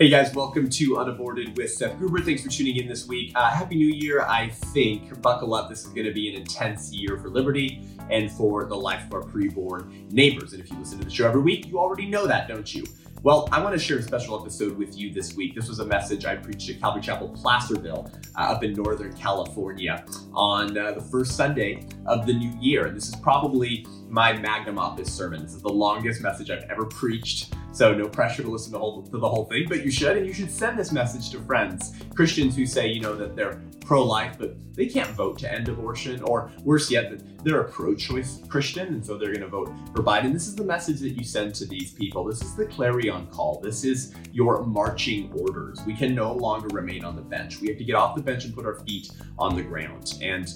[0.00, 2.22] Hey guys, welcome to Unaborted with Seth Gruber.
[2.22, 3.32] Thanks for tuning in this week.
[3.34, 5.20] Uh, Happy New Year, I think.
[5.20, 8.74] Buckle up, this is going to be an intense year for liberty and for the
[8.74, 10.54] life of our preborn neighbors.
[10.54, 12.86] And if you listen to the show every week, you already know that, don't you?
[13.22, 15.54] Well, I want to share a special episode with you this week.
[15.54, 20.02] This was a message I preached at Calvary Chapel Placerville uh, up in Northern California
[20.32, 22.86] on uh, the first Sunday of the new year.
[22.86, 25.42] And this is probably my magnum opus sermon.
[25.42, 27.52] This is the longest message I've ever preached.
[27.72, 30.26] So no pressure to listen to, whole, to the whole thing, but you should, and
[30.26, 34.36] you should send this message to friends, Christians who say, you know, that they're pro-life,
[34.38, 38.88] but they can't vote to end abortion, or worse yet, that they're a pro-choice Christian,
[38.88, 40.32] and so they're going to vote for Biden.
[40.32, 42.24] This is the message that you send to these people.
[42.24, 43.60] This is the clarion call.
[43.60, 45.80] This is your marching orders.
[45.86, 47.60] We can no longer remain on the bench.
[47.60, 50.18] We have to get off the bench and put our feet on the ground.
[50.20, 50.48] And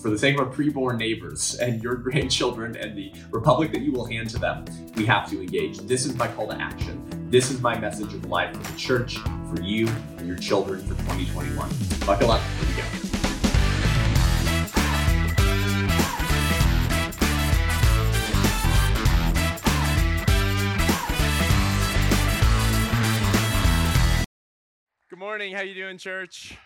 [0.00, 3.92] for the sake of our preborn neighbors and your grandchildren and the republic that you
[3.92, 4.64] will hand to them,
[4.96, 5.78] we have to engage.
[5.80, 7.04] This is my call to action.
[7.28, 10.94] This is my message of life for the church, for you, and your children for
[11.04, 11.70] 2021.
[12.06, 12.40] Buckle up.
[12.40, 12.82] Here we go.
[25.10, 25.54] Good morning.
[25.54, 26.56] How you doing, church?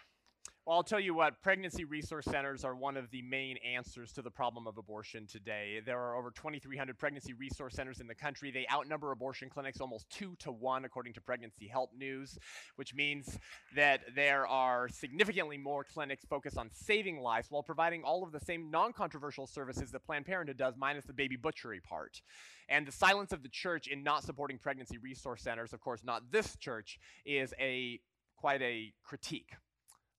[0.67, 4.23] Well, I'll tell you what, pregnancy resource centers are one of the main answers to
[4.23, 5.83] the problem of abortion today.
[5.84, 8.51] There are over 2,300 pregnancy resource centers in the country.
[8.51, 12.39] They outnumber abortion clinics almost two to one, according to Pregnancy Help News,
[12.77, 13.39] which means
[13.77, 18.41] that there are significantly more clinics focused on saving lives while providing all of the
[18.41, 22.23] same non controversial services that Planned Parenthood does, minus the baby butchery part.
[22.70, 26.33] And the silence of the church in not supporting pregnancy resource centers, of course, not
[26.33, 28.01] this church, is a
[28.39, 29.51] quite a critique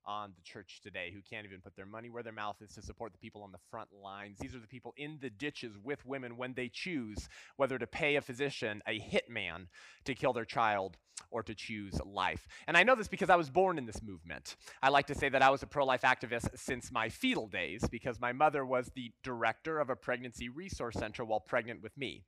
[0.05, 2.81] on the church today who can't even put their money where their mouth is to
[2.81, 4.37] support the people on the front lines.
[4.39, 8.15] These are the people in the ditches with women when they choose whether to pay
[8.15, 9.67] a physician, a hitman,
[10.05, 10.97] to kill their child
[11.31, 12.47] or to choose life.
[12.67, 14.55] And I know this because I was born in this movement.
[14.81, 17.83] I like to say that I was a pro life activist since my fetal days
[17.89, 22.23] because my mother was the director of a pregnancy resource center while pregnant with me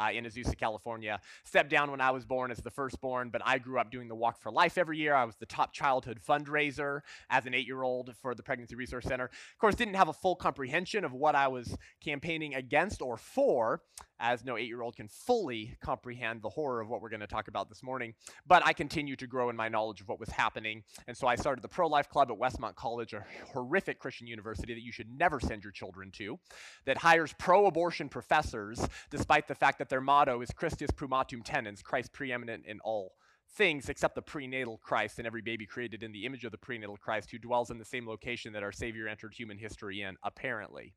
[0.00, 1.20] uh, in Azusa, California.
[1.44, 4.14] Stepped down when I was born as the firstborn, but I grew up doing the
[4.14, 5.14] Walk for Life every year.
[5.14, 9.04] I was the top childhood fundraiser as an eight year old for the Pregnancy Resource
[9.04, 9.24] Center.
[9.24, 13.82] Of course, didn't have a full comprehension of what I was campaigning against or for,
[14.20, 17.26] as no eight year old can fully comprehend the horror of what we're going to
[17.26, 18.14] talk about this morning.
[18.46, 20.82] But I continued to grow in my knowledge of what was happening.
[21.08, 24.74] And so I started the Pro Life Club at Westmont College, a horrific Christian university
[24.74, 26.38] that you should never send your children to,
[26.84, 31.82] that hires pro abortion professors, despite the fact that their motto is Christus primatum tenens,
[31.82, 33.12] Christ preeminent in all
[33.56, 36.96] things except the prenatal Christ and every baby created in the image of the prenatal
[36.96, 40.94] Christ who dwells in the same location that our Savior entered human history in, apparently.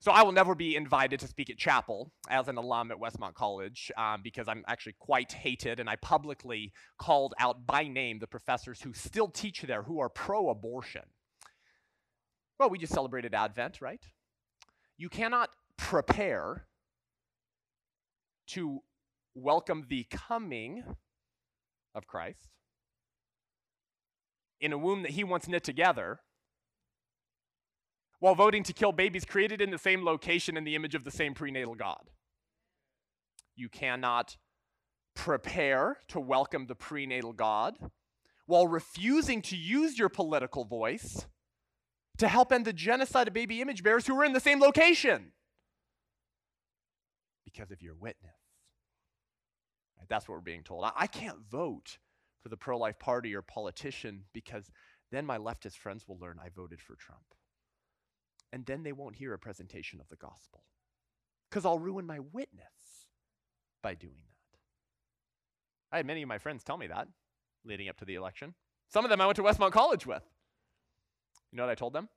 [0.00, 3.34] So I will never be invited to speak at chapel as an alum at Westmont
[3.34, 8.26] College um, because I'm actually quite hated, and I publicly called out by name the
[8.26, 11.04] professors who still teach there who are pro-abortion.
[12.58, 14.04] Well, we just celebrated Advent, right?
[14.98, 16.66] You cannot prepare
[18.48, 18.80] to
[19.34, 20.84] welcome the coming
[21.94, 22.48] of Christ
[24.60, 26.20] in a womb that he once knit together
[28.20, 31.10] while voting to kill babies created in the same location in the image of the
[31.10, 32.08] same prenatal God.
[33.54, 34.36] You cannot
[35.14, 37.74] prepare to welcome the prenatal God
[38.46, 41.26] while refusing to use your political voice
[42.16, 45.32] to help end the genocide of baby image bearers who are in the same location
[47.54, 48.32] because of your witness.
[50.08, 50.84] That's what we're being told.
[50.96, 51.98] I can't vote
[52.42, 54.70] for the pro life party or politician because
[55.10, 57.24] then my leftist friends will learn I voted for Trump
[58.52, 60.64] and then they won't hear a presentation of the gospel.
[61.50, 63.06] Because I'll ruin my witness
[63.82, 64.12] by doing
[64.52, 64.58] that.
[65.90, 67.08] I had many of my friends tell me that
[67.64, 68.54] leading up to the election.
[68.88, 70.22] Some of them I went to Westmont College with.
[71.50, 72.08] You know what I told them?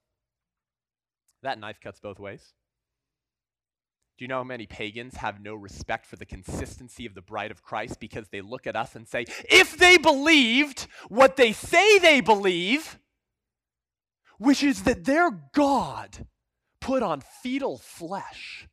[1.41, 2.53] That knife cuts both ways.
[4.17, 7.51] Do you know how many pagans have no respect for the consistency of the bride
[7.51, 11.99] of Christ because they look at us and say, if they believed what they say
[11.99, 12.97] they believe,
[14.39, 16.25] which is that their God
[16.81, 18.67] put on fetal flesh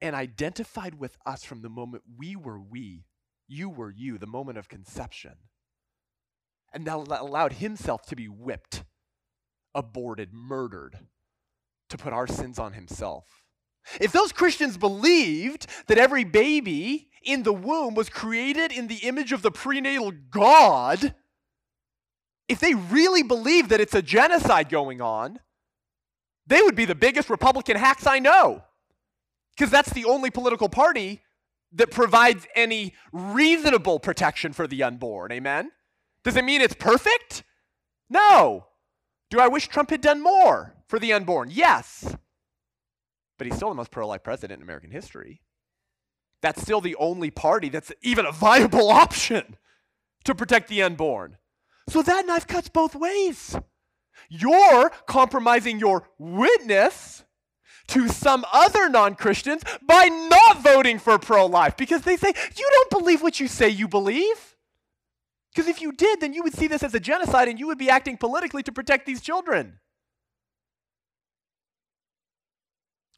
[0.00, 3.04] and identified with us from the moment we were we,
[3.48, 5.34] you were you, the moment of conception,
[6.72, 8.84] and now allowed himself to be whipped,
[9.74, 11.00] aborted, murdered,
[11.90, 13.41] to put our sins on himself.
[14.00, 19.32] If those Christians believed that every baby in the womb was created in the image
[19.32, 21.14] of the prenatal God,
[22.48, 25.40] if they really believe that it's a genocide going on,
[26.46, 28.64] they would be the biggest Republican hacks I know.
[29.56, 31.22] Because that's the only political party
[31.72, 35.32] that provides any reasonable protection for the unborn.
[35.32, 35.70] Amen?
[36.24, 37.44] Does it mean it's perfect?
[38.08, 38.66] No.
[39.30, 41.48] Do I wish Trump had done more for the unborn?
[41.50, 42.16] Yes.
[43.42, 45.42] But he's still the most pro life president in American history.
[46.42, 49.56] That's still the only party that's even a viable option
[50.22, 51.38] to protect the unborn.
[51.88, 53.56] So that knife cuts both ways.
[54.28, 57.24] You're compromising your witness
[57.88, 62.70] to some other non Christians by not voting for pro life because they say, You
[62.70, 64.56] don't believe what you say you believe.
[65.52, 67.76] Because if you did, then you would see this as a genocide and you would
[67.78, 69.80] be acting politically to protect these children.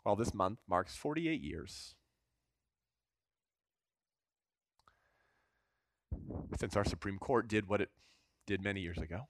[0.05, 1.95] Well, this month marks 48 years
[6.59, 7.91] since our Supreme Court did what it
[8.47, 9.29] did many years ago.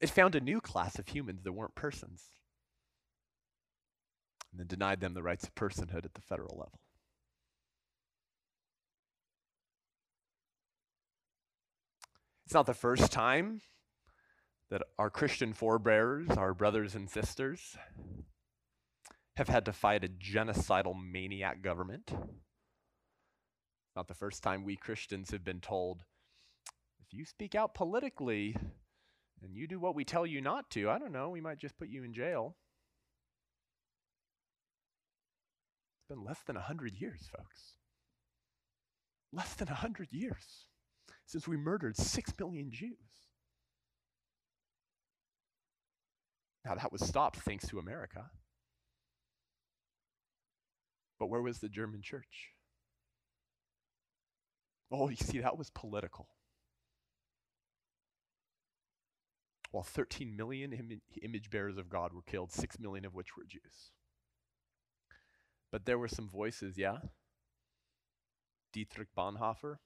[0.00, 2.24] It found a new class of humans that weren't persons
[4.50, 6.80] and then denied them the rights of personhood at the federal level.
[12.44, 13.60] It's not the first time
[14.70, 17.76] that our Christian forebears, our brothers and sisters,
[19.38, 22.12] have had to fight a genocidal maniac government.
[23.94, 26.02] Not the first time we Christians have been told
[27.00, 28.56] if you speak out politically
[29.42, 31.78] and you do what we tell you not to, I don't know, we might just
[31.78, 32.56] put you in jail.
[36.00, 37.74] It's been less than 100 years, folks.
[39.32, 40.66] Less than 100 years
[41.26, 42.96] since we murdered 6 million Jews.
[46.64, 48.30] Now, that was stopped thanks to America.
[51.18, 52.50] But where was the German church?
[54.90, 56.28] Oh, you see, that was political.
[59.70, 63.44] While 13 million Im- image bearers of God were killed, 6 million of which were
[63.44, 63.90] Jews.
[65.70, 66.98] But there were some voices, yeah?
[68.72, 69.76] Dietrich Bonhoeffer,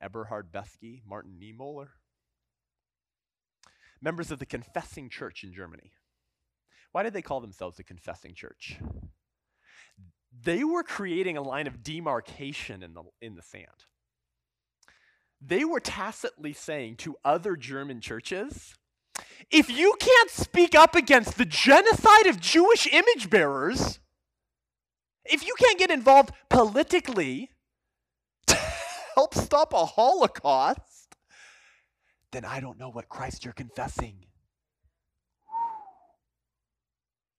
[0.00, 1.88] Eberhard Bethge, Martin Niemöller,
[4.00, 5.92] members of the Confessing Church in Germany.
[6.92, 8.78] Why did they call themselves the Confessing Church?
[10.42, 13.86] They were creating a line of demarcation in the, in the sand.
[15.40, 18.74] They were tacitly saying to other German churches
[19.50, 24.00] if you can't speak up against the genocide of Jewish image bearers,
[25.24, 27.50] if you can't get involved politically
[28.46, 28.58] to
[29.14, 31.16] help stop a Holocaust,
[32.32, 34.26] then I don't know what Christ you're confessing.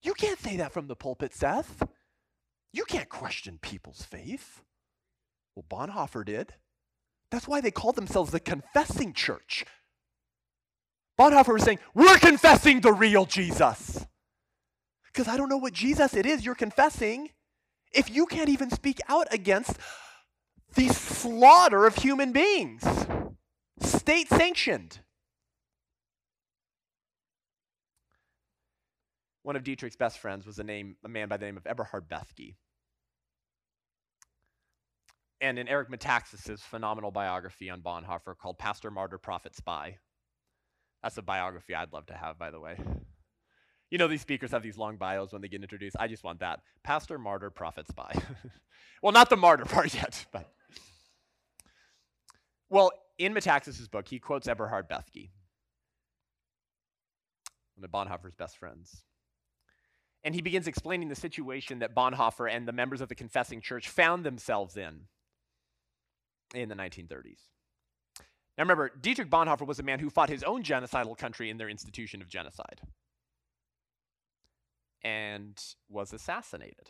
[0.02, 1.82] You can't say that from the pulpit, Seth.
[2.76, 4.62] You can't question people's faith.
[5.56, 6.56] Well, Bonhoeffer did.
[7.32, 9.66] That's why they called themselves the confessing church.
[11.18, 14.06] Bonhoeffer was saying, We're confessing the real Jesus.
[15.06, 17.30] Because I don't know what Jesus it is you're confessing
[17.94, 19.78] if you can't even speak out against
[20.76, 22.84] the slaughter of human beings,
[23.80, 25.00] state sanctioned.
[29.44, 32.10] One of Dietrich's best friends was a, name, a man by the name of Eberhard
[32.10, 32.56] Bethge.
[35.42, 39.98] And in Eric Metaxas's phenomenal biography on Bonhoeffer called Pastor, Martyr, Prophet, Spy.
[41.04, 42.78] That's a biography I'd love to have, by the way.
[43.92, 45.96] You know, these speakers have these long bios when they get introduced.
[46.00, 46.62] I just want that.
[46.84, 48.14] Pastor, martyr, prophet, spy.
[49.02, 50.52] well, not the martyr part yet, but.
[52.70, 55.30] Well, in Metaxas's book, he quotes Eberhard Bethge,
[57.76, 59.04] one of Bonhoeffer's best friends.
[60.24, 63.88] And he begins explaining the situation that Bonhoeffer and the members of the Confessing Church
[63.88, 65.02] found themselves in
[66.62, 67.50] in the 1930s.
[68.58, 71.70] Now remember, Dietrich Bonhoeffer was a man who fought his own genocidal country in their
[71.70, 72.82] institution of genocide
[75.04, 76.90] and was assassinated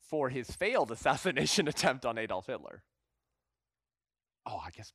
[0.00, 2.82] for his failed assassination attempt on Adolf Hitler.
[4.46, 4.92] Oh, I guess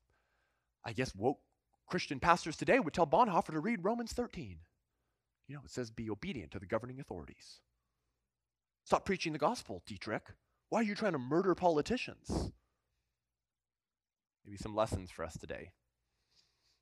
[0.84, 1.40] I guess woke
[1.88, 4.58] Christian pastors today would tell Bonhoeffer to read Romans 13.
[5.48, 7.62] You know, it says be obedient to the governing authorities.
[8.84, 10.24] Stop preaching the gospel, Dietrich.
[10.70, 12.52] Why are you trying to murder politicians?
[14.46, 15.72] Maybe some lessons for us today.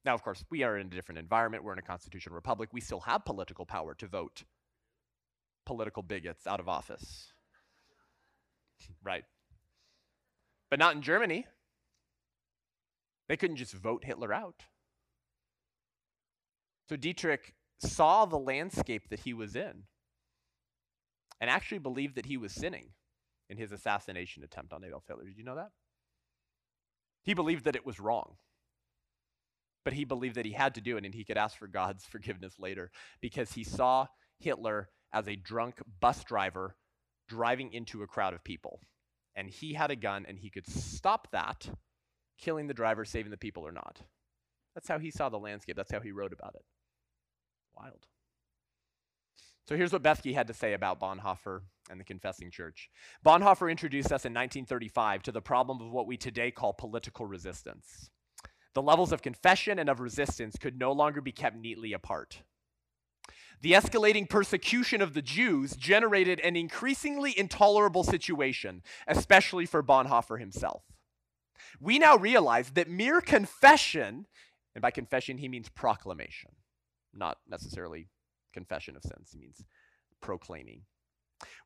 [0.05, 1.63] Now, of course, we are in a different environment.
[1.63, 2.70] We're in a constitutional republic.
[2.74, 4.43] We still have political power to vote
[5.65, 7.32] political bigots out of office.
[9.03, 9.24] right.
[10.70, 11.46] But not in Germany.
[13.29, 14.63] They couldn't just vote Hitler out.
[16.89, 19.84] So Dietrich saw the landscape that he was in
[21.39, 22.89] and actually believed that he was sinning
[23.50, 25.25] in his assassination attempt on Adolf Hitler.
[25.25, 25.72] Did you know that?
[27.24, 28.38] He believed that it was wrong.
[29.86, 32.06] But he believed that he had to do it and he could ask for God's
[32.13, 34.08] forgiveness later because he saw
[34.39, 36.75] Hitler as a drunk bus driver
[37.27, 38.80] driving into a crowd of people.
[39.36, 41.70] and he had a gun and he could stop that,
[42.38, 44.01] killing the driver, saving the people or not.
[44.75, 45.75] That's how he saw the landscape.
[45.75, 46.65] That's how he wrote about it.
[47.75, 48.06] Wild.
[49.65, 52.89] So here's what Bethge had to say about Bonhoeffer and the Confessing Church.
[53.25, 58.10] Bonhoeffer introduced us in 1935 to the problem of what we today call political resistance.
[58.74, 62.41] The levels of confession and of resistance could no longer be kept neatly apart.
[63.62, 70.84] The escalating persecution of the Jews generated an increasingly intolerable situation, especially for Bonhoeffer himself.
[71.79, 74.25] We now realize that mere confession,
[74.75, 76.51] and by confession he means proclamation,
[77.13, 78.10] not necessarily
[78.53, 79.63] confession of sins, means
[80.22, 80.83] proclaiming.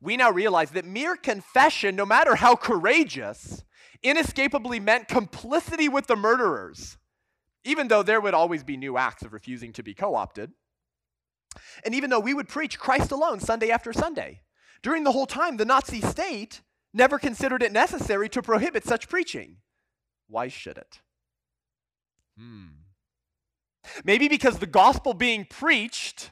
[0.01, 3.63] We now realize that mere confession, no matter how courageous,
[4.03, 6.97] inescapably meant complicity with the murderers,
[7.63, 10.51] even though there would always be new acts of refusing to be co opted.
[11.83, 14.41] And even though we would preach Christ alone Sunday after Sunday,
[14.81, 16.61] during the whole time, the Nazi state
[16.93, 19.57] never considered it necessary to prohibit such preaching.
[20.27, 21.01] Why should it?
[22.37, 22.67] Hmm.
[24.03, 26.31] Maybe because the gospel being preached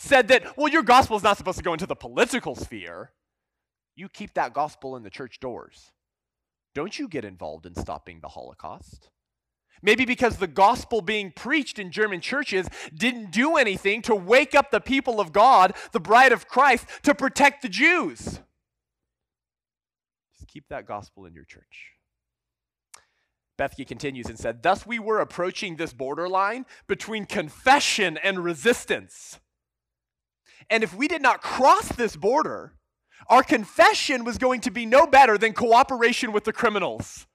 [0.00, 3.12] said that, well, your gospel is not supposed to go into the political sphere.
[3.94, 5.92] You keep that gospel in the church doors.
[6.74, 9.10] Don't you get involved in stopping the Holocaust?
[9.82, 14.70] Maybe because the gospel being preached in German churches didn't do anything to wake up
[14.70, 18.40] the people of God, the bride of Christ, to protect the Jews.
[20.34, 21.92] Just keep that gospel in your church.
[23.58, 29.38] Bethge continues and said, Thus we were approaching this borderline between confession and resistance.
[30.70, 32.74] And if we did not cross this border,
[33.28, 37.26] our confession was going to be no better than cooperation with the criminals.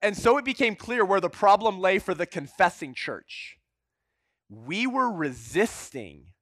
[0.00, 3.58] And so it became clear where the problem lay for the confessing church.
[4.48, 6.32] We were resisting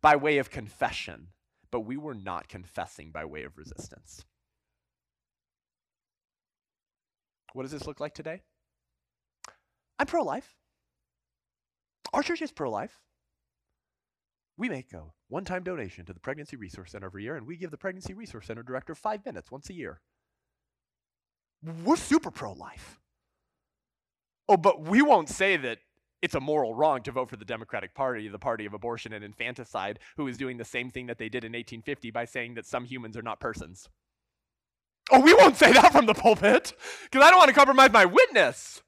[0.00, 1.28] by way of confession,
[1.70, 4.24] but we were not confessing by way of resistance.
[7.52, 8.42] What does this look like today?
[9.98, 10.56] I'm pro life.
[12.12, 12.98] Our church is pro life.
[14.56, 17.56] We make a one time donation to the Pregnancy Resource Center every year, and we
[17.56, 20.00] give the Pregnancy Resource Center director five minutes once a year.
[21.84, 23.00] We're super pro life.
[24.48, 25.78] Oh, but we won't say that
[26.20, 29.24] it's a moral wrong to vote for the Democratic Party, the party of abortion and
[29.24, 32.66] infanticide, who is doing the same thing that they did in 1850 by saying that
[32.66, 33.88] some humans are not persons.
[35.10, 38.04] Oh, we won't say that from the pulpit because I don't want to compromise my
[38.04, 38.82] witness.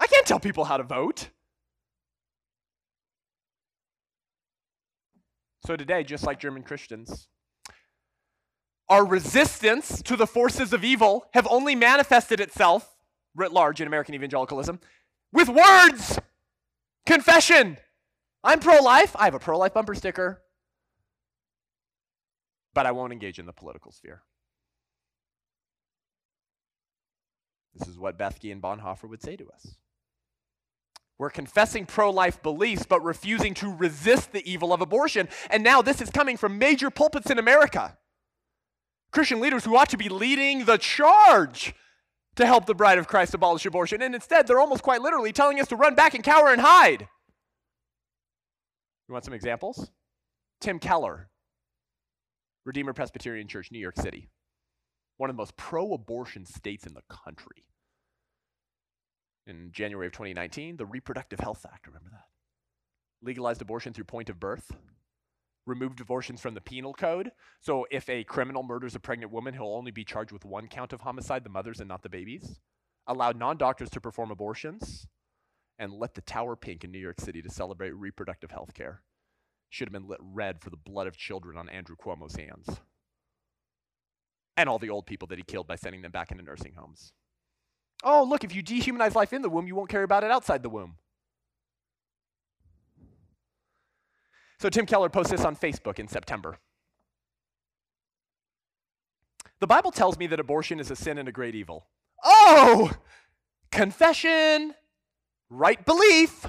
[0.00, 1.30] I can't tell people how to vote.
[5.68, 7.28] So today, just like German Christians,
[8.88, 12.96] our resistance to the forces of evil have only manifested itself
[13.36, 14.80] writ large in American evangelicalism
[15.30, 16.18] with words.
[17.04, 17.76] Confession.
[18.42, 19.14] I'm pro life.
[19.18, 20.40] I have a pro life bumper sticker.
[22.72, 24.22] But I won't engage in the political sphere.
[27.74, 29.76] This is what Bethge and Bonhoeffer would say to us.
[31.18, 35.28] We're confessing pro life beliefs, but refusing to resist the evil of abortion.
[35.50, 37.98] And now this is coming from major pulpits in America.
[39.10, 41.74] Christian leaders who ought to be leading the charge
[42.36, 44.00] to help the bride of Christ abolish abortion.
[44.00, 47.08] And instead, they're almost quite literally telling us to run back and cower and hide.
[49.08, 49.90] You want some examples?
[50.60, 51.30] Tim Keller,
[52.64, 54.28] Redeemer Presbyterian Church, New York City,
[55.16, 57.64] one of the most pro abortion states in the country.
[59.48, 62.26] In January of 2019, the Reproductive Health Act, remember that?
[63.22, 64.70] Legalized abortion through point of birth
[65.68, 67.30] removed abortions from the penal code.
[67.60, 70.92] So if a criminal murders a pregnant woman, he'll only be charged with one count
[70.92, 72.60] of homicide, the mothers and not the babies.
[73.06, 75.06] Allowed non doctors to perform abortions,
[75.78, 79.02] and let the Tower Pink in New York City to celebrate reproductive health care.
[79.70, 82.80] Should have been lit red for the blood of children on Andrew Cuomo's hands.
[84.58, 87.12] And all the old people that he killed by sending them back into nursing homes.
[88.04, 90.62] Oh, look, if you dehumanize life in the womb, you won't care about it outside
[90.62, 90.96] the womb.
[94.60, 96.58] So Tim Keller posts this on Facebook in September.
[99.60, 101.86] The Bible tells me that abortion is a sin and a great evil.
[102.24, 102.92] Oh,
[103.70, 104.74] confession,
[105.50, 106.46] right belief.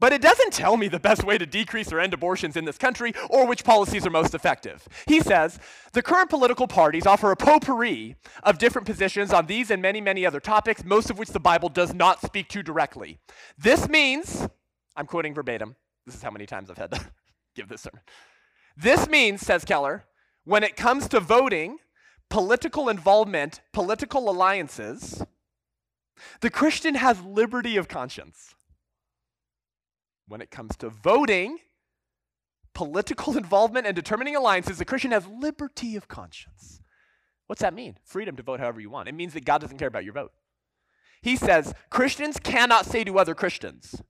[0.00, 2.78] But it doesn't tell me the best way to decrease or end abortions in this
[2.78, 4.86] country or which policies are most effective.
[5.06, 5.58] He says
[5.92, 10.24] the current political parties offer a potpourri of different positions on these and many, many
[10.24, 13.18] other topics, most of which the Bible does not speak to directly.
[13.56, 14.46] This means,
[14.96, 15.74] I'm quoting verbatim,
[16.06, 17.00] this is how many times I've had to
[17.56, 18.00] give this sermon.
[18.76, 20.04] This means, says Keller,
[20.44, 21.78] when it comes to voting,
[22.30, 25.22] political involvement, political alliances,
[26.40, 28.54] the Christian has liberty of conscience.
[30.28, 31.58] When it comes to voting,
[32.74, 36.80] political involvement and determining alliances, the Christian has liberty of conscience.
[37.46, 37.96] What's that mean?
[38.04, 39.08] Freedom to vote however you want.
[39.08, 40.32] It means that God doesn't care about your vote.
[41.22, 44.02] He says Christians cannot say to other Christians,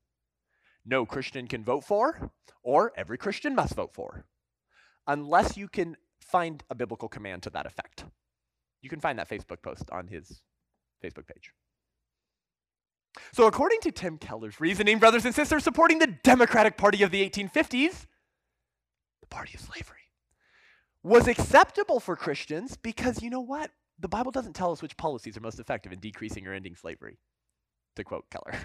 [0.85, 2.31] no Christian can vote for,
[2.63, 4.27] or every Christian must vote for,
[5.07, 8.05] unless you can find a biblical command to that effect.
[8.83, 10.43] You can find that Facebook post on his
[11.03, 11.53] Facebook page.
[13.33, 17.29] So, according to Tim Keller's reasoning, brothers and sisters, supporting the Democratic Party of the
[17.29, 18.07] 1850s,
[19.21, 19.97] the party of slavery,
[21.03, 23.71] was acceptable for Christians because you know what?
[23.99, 27.19] The Bible doesn't tell us which policies are most effective in decreasing or ending slavery,
[27.97, 28.59] to quote Keller.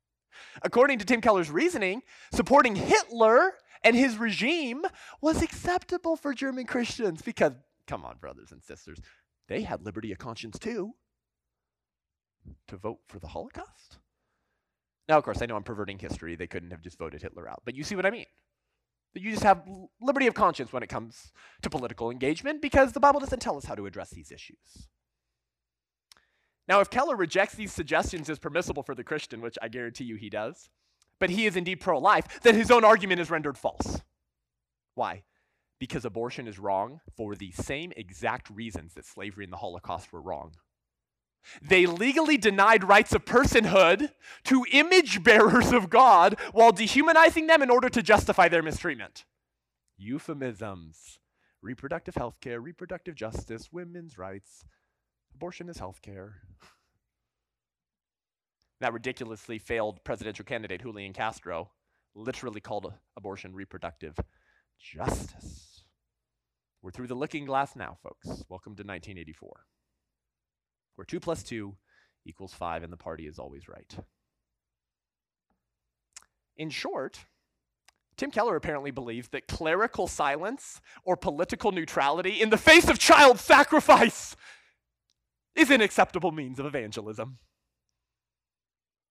[0.62, 4.84] According to Tim Keller's reasoning, supporting Hitler and his regime
[5.20, 7.52] was acceptable for German Christians because,
[7.86, 8.98] come on, brothers and sisters,
[9.48, 10.94] they had liberty of conscience too
[12.68, 13.98] to vote for the Holocaust?
[15.08, 16.34] Now, of course, I know I'm perverting history.
[16.34, 17.62] They couldn't have just voted Hitler out.
[17.64, 18.26] But you see what I mean?
[19.14, 19.62] That you just have
[20.00, 23.64] liberty of conscience when it comes to political engagement because the Bible doesn't tell us
[23.64, 24.88] how to address these issues.
[26.68, 30.16] Now, if Keller rejects these suggestions as permissible for the Christian, which I guarantee you
[30.16, 30.68] he does,
[31.20, 34.00] but he is indeed pro life, then his own argument is rendered false.
[34.94, 35.22] Why?
[35.78, 40.20] Because abortion is wrong for the same exact reasons that slavery and the Holocaust were
[40.20, 40.54] wrong.
[41.62, 44.10] They legally denied rights of personhood
[44.44, 49.24] to image bearers of God while dehumanizing them in order to justify their mistreatment.
[49.96, 51.18] Euphemisms
[51.62, 54.64] reproductive health care, reproductive justice, women's rights,
[55.34, 56.36] abortion is health care.
[58.80, 61.70] That ridiculously failed presidential candidate, Julian Castro,
[62.14, 64.16] literally called abortion reproductive
[64.78, 65.82] justice.
[66.82, 68.44] We're through the looking glass now, folks.
[68.48, 69.66] Welcome to 1984
[70.96, 71.74] where 2 plus 2
[72.24, 73.96] equals 5 and the party is always right.
[76.56, 77.20] In short,
[78.16, 83.38] Tim Keller apparently believes that clerical silence or political neutrality in the face of child
[83.38, 84.34] sacrifice
[85.54, 87.38] is an acceptable means of evangelism.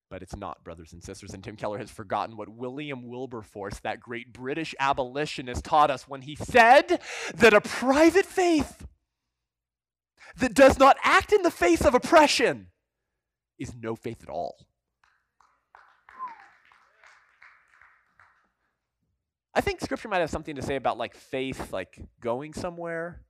[0.09, 4.00] But it's not, brothers and sisters, and Tim Keller has forgotten what William Wilberforce, that
[4.00, 7.01] great British abolitionist, taught us when he said
[7.33, 8.85] that a private faith
[10.37, 12.67] that does not act in the face of oppression
[13.57, 14.57] is no faith at all.
[19.53, 23.21] I think scripture might have something to say about like faith, like going somewhere.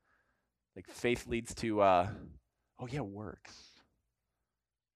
[0.75, 2.07] Like faith leads to, uh,
[2.79, 3.53] oh yeah, works.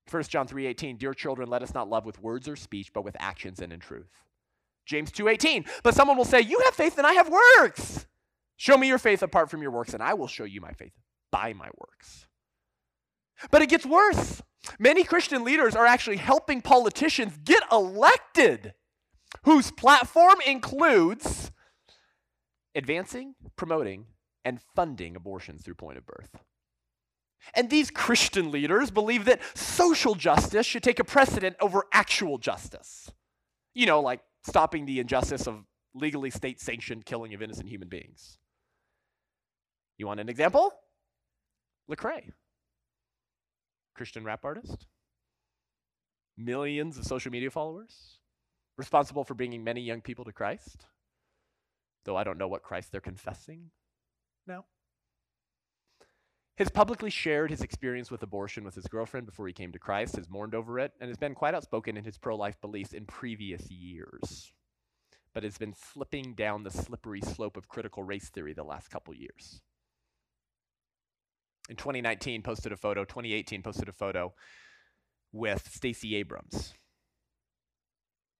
[0.09, 3.15] 1 John 3:18, dear children, let us not love with words or speech, but with
[3.19, 4.09] actions and in truth.
[4.87, 8.07] James 2:18, but someone will say, you have faith and I have works.
[8.57, 10.93] Show me your faith apart from your works, and I will show you my faith
[11.31, 12.27] by my works.
[13.51, 14.41] But it gets worse.
[14.77, 18.73] Many Christian leaders are actually helping politicians get elected
[19.43, 21.51] whose platform includes
[22.75, 24.05] advancing, promoting,
[24.43, 26.29] and funding abortions through point of birth.
[27.53, 33.11] And these Christian leaders believe that social justice should take a precedent over actual justice.
[33.73, 35.63] You know, like stopping the injustice of
[35.93, 38.37] legally state sanctioned killing of innocent human beings.
[39.97, 40.73] You want an example?
[41.89, 42.31] Lecrae,
[43.95, 44.85] Christian rap artist,
[46.37, 48.19] millions of social media followers,
[48.77, 50.85] responsible for bringing many young people to Christ,
[52.05, 53.71] though I don't know what Christ they're confessing
[54.45, 54.65] now.
[56.59, 60.17] Has publicly shared his experience with abortion with his girlfriend before he came to Christ,
[60.17, 63.05] has mourned over it, and has been quite outspoken in his pro life beliefs in
[63.05, 64.51] previous years,
[65.33, 69.15] but has been slipping down the slippery slope of critical race theory the last couple
[69.15, 69.61] years
[71.69, 74.33] in 2019 posted a photo, 2018 posted a photo
[75.31, 76.73] with Stacey Abrams,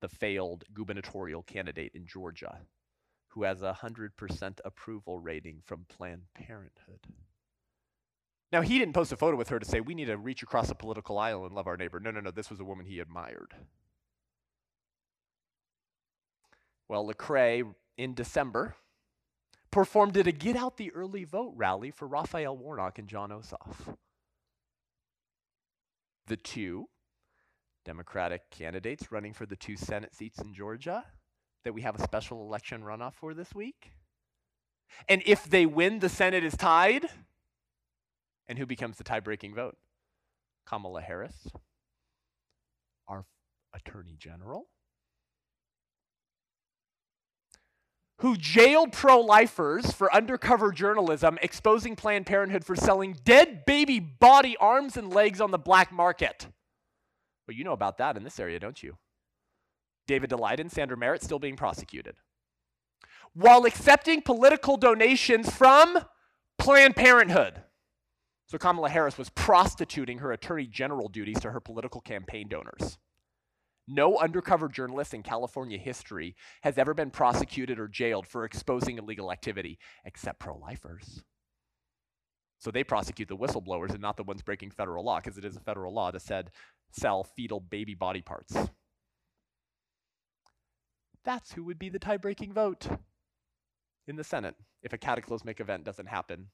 [0.02, 2.62] the failed gubernatorial candidate in Georgia,
[3.30, 7.06] who has a 100% approval rating from Planned Parenthood.
[8.52, 10.72] Now, he didn't post a photo with her to say, we need to reach across
[10.72, 12.00] a political aisle and love our neighbor.
[12.00, 13.54] No, no, no, this was a woman he admired.
[16.88, 18.76] Well, Lecrae, in December,
[19.72, 23.96] performed at a Get Out the Early Vote rally for Raphael Warnock and Jon Ossoff.
[26.28, 26.88] The two
[27.86, 31.06] Democratic candidates running for the two Senate seats in Georgia
[31.64, 33.92] that we have a special election runoff for this week.
[35.08, 37.06] And if they win, the Senate is tied.
[38.48, 39.78] And who becomes the tie breaking vote?
[40.66, 41.48] Kamala Harris,
[43.08, 43.26] our
[43.74, 44.68] Attorney General.
[48.20, 54.58] Who jailed pro lifers for undercover journalism, exposing Planned Parenthood for selling dead baby body
[54.58, 56.48] arms and legs on the black market.
[57.48, 58.98] Well, you know about that in this area, don't you?
[60.08, 62.16] David Daleiden, Sandra Merritt still being prosecuted.
[63.34, 66.00] while accepting political donations from
[66.58, 67.62] Planned Parenthood.
[68.48, 72.98] So Kamala Harris was prostituting her attorney general duties to her political campaign donors.
[73.92, 79.32] No undercover journalist in California history has ever been prosecuted or jailed for exposing illegal
[79.32, 81.24] activity, except pro lifers.
[82.60, 85.56] So they prosecute the whistleblowers and not the ones breaking federal law, because it is
[85.56, 86.52] a federal law to said
[86.92, 88.56] sell fetal baby body parts.
[91.26, 92.88] That's who would be the tie breaking vote
[94.08, 96.50] in the Senate if a cataclysmic event doesn't happen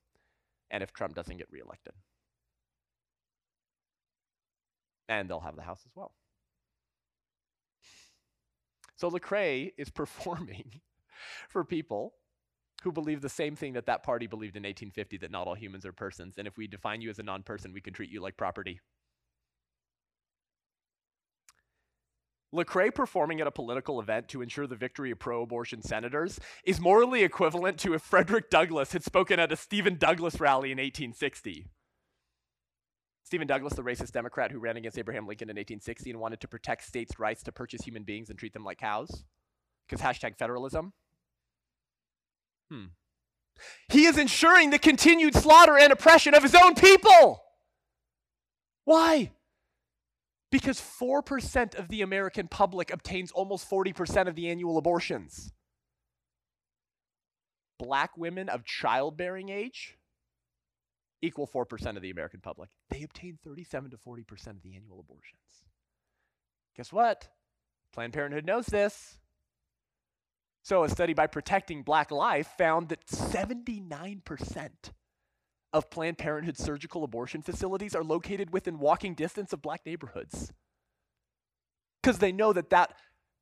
[0.72, 1.94] and if Trump doesn't get reelected.
[5.10, 6.14] And they'll have the House as well.
[8.96, 10.82] So Lecrae is performing
[11.50, 12.14] for people
[12.84, 15.86] who believe the same thing that that party believed in 1850 that not all humans
[15.86, 16.36] are persons.
[16.38, 18.80] And if we define you as a non person, we can treat you like property.
[22.54, 26.80] Lecrae performing at a political event to ensure the victory of pro abortion senators is
[26.80, 31.66] morally equivalent to if Frederick Douglass had spoken at a Stephen Douglas rally in 1860.
[33.26, 36.48] Stephen Douglas, the racist Democrat who ran against Abraham Lincoln in 1860 and wanted to
[36.48, 39.26] protect states' rights to purchase human beings and treat them like cows,
[39.88, 40.94] because hashtag federalism.
[42.70, 42.86] Hmm.
[43.90, 47.42] He is ensuring the continued slaughter and oppression of his own people.
[48.84, 49.32] Why?
[50.52, 55.52] Because 4% of the American public obtains almost 40% of the annual abortions.
[57.80, 59.98] Black women of childbearing age
[61.22, 62.70] equal 4% of the American public.
[62.90, 65.66] They obtain 37 to 40% of the annual abortions.
[66.76, 67.30] Guess what?
[67.94, 69.18] Planned Parenthood knows this.
[70.64, 74.70] So, a study by Protecting Black Life found that 79%
[75.74, 80.52] of Planned Parenthood surgical abortion facilities are located within walking distance of black neighborhoods.
[82.02, 82.94] Because they know that that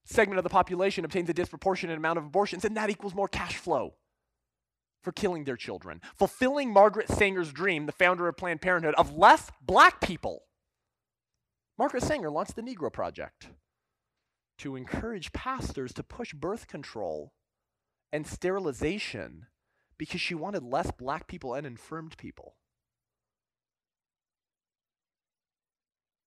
[0.04, 3.56] segment of the population obtains a disproportionate amount of abortions, and that equals more cash
[3.56, 3.94] flow
[5.04, 6.02] for killing their children.
[6.16, 10.44] Fulfilling Margaret Sanger's dream, the founder of Planned Parenthood, of less black people.
[11.78, 13.50] Margaret Sanger launched the Negro Project
[14.60, 17.34] to encourage pastors to push birth control
[18.12, 19.48] and sterilization
[19.98, 22.56] because she wanted less black people and infirmed people.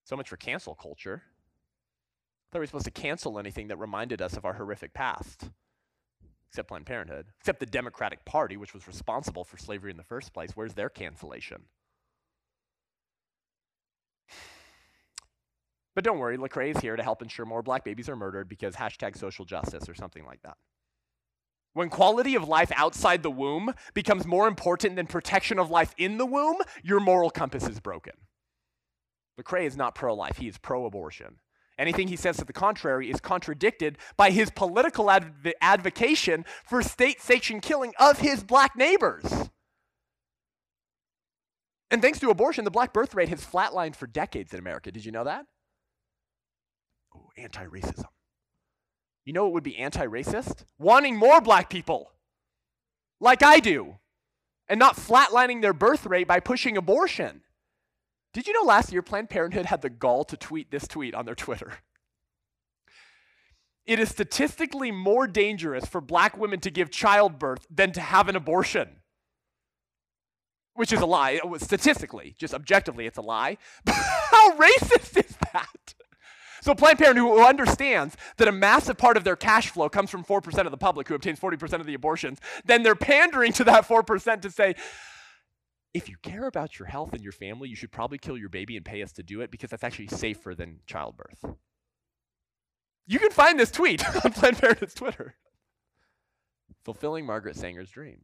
[0.04, 1.22] So much for cancel culture.
[1.24, 5.50] I thought we were supposed to cancel anything that reminded us of our horrific past,
[6.56, 10.32] except Planned Parenthood, except the Democratic Party, which was responsible for slavery in the first
[10.32, 10.52] place.
[10.54, 11.64] Where's their cancellation?
[15.94, 18.74] But don't worry, Lecrae is here to help ensure more black babies are murdered because
[18.74, 20.58] hashtag social justice or something like that.
[21.72, 26.18] When quality of life outside the womb becomes more important than protection of life in
[26.18, 28.12] the womb, your moral compass is broken.
[29.40, 31.36] Lecrae is not pro life, he is pro abortion.
[31.78, 37.20] Anything he says to the contrary is contradicted by his political adv- advocation for state
[37.20, 39.50] sanctioned killing of his black neighbors.
[41.90, 44.90] And thanks to abortion, the black birth rate has flatlined for decades in America.
[44.90, 45.44] Did you know that?
[47.14, 48.06] Oh, anti racism.
[49.24, 50.64] You know what would be anti racist?
[50.78, 52.12] Wanting more black people,
[53.20, 53.96] like I do,
[54.68, 57.42] and not flatlining their birth rate by pushing abortion.
[58.36, 61.24] Did you know last year Planned Parenthood had the gall to tweet this tweet on
[61.24, 61.78] their Twitter?
[63.86, 68.36] It is statistically more dangerous for black women to give childbirth than to have an
[68.36, 69.00] abortion.
[70.74, 71.40] Which is a lie.
[71.56, 73.56] Statistically, just objectively, it's a lie.
[73.86, 75.94] How racist is that?
[76.60, 80.22] So Planned Parenthood, who understands that a massive part of their cash flow comes from
[80.22, 83.88] 4% of the public who obtains 40% of the abortions, then they're pandering to that
[83.88, 84.74] 4% to say,
[85.94, 88.76] if you care about your health and your family, you should probably kill your baby
[88.76, 91.44] and pay us to do it because that's actually safer than childbirth.
[93.06, 95.36] You can find this tweet on Planned Parenthood's Twitter.
[96.84, 98.22] Fulfilling Margaret Sanger's dream.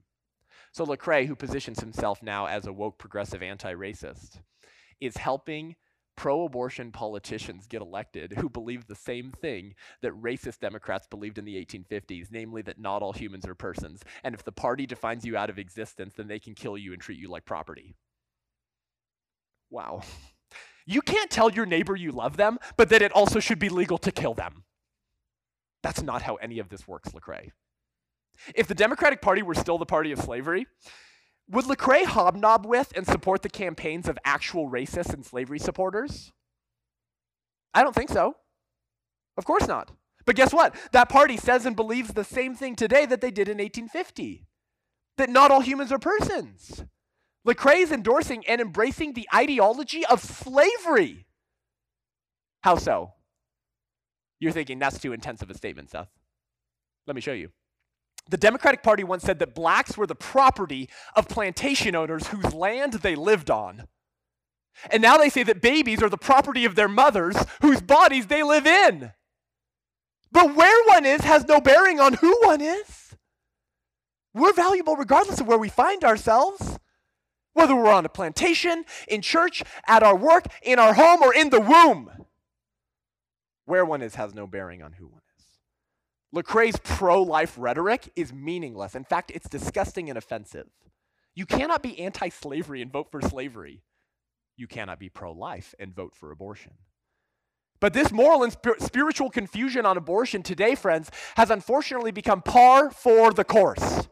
[0.72, 4.40] So Lecrae, who positions himself now as a woke progressive anti-racist,
[5.00, 5.76] is helping
[6.16, 11.56] pro-abortion politicians get elected who believe the same thing that racist Democrats believed in the
[11.64, 15.50] 1850s, namely that not all humans are persons, and if the party defines you out
[15.50, 17.94] of existence, then they can kill you and treat you like property.
[19.70, 20.02] Wow.
[20.84, 23.98] You can't tell your neighbor you love them, but that it also should be legal
[23.98, 24.64] to kill them.
[25.82, 27.50] That's not how any of this works, Lecrae.
[28.54, 30.66] If the Democratic Party were still the party of slavery,
[31.52, 36.32] would Lecrae hobnob with and support the campaigns of actual racists and slavery supporters?
[37.74, 38.36] I don't think so.
[39.36, 39.90] Of course not.
[40.24, 40.74] But guess what?
[40.92, 44.46] That party says and believes the same thing today that they did in 1850
[45.18, 46.84] that not all humans are persons.
[47.46, 51.26] Lecrae is endorsing and embracing the ideology of slavery.
[52.62, 53.12] How so?
[54.38, 56.08] You're thinking that's too intense of a statement, Seth.
[57.06, 57.50] Let me show you.
[58.28, 62.94] The Democratic Party once said that blacks were the property of plantation owners whose land
[62.94, 63.88] they lived on.
[64.90, 68.42] And now they say that babies are the property of their mothers whose bodies they
[68.42, 69.12] live in.
[70.30, 73.14] But where one is has no bearing on who one is.
[74.34, 76.78] We're valuable regardless of where we find ourselves.
[77.52, 81.50] Whether we're on a plantation, in church, at our work, in our home, or in
[81.50, 82.10] the womb.
[83.66, 85.21] Where one is has no bearing on who one is.
[86.34, 88.94] Lecrae's pro life rhetoric is meaningless.
[88.94, 90.68] In fact, it's disgusting and offensive.
[91.34, 93.82] You cannot be anti slavery and vote for slavery.
[94.56, 96.72] You cannot be pro life and vote for abortion.
[97.80, 102.90] But this moral and sp- spiritual confusion on abortion today, friends, has unfortunately become par
[102.90, 104.08] for the course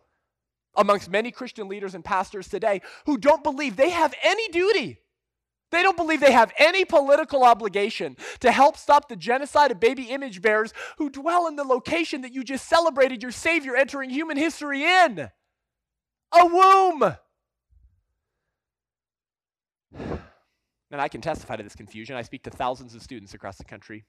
[0.77, 5.01] amongst many Christian leaders and pastors today who don't believe they have any duty.
[5.71, 10.05] They don't believe they have any political obligation to help stop the genocide of baby
[10.05, 14.37] image bearers who dwell in the location that you just celebrated your Savior entering human
[14.37, 15.31] history in
[16.33, 17.17] a womb.
[20.93, 22.17] And I can testify to this confusion.
[22.17, 24.05] I speak to thousands of students across the country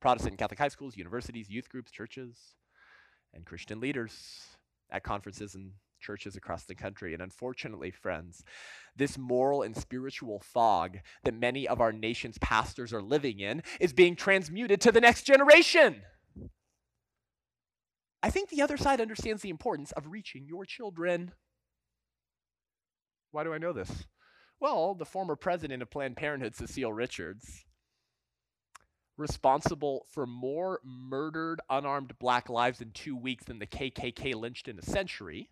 [0.00, 2.36] Protestant and Catholic high schools, universities, youth groups, churches,
[3.32, 4.40] and Christian leaders
[4.90, 7.12] at conferences and churches across the country.
[7.12, 8.44] And unfortunately, friends,
[8.96, 13.92] this moral and spiritual fog that many of our nation's pastors are living in is
[13.92, 16.02] being transmuted to the next generation.
[18.22, 21.32] I think the other side understands the importance of reaching your children.
[23.30, 24.04] Why do I know this?
[24.60, 27.64] Well, the former president of Planned Parenthood, Cecile Richards,
[29.16, 34.78] responsible for more murdered unarmed black lives in two weeks than the KKK lynched in
[34.78, 35.50] a century,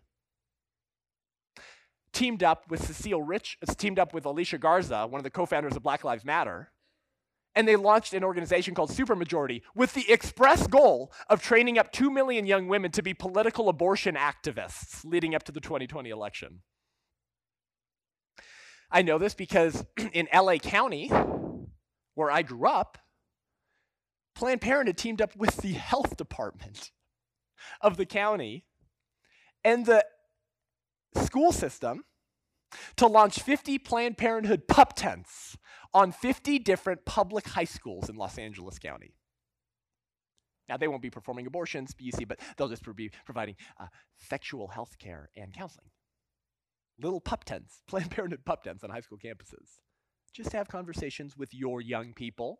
[2.13, 5.75] teamed up with Cecile Rich, uh, teamed up with Alicia Garza, one of the co-founders
[5.75, 6.71] of Black Lives Matter,
[7.55, 12.09] and they launched an organization called Supermajority with the express goal of training up 2
[12.11, 16.61] million young women to be political abortion activists leading up to the 2020 election.
[18.91, 21.11] I know this because in LA County,
[22.15, 22.97] where I grew up,
[24.35, 26.91] Planned Parenthood teamed up with the health department
[27.81, 28.63] of the county
[29.63, 30.05] and the
[31.15, 32.03] school system
[32.97, 35.57] to launch 50 Planned Parenthood pup tents
[35.93, 39.15] on 50 different public high schools in Los Angeles County.
[40.67, 44.67] Now, they won't be performing abortions, you see, but they'll just be providing uh, sexual
[44.67, 45.87] health care and counseling.
[47.01, 49.79] Little pup tents, Planned Parenthood pup tents on high school campuses.
[50.31, 52.59] Just to have conversations with your young people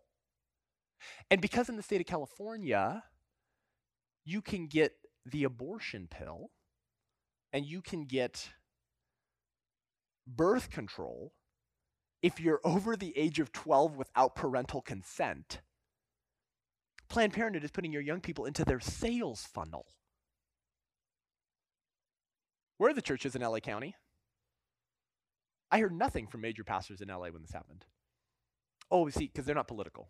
[1.30, 3.04] and because in the state of California,
[4.26, 4.94] you can get
[5.26, 6.52] the abortion pill
[7.52, 8.50] and you can get
[10.28, 11.34] birth control
[12.22, 15.62] if you're over the age of 12 without parental consent.
[17.10, 19.88] Planned Parenthood is putting your young people into their sales funnel.
[22.78, 23.96] Where are the churches in LA County?
[25.72, 27.86] I heard nothing from major pastors in LA when this happened.
[28.92, 30.10] Oh, see, because they're not political.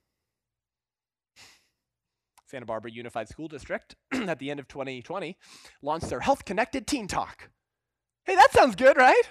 [2.49, 5.37] Santa Barbara Unified School District at the end of 2020
[5.81, 7.49] launched their Health Connected Teen Talk.
[8.25, 9.23] Hey, that sounds good, right?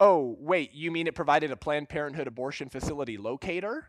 [0.00, 3.88] Oh, wait, you mean it provided a Planned Parenthood abortion facility locator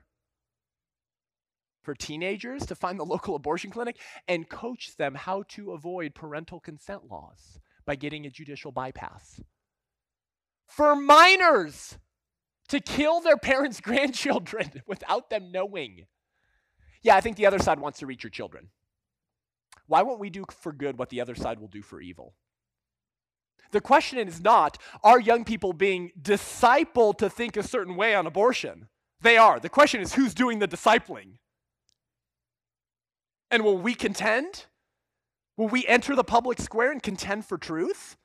[1.83, 6.59] for teenagers to find the local abortion clinic and coach them how to avoid parental
[6.59, 9.41] consent laws by getting a judicial bypass?
[10.67, 11.97] For minors
[12.69, 16.05] to kill their parents' grandchildren without them knowing.
[17.01, 18.69] Yeah, I think the other side wants to reach your children.
[19.87, 22.35] Why won't we do for good what the other side will do for evil?
[23.71, 28.25] The question is not, are young people being discipled to think a certain way on
[28.25, 28.87] abortion?
[29.21, 29.59] They are.
[29.59, 31.33] The question is, who's doing the discipling?
[33.51, 34.65] And will we contend?
[35.57, 38.15] Will we enter the public square and contend for truth?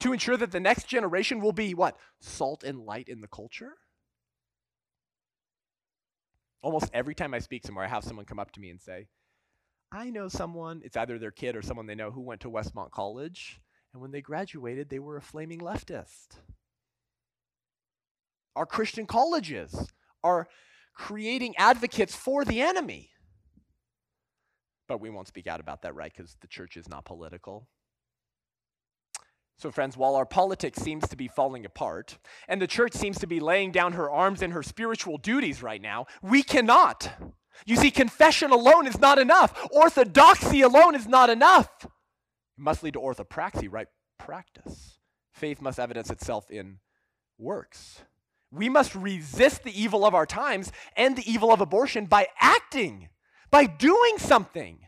[0.00, 1.96] To ensure that the next generation will be what?
[2.20, 3.74] Salt and light in the culture?
[6.62, 9.08] Almost every time I speak somewhere, I have someone come up to me and say,
[9.92, 12.92] I know someone, it's either their kid or someone they know who went to Westmont
[12.92, 13.60] College,
[13.92, 16.38] and when they graduated, they were a flaming leftist.
[18.56, 19.88] Our Christian colleges
[20.24, 20.48] are
[20.94, 23.10] creating advocates for the enemy.
[24.88, 26.12] But we won't speak out about that, right?
[26.14, 27.68] Because the church is not political.
[29.56, 33.26] So, friends, while our politics seems to be falling apart and the church seems to
[33.26, 37.12] be laying down her arms in her spiritual duties right now, we cannot.
[37.64, 41.68] You see, confession alone is not enough, orthodoxy alone is not enough.
[41.84, 41.90] It
[42.58, 43.86] must lead to orthopraxy, right?
[44.18, 44.98] Practice.
[45.32, 46.78] Faith must evidence itself in
[47.38, 48.02] works.
[48.50, 53.08] We must resist the evil of our times and the evil of abortion by acting,
[53.50, 54.80] by doing something.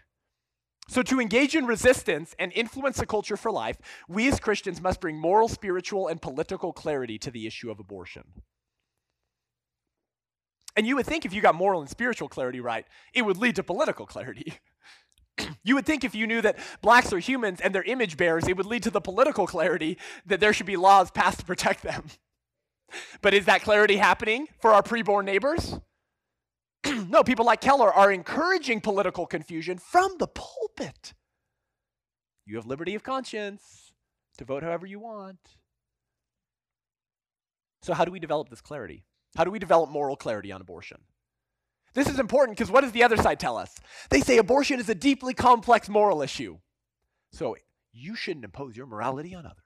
[0.88, 5.01] So, to engage in resistance and influence the culture for life, we as Christians must
[5.01, 8.42] bring moral, spiritual, and political clarity to the issue of abortion.
[10.77, 13.57] And you would think if you got moral and spiritual clarity right, it would lead
[13.57, 14.55] to political clarity.
[15.64, 18.57] you would think if you knew that blacks are humans and they're image bearers, it
[18.57, 22.05] would lead to the political clarity that there should be laws passed to protect them.
[23.23, 25.79] but is that clarity happening for our preborn neighbors?
[27.09, 31.14] no, people like Keller are encouraging political confusion from the pulpit.
[32.47, 33.92] You have liberty of conscience
[34.38, 35.38] to vote however you want.
[37.83, 39.05] So, how do we develop this clarity?
[39.37, 40.99] How do we develop moral clarity on abortion?
[41.94, 43.75] This is important because what does the other side tell us?
[44.11, 46.59] They say abortion is a deeply complex moral issue.
[47.33, 47.57] So,
[47.92, 49.59] you shouldn't impose your morality on others.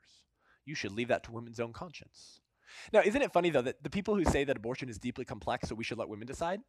[0.65, 2.41] You should leave that to women's own conscience.
[2.93, 5.69] Now, isn't it funny, though, that the people who say that abortion is deeply complex,
[5.69, 6.61] so we should let women decide,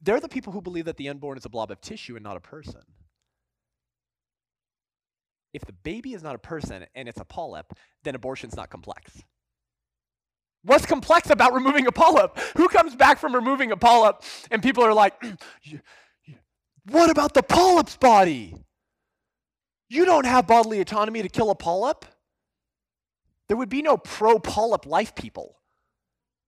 [0.00, 2.36] they're the people who believe that the unborn is a blob of tissue and not
[2.36, 2.82] a person.
[5.52, 7.72] If the baby is not a person and it's a polyp,
[8.04, 9.22] then abortion's not complex.
[10.64, 12.38] What's complex about removing a polyp?
[12.56, 15.14] Who comes back from removing a polyp and people are like,
[16.90, 18.54] what about the polyp's body?
[19.88, 22.04] You don't have bodily autonomy to kill a polyp?
[23.48, 25.58] There would be no pro polyp life people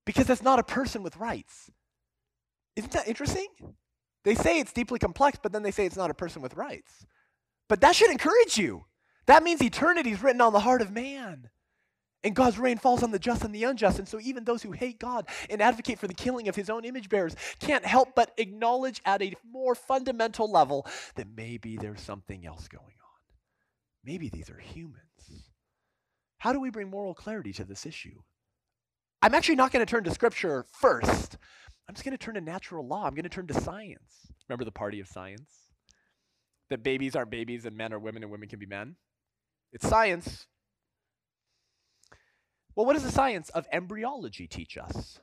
[0.05, 1.71] because that's not a person with rights.
[2.77, 3.49] Isn't that interesting?
[4.25, 7.07] They say it's deeply complex, but then they say it's not a person with rights.
[7.69, 8.85] But that should encourage you.
[9.27, 11.51] That means eternity is written on the heart of man.
[12.23, 13.99] And God's rain falls on the just and the unjust.
[13.99, 16.85] And so even those who hate God and advocate for the killing of his own
[16.85, 22.45] image bearers can't help but acknowledge at a more fundamental level that maybe there's something
[22.45, 22.91] else going on.
[24.05, 25.51] Maybe these are humans.
[26.39, 28.21] How do we bring moral clarity to this issue?
[29.23, 31.37] I'm actually not going to turn to scripture first.
[31.91, 33.05] I'm just going to turn to natural law.
[33.05, 34.29] I'm going to turn to science.
[34.49, 35.51] Remember the party of science?
[36.69, 38.95] That babies aren't babies and men are women and women can be men?
[39.73, 40.47] It's science.
[42.77, 45.19] Well, what does the science of embryology teach us?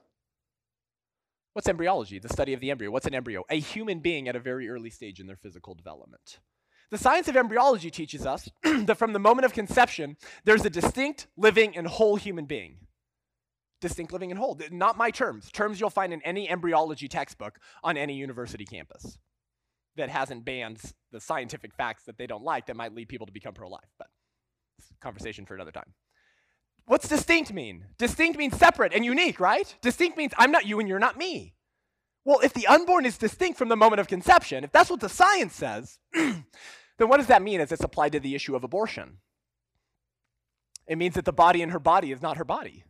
[1.53, 2.19] What's embryology?
[2.19, 2.91] The study of the embryo.
[2.91, 3.45] What's an embryo?
[3.49, 6.39] A human being at a very early stage in their physical development.
[6.91, 11.27] The science of embryology teaches us that from the moment of conception, there's a distinct,
[11.37, 12.86] living, and whole human being
[13.81, 14.59] distinct living and whole.
[14.71, 15.51] Not my terms.
[15.51, 19.17] Terms you'll find in any embryology textbook on any university campus
[19.95, 23.33] that hasn't banned the scientific facts that they don't like that might lead people to
[23.33, 23.89] become pro life.
[23.97, 24.07] But
[25.01, 25.93] conversation for another time.
[26.85, 27.85] What's distinct mean?
[27.97, 29.75] Distinct means separate and unique, right?
[29.81, 31.53] Distinct means I'm not you and you're not me.
[32.23, 35.09] Well, if the unborn is distinct from the moment of conception, if that's what the
[35.09, 36.43] science says, then
[36.97, 39.17] what does that mean as it's applied to the issue of abortion?
[40.87, 42.85] It means that the body in her body is not her body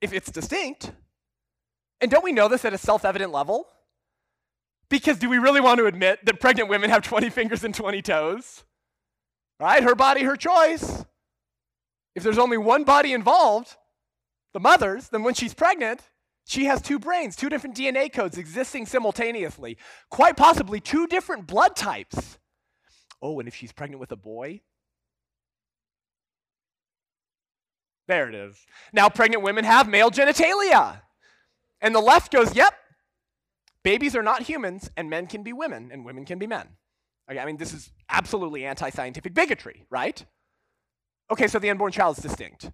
[0.00, 0.92] if it's distinct.
[2.00, 3.66] And don't we know this at a self evident level?
[4.88, 8.02] Because do we really want to admit that pregnant women have 20 fingers and 20
[8.02, 8.64] toes?
[9.60, 9.82] Right?
[9.82, 11.04] Her body, her choice.
[12.14, 13.76] If there's only one body involved,
[14.54, 16.00] the mother's, then when she's pregnant,
[16.46, 19.76] she has two brains, two different DNA codes existing simultaneously,
[20.10, 22.38] quite possibly two different blood types.
[23.20, 24.62] Oh, and if she's pregnant with a boy,
[28.08, 28.56] There it is.
[28.92, 31.02] Now, pregnant women have male genitalia.
[31.80, 32.74] And the left goes, yep,
[33.84, 36.66] babies are not humans, and men can be women, and women can be men.
[37.30, 40.24] Okay, I mean, this is absolutely anti scientific bigotry, right?
[41.30, 42.70] Okay, so the unborn child is distinct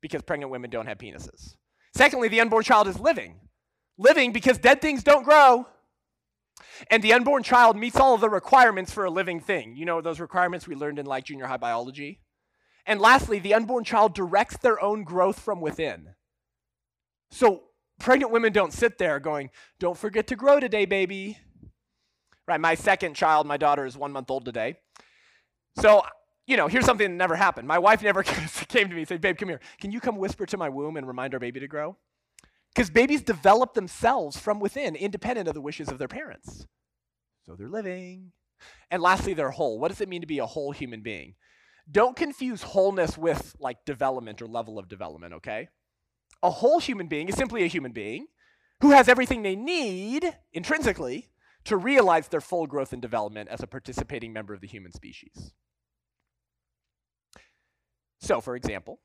[0.00, 1.54] because pregnant women don't have penises.
[1.94, 3.34] Secondly, the unborn child is living.
[3.98, 5.66] Living because dead things don't grow.
[6.90, 9.76] And the unborn child meets all of the requirements for a living thing.
[9.76, 12.20] You know those requirements we learned in like junior high biology?
[12.86, 16.14] And lastly, the unborn child directs their own growth from within.
[17.30, 17.62] So
[17.98, 21.38] pregnant women don't sit there going, Don't forget to grow today, baby.
[22.48, 24.76] Right, my second child, my daughter, is one month old today.
[25.78, 26.02] So,
[26.46, 27.68] you know, here's something that never happened.
[27.68, 29.60] My wife never came to me and said, Babe, come here.
[29.80, 31.96] Can you come whisper to my womb and remind our baby to grow?
[32.74, 36.66] Because babies develop themselves from within, independent of the wishes of their parents.
[37.46, 38.32] So they're living.
[38.90, 39.78] And lastly, they're whole.
[39.78, 41.34] What does it mean to be a whole human being?
[41.90, 45.68] Don't confuse wholeness with like development or level of development, okay?
[46.42, 48.26] A whole human being is simply a human being
[48.80, 51.30] who has everything they need intrinsically
[51.64, 55.52] to realize their full growth and development as a participating member of the human species.
[58.20, 59.00] So, for example,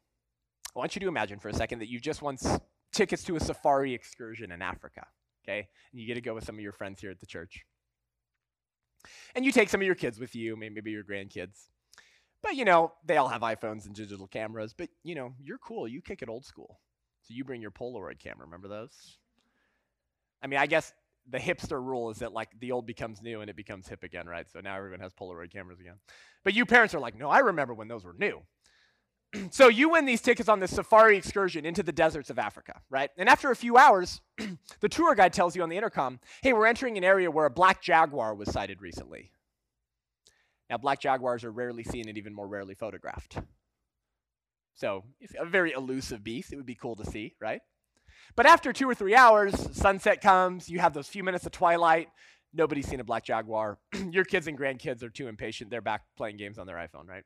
[0.75, 2.37] I want you to imagine for a second that you just won
[2.93, 5.05] tickets to a safari excursion in Africa,
[5.43, 5.67] okay?
[5.91, 7.65] And you get to go with some of your friends here at the church.
[9.35, 11.69] And you take some of your kids with you, maybe your grandkids.
[12.45, 14.71] But you know, they all have iPhones and digital cameras.
[14.77, 15.87] But you know, you're cool.
[15.87, 16.79] You kick it old school.
[17.23, 18.45] So you bring your Polaroid camera.
[18.45, 19.17] Remember those?
[20.43, 20.93] I mean, I guess
[21.27, 24.27] the hipster rule is that like the old becomes new and it becomes hip again,
[24.27, 24.45] right?
[24.47, 25.95] So now everyone has Polaroid cameras again.
[26.43, 28.43] But you parents are like, no, I remember when those were new.
[29.49, 33.09] so you win these tickets on this safari excursion into the deserts of Africa, right?
[33.17, 34.21] And after a few hours,
[34.81, 37.49] the tour guide tells you on the intercom, hey, we're entering an area where a
[37.49, 39.31] black jaguar was sighted recently.
[40.69, 43.37] Now, black jaguars are rarely seen and even more rarely photographed.
[44.73, 46.51] So, it's a very elusive beast.
[46.51, 47.61] It would be cool to see, right?
[48.35, 52.09] But after two or three hours, sunset comes, you have those few minutes of twilight,
[52.53, 53.77] nobody's seen a black jaguar.
[54.11, 55.69] Your kids and grandkids are too impatient.
[55.69, 57.23] They're back playing games on their iPhone, right?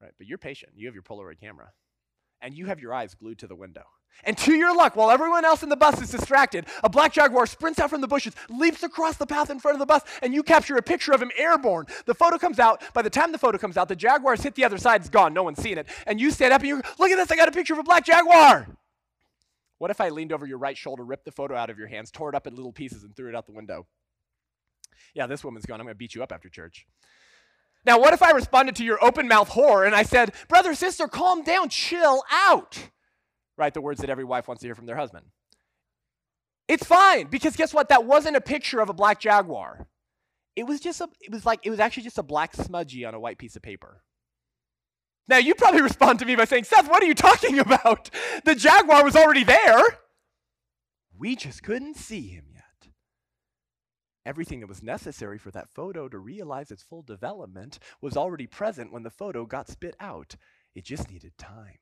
[0.00, 0.72] Right, but you're patient.
[0.76, 1.72] You have your Polaroid camera.
[2.40, 3.82] And you have your eyes glued to the window.
[4.24, 7.46] And to your luck, while everyone else in the bus is distracted, a black jaguar
[7.46, 10.34] sprints out from the bushes, leaps across the path in front of the bus, and
[10.34, 11.86] you capture a picture of him airborne.
[12.04, 12.82] The photo comes out.
[12.94, 15.32] By the time the photo comes out, the jaguar's hit the other side, it's gone.
[15.32, 15.86] No one's seen it.
[16.06, 17.84] And you stand up and you look at this, I got a picture of a
[17.84, 18.66] black jaguar.
[19.78, 22.10] What if I leaned over your right shoulder, ripped the photo out of your hands,
[22.10, 23.86] tore it up in little pieces, and threw it out the window?
[25.14, 25.80] Yeah, this woman's gone.
[25.80, 26.86] I'm going to beat you up after church.
[27.86, 31.06] Now, what if I responded to your open mouth horror and I said, Brother, sister,
[31.06, 32.90] calm down, chill out?
[33.58, 35.26] Right, the words that every wife wants to hear from their husband.
[36.68, 37.88] It's fine because guess what?
[37.88, 39.88] That wasn't a picture of a black jaguar.
[40.54, 43.14] It was just a, it was like, it was actually just a black smudgy on
[43.14, 44.02] a white piece of paper.
[45.26, 48.10] Now, you probably respond to me by saying, Seth, what are you talking about?
[48.44, 49.98] The jaguar was already there.
[51.16, 52.90] We just couldn't see him yet.
[54.24, 58.92] Everything that was necessary for that photo to realize its full development was already present
[58.92, 60.36] when the photo got spit out.
[60.74, 61.78] It just needed time.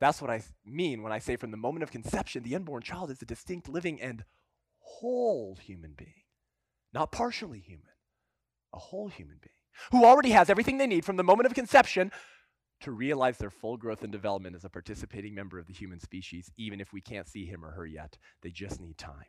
[0.00, 3.10] That's what I mean when I say from the moment of conception, the unborn child
[3.10, 4.24] is a distinct, living, and
[4.78, 6.22] whole human being,
[6.92, 7.90] not partially human,
[8.72, 9.52] a whole human being
[9.90, 12.10] who already has everything they need from the moment of conception
[12.80, 16.50] to realize their full growth and development as a participating member of the human species,
[16.56, 18.18] even if we can't see him or her yet.
[18.42, 19.26] They just need time.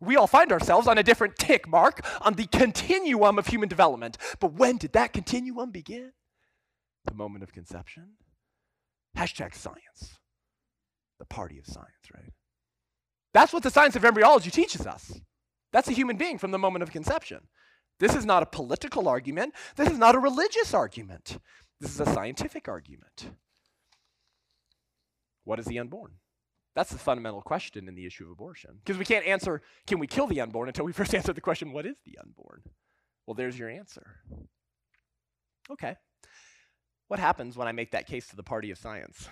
[0.00, 4.18] We all find ourselves on a different tick mark on the continuum of human development.
[4.40, 6.12] But when did that continuum begin?
[7.06, 8.14] The moment of conception?
[9.16, 10.18] Hashtag science.
[11.18, 12.32] The party of science, right?
[13.32, 15.20] That's what the science of embryology teaches us.
[15.72, 17.48] That's a human being from the moment of conception.
[17.98, 19.54] This is not a political argument.
[19.76, 21.38] This is not a religious argument.
[21.80, 23.30] This is a scientific argument.
[25.44, 26.12] What is the unborn?
[26.74, 28.72] That's the fundamental question in the issue of abortion.
[28.84, 31.72] Because we can't answer, can we kill the unborn, until we first answer the question,
[31.72, 32.62] what is the unborn?
[33.26, 34.16] Well, there's your answer.
[35.70, 35.96] Okay.
[37.08, 39.28] What happens when I make that case to the party of science?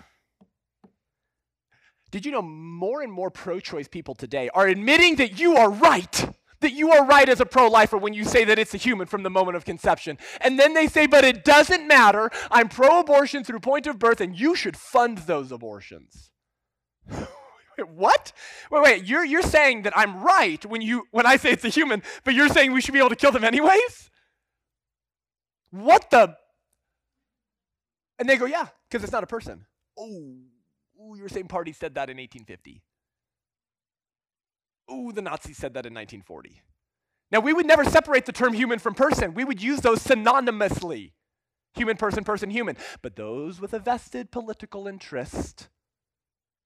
[2.11, 5.69] Did you know more and more pro choice people today are admitting that you are
[5.69, 6.35] right?
[6.61, 9.05] that you are right as a pro lifer when you say that it's a human
[9.05, 10.17] from the moment of conception.
[10.41, 12.31] And then they say, but it doesn't matter.
[12.49, 16.31] I'm pro abortion through point of birth, and you should fund those abortions.
[17.93, 18.31] what?
[18.71, 21.69] Wait, wait, you're, you're saying that I'm right when, you, when I say it's a
[21.69, 24.09] human, but you're saying we should be able to kill them anyways?
[25.69, 26.35] What the?
[28.17, 29.65] And they go, yeah, because it's not a person.
[29.97, 30.35] Oh,
[31.01, 32.81] ooh, your same party said that in 1850.
[34.91, 36.61] Ooh, the Nazis said that in 1940.
[37.31, 39.33] Now, we would never separate the term human from person.
[39.33, 41.11] We would use those synonymously
[41.73, 42.77] human, person, person, human.
[43.01, 45.69] But those with a vested political interest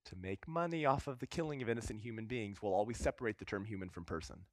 [0.06, 3.46] to make money off of the killing of innocent human beings will always separate the
[3.46, 4.46] term human from person.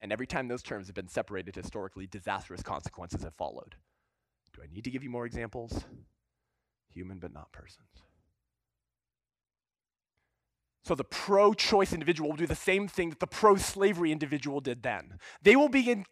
[0.00, 3.76] And every time those terms have been separated historically, disastrous consequences have followed.
[4.54, 5.84] Do I need to give you more examples?
[6.92, 7.88] Human, but not persons.
[10.84, 14.60] So the pro choice individual will do the same thing that the pro slavery individual
[14.60, 15.18] did then.
[15.42, 16.04] They will begin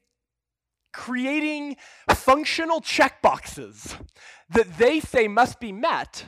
[0.92, 1.76] creating
[2.10, 3.96] functional checkboxes
[4.48, 6.26] that they say must be met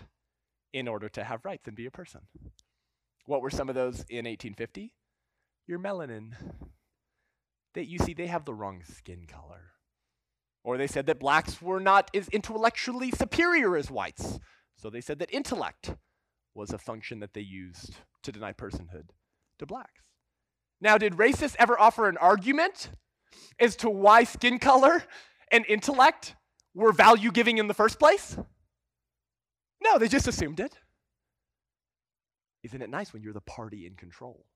[0.73, 2.23] in order to have rights and be a person.
[3.27, 4.93] What were some of those in 1850?
[5.67, 6.33] Your melanin.
[7.75, 9.74] That you see, they have the wrong skin color.
[10.65, 14.41] Or they said that blacks were not as intellectually superior as whites.
[14.77, 15.95] So they said that intellect
[16.55, 19.11] was a function that they used to deny personhood
[19.59, 20.03] to blacks.
[20.81, 22.91] Now, did racists ever offer an argument
[23.61, 25.05] as to why skin color
[25.53, 26.35] and intellect
[26.75, 28.37] were value giving in the first place?
[29.83, 30.75] No, they just assumed it.
[32.63, 34.47] Isn't it nice when you're the party in control?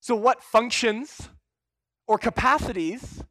[0.00, 1.30] So, what functions
[2.06, 3.22] or capacities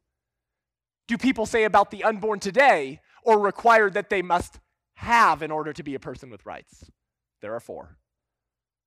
[1.10, 4.60] do people say about the unborn today or require that they must
[4.94, 6.88] have in order to be a person with rights?
[7.42, 7.96] There are four.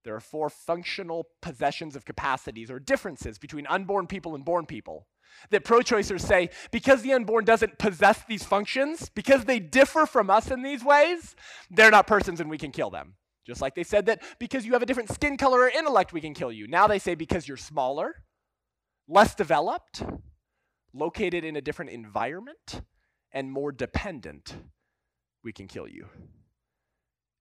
[0.05, 5.05] There are four functional possessions of capacities or differences between unborn people and born people.
[5.49, 10.29] That pro choicers say because the unborn doesn't possess these functions, because they differ from
[10.29, 11.35] us in these ways,
[11.69, 13.15] they're not persons and we can kill them.
[13.45, 16.21] Just like they said that because you have a different skin color or intellect, we
[16.21, 16.69] can kill you.
[16.69, 18.23] Now they say because you're smaller,
[19.09, 20.03] less developed,
[20.93, 22.81] located in a different environment,
[23.31, 24.55] and more dependent,
[25.43, 26.07] we can kill you.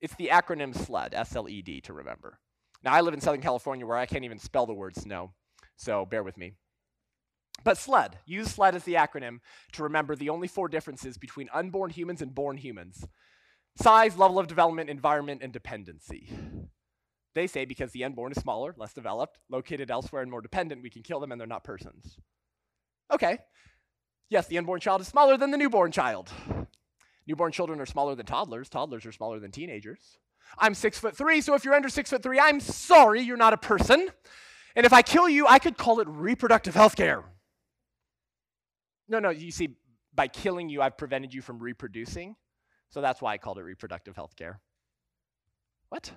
[0.01, 2.39] It's the acronym SLED, S L E D, to remember.
[2.83, 5.33] Now, I live in Southern California where I can't even spell the word snow,
[5.77, 6.55] so bear with me.
[7.65, 9.39] But SLED, use SLED as the acronym
[9.73, 13.07] to remember the only four differences between unborn humans and born humans
[13.77, 16.29] size, level of development, environment, and dependency.
[17.35, 20.91] They say because the unborn is smaller, less developed, located elsewhere, and more dependent, we
[20.91, 22.19] can kill them and they're not persons.
[23.13, 23.39] Okay.
[24.29, 26.31] Yes, the unborn child is smaller than the newborn child.
[27.27, 28.69] Newborn children are smaller than toddlers.
[28.69, 30.19] Toddlers are smaller than teenagers.
[30.59, 33.53] I'm six foot three, so if you're under six foot three, I'm sorry, you're not
[33.53, 34.09] a person.
[34.75, 37.25] And if I kill you, I could call it reproductive health care.
[39.09, 39.77] No, no, you see,
[40.15, 42.37] by killing you, I've prevented you from reproducing.
[42.91, 44.61] So that's why I called it reproductive health care.
[45.91, 46.11] What?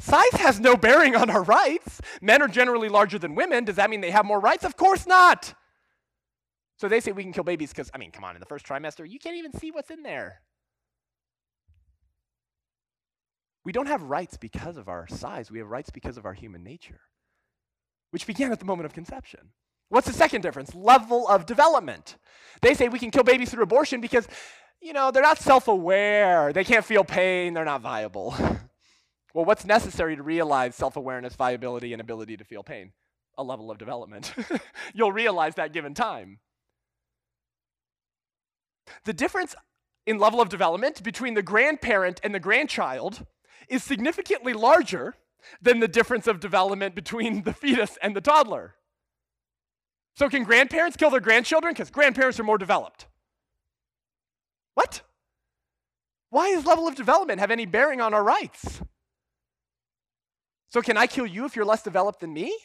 [0.00, 2.00] Size has no bearing on our rights.
[2.20, 3.64] Men are generally larger than women.
[3.64, 4.64] Does that mean they have more rights?
[4.64, 5.54] Of course not.
[6.82, 8.66] So they say we can kill babies because, I mean, come on, in the first
[8.66, 10.40] trimester, you can't even see what's in there.
[13.64, 16.64] We don't have rights because of our size, we have rights because of our human
[16.64, 16.98] nature,
[18.10, 19.52] which began at the moment of conception.
[19.90, 20.74] What's the second difference?
[20.74, 22.16] Level of development.
[22.62, 24.26] They say we can kill babies through abortion because,
[24.80, 28.34] you know, they're not self aware, they can't feel pain, they're not viable.
[29.34, 32.90] well, what's necessary to realize self awareness, viability, and ability to feel pain?
[33.38, 34.34] A level of development.
[34.94, 36.40] You'll realize that given time.
[39.04, 39.54] The difference
[40.06, 43.24] in level of development between the grandparent and the grandchild
[43.68, 45.14] is significantly larger
[45.60, 48.74] than the difference of development between the fetus and the toddler.
[50.14, 51.72] So, can grandparents kill their grandchildren?
[51.72, 53.06] Because grandparents are more developed.
[54.74, 55.02] What?
[56.30, 58.82] Why does level of development have any bearing on our rights?
[60.68, 62.56] So, can I kill you if you're less developed than me?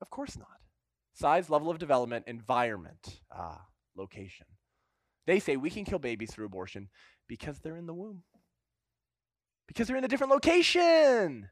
[0.00, 0.46] Of course not.
[1.14, 4.46] Size, level of development, environment, ah, location.
[5.28, 6.88] They say we can kill babies through abortion
[7.28, 8.22] because they're in the womb,
[9.66, 11.50] because they're in a different location.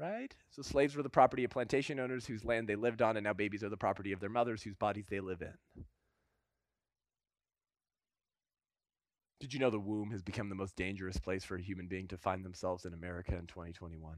[0.00, 0.34] Right?
[0.50, 3.34] So slaves were the property of plantation owners whose land they lived on, and now
[3.34, 5.84] babies are the property of their mothers whose bodies they live in.
[9.38, 12.08] Did you know the womb has become the most dangerous place for a human being
[12.08, 14.16] to find themselves in America in 2021?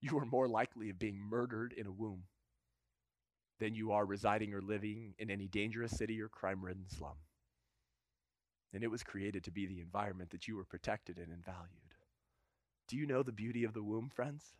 [0.00, 2.24] You are more likely of being murdered in a womb
[3.58, 7.16] than you are residing or living in any dangerous city or crime ridden slum.
[8.72, 11.94] And it was created to be the environment that you were protected in and valued.
[12.88, 14.54] Do you know the beauty of the womb, friends?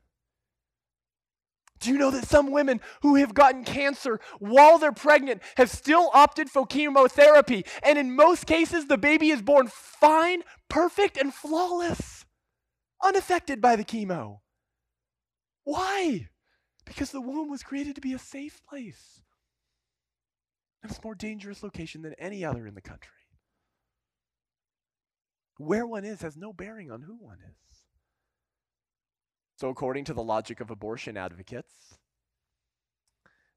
[1.80, 6.10] Do you know that some women who have gotten cancer while they're pregnant have still
[6.14, 7.64] opted for chemotherapy?
[7.82, 12.24] And in most cases, the baby is born fine, perfect, and flawless,
[13.02, 14.38] unaffected by the chemo.
[15.64, 16.28] Why?
[16.84, 19.22] Because the womb was created to be a safe place.
[20.84, 23.12] It's a more dangerous location than any other in the country.
[25.58, 27.82] Where one is has no bearing on who one is.
[29.56, 31.98] So, according to the logic of abortion advocates,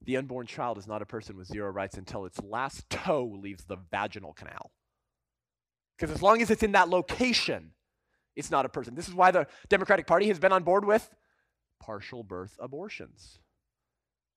[0.03, 3.65] the unborn child is not a person with zero rights until its last toe leaves
[3.65, 4.71] the vaginal canal.
[5.97, 7.71] Because as long as it's in that location,
[8.35, 8.93] it's not a person.
[8.93, 11.09] This is why the Democratic Party has been on board with
[11.79, 13.39] partial birth abortions,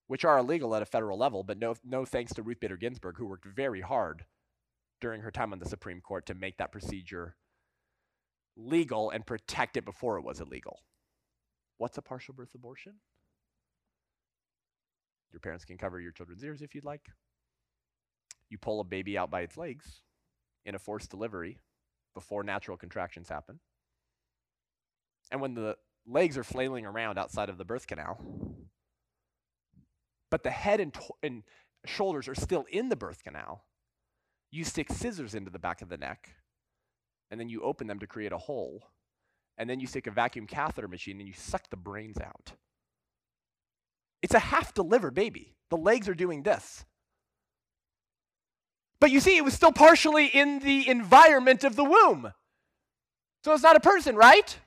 [0.06, 3.16] which are illegal at a federal level, but no, no thanks to Ruth Bader Ginsburg,
[3.18, 4.24] who worked very hard
[5.00, 7.36] during her time on the Supreme Court to make that procedure
[8.56, 10.80] legal and protect it before it was illegal.
[11.78, 12.94] What's a partial birth abortion?
[15.32, 17.06] Your parents can cover your children's ears if you'd like.
[18.50, 20.02] You pull a baby out by its legs
[20.64, 21.58] in a forced delivery
[22.14, 23.60] before natural contractions happen.
[25.30, 25.76] And when the
[26.08, 28.18] legs are flailing around outside of the birth canal,
[30.30, 31.42] but the head and, to- and
[31.84, 33.64] shoulders are still in the birth canal,
[34.50, 36.30] you stick scissors into the back of the neck,
[37.30, 38.82] and then you open them to create a hole,
[39.58, 42.52] and then you stick a vacuum catheter machine and you suck the brains out.
[44.22, 45.54] It's a half delivered baby.
[45.70, 46.84] The legs are doing this.
[49.00, 52.32] But you see, it was still partially in the environment of the womb.
[53.44, 54.58] So it's not a person, right?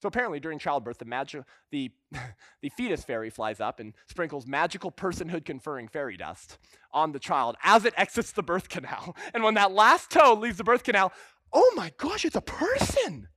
[0.00, 1.90] So apparently, during childbirth, the, magi- the,
[2.62, 6.58] the fetus fairy flies up and sprinkles magical personhood conferring fairy dust
[6.92, 9.14] on the child as it exits the birth canal.
[9.34, 11.12] And when that last toe leaves the birth canal,
[11.52, 13.28] oh my gosh, it's a person!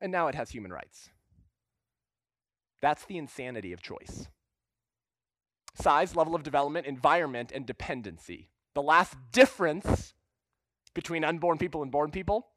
[0.00, 1.10] And now it has human rights.
[2.80, 4.28] That's the insanity of choice.
[5.74, 8.50] Size, level of development, environment, and dependency.
[8.74, 10.14] The last difference
[10.94, 12.48] between unborn people and born people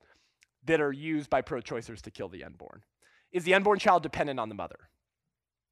[0.66, 2.84] that are used by pro choicers to kill the unborn.
[3.32, 4.89] Is the unborn child dependent on the mother?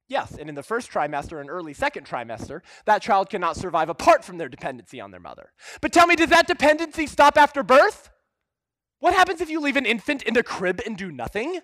[0.06, 4.22] Yes, and in the first trimester and early second trimester, that child cannot survive apart
[4.22, 5.52] from their dependency on their mother.
[5.80, 8.10] But tell me, does that dependency stop after birth?
[8.98, 11.60] What happens if you leave an infant in the crib and do nothing?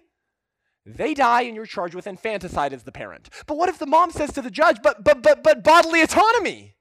[0.86, 3.28] They die and you're charged with infanticide as the parent.
[3.46, 6.76] But what if the mom says to the judge, but but but but bodily autonomy?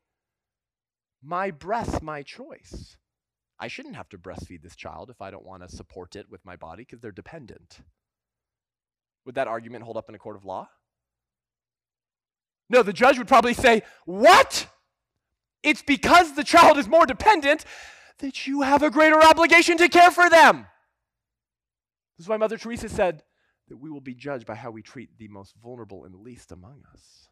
[1.22, 2.96] My breath, my choice.
[3.60, 6.46] I shouldn't have to breastfeed this child if I don't want to support it with
[6.46, 7.80] my body because they're dependent.
[9.26, 10.70] Would that argument hold up in a court of law?
[12.70, 14.68] No, the judge would probably say, What?
[15.62, 17.66] It's because the child is more dependent
[18.20, 20.68] that you have a greater obligation to care for them.
[22.18, 23.24] This is why Mother Teresa said
[23.68, 26.84] that we will be judged by how we treat the most vulnerable and least among
[26.94, 27.28] us.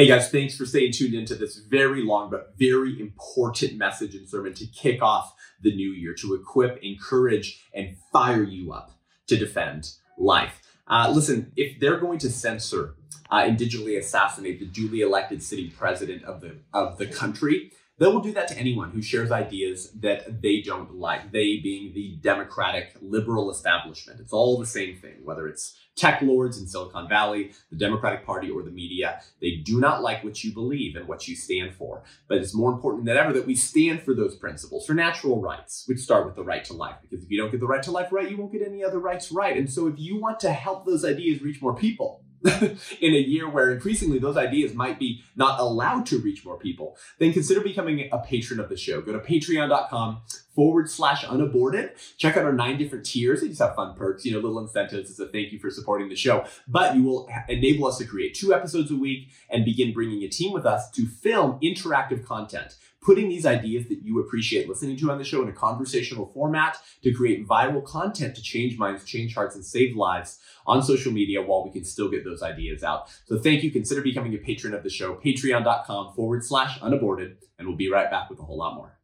[0.00, 4.28] Hey guys, thanks for staying tuned into this very long but very important message and
[4.28, 8.92] sermon to kick off the new year, to equip, encourage, and fire you up
[9.26, 10.62] to defend life.
[10.86, 12.94] Uh, listen, if they're going to censor
[13.28, 18.06] uh, and digitally assassinate the duly elected city president of the of the country, they
[18.06, 21.32] will do that to anyone who shares ideas that they don't like.
[21.32, 24.20] They being the democratic liberal establishment.
[24.20, 28.50] It's all the same thing, whether it's tech lords in Silicon Valley, the Democratic Party,
[28.50, 29.20] or the media.
[29.40, 32.04] They do not like what you believe and what you stand for.
[32.28, 35.84] But it's more important than ever that we stand for those principles, for natural rights,
[35.86, 36.96] which start with the right to life.
[37.02, 39.00] Because if you don't get the right to life right, you won't get any other
[39.00, 39.56] rights right.
[39.56, 42.22] And so if you want to help those ideas reach more people,
[43.00, 46.96] in a year where increasingly those ideas might be not allowed to reach more people,
[47.18, 49.00] then consider becoming a patron of the show.
[49.00, 50.22] Go to patreon.com
[50.54, 51.92] forward slash unaborted.
[52.16, 53.40] Check out our nine different tiers.
[53.40, 56.08] They just have fun perks, you know, little incentives as a thank you for supporting
[56.08, 56.44] the show.
[56.66, 60.28] But you will enable us to create two episodes a week and begin bringing a
[60.28, 65.10] team with us to film interactive content putting these ideas that you appreciate listening to
[65.10, 69.34] on the show in a conversational format to create viral content to change minds, change
[69.34, 73.08] hearts, and save lives on social media while we can still get those ideas out.
[73.26, 73.70] So thank you.
[73.70, 78.10] Consider becoming a patron of the show, patreon.com forward slash unaborted, and we'll be right
[78.10, 78.94] back with a whole lot more.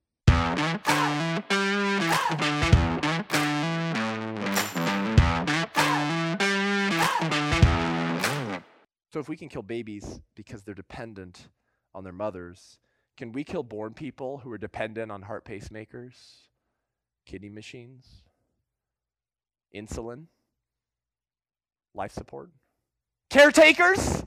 [9.12, 11.48] So if we can kill babies because they're dependent
[11.94, 12.80] on their mothers,
[13.16, 16.14] can we kill born people who are dependent on heart pacemakers,
[17.26, 18.06] kidney machines,
[19.74, 20.26] insulin,
[21.94, 22.50] life support?
[23.30, 24.24] Caretakers?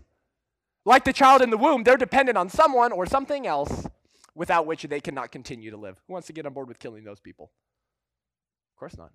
[0.85, 3.87] Like the child in the womb, they're dependent on someone or something else
[4.35, 6.01] without which they cannot continue to live.
[6.07, 7.51] Who wants to get on board with killing those people?
[8.73, 9.11] Of course not.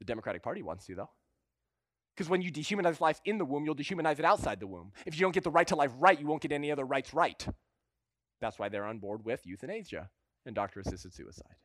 [0.00, 1.10] The Democratic Party wants to, though.
[2.14, 4.92] Because when you dehumanize life in the womb, you'll dehumanize it outside the womb.
[5.06, 7.14] If you don't get the right to life right, you won't get any other rights
[7.14, 7.46] right.
[8.44, 10.10] That's why they're on board with euthanasia
[10.44, 11.56] and doctor assisted suicide.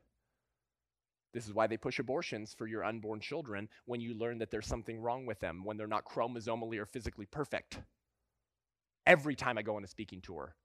[1.34, 4.66] This is why they push abortions for your unborn children when you learn that there's
[4.66, 7.82] something wrong with them, when they're not chromosomally or physically perfect.
[9.06, 10.56] Every time I go on a speaking tour,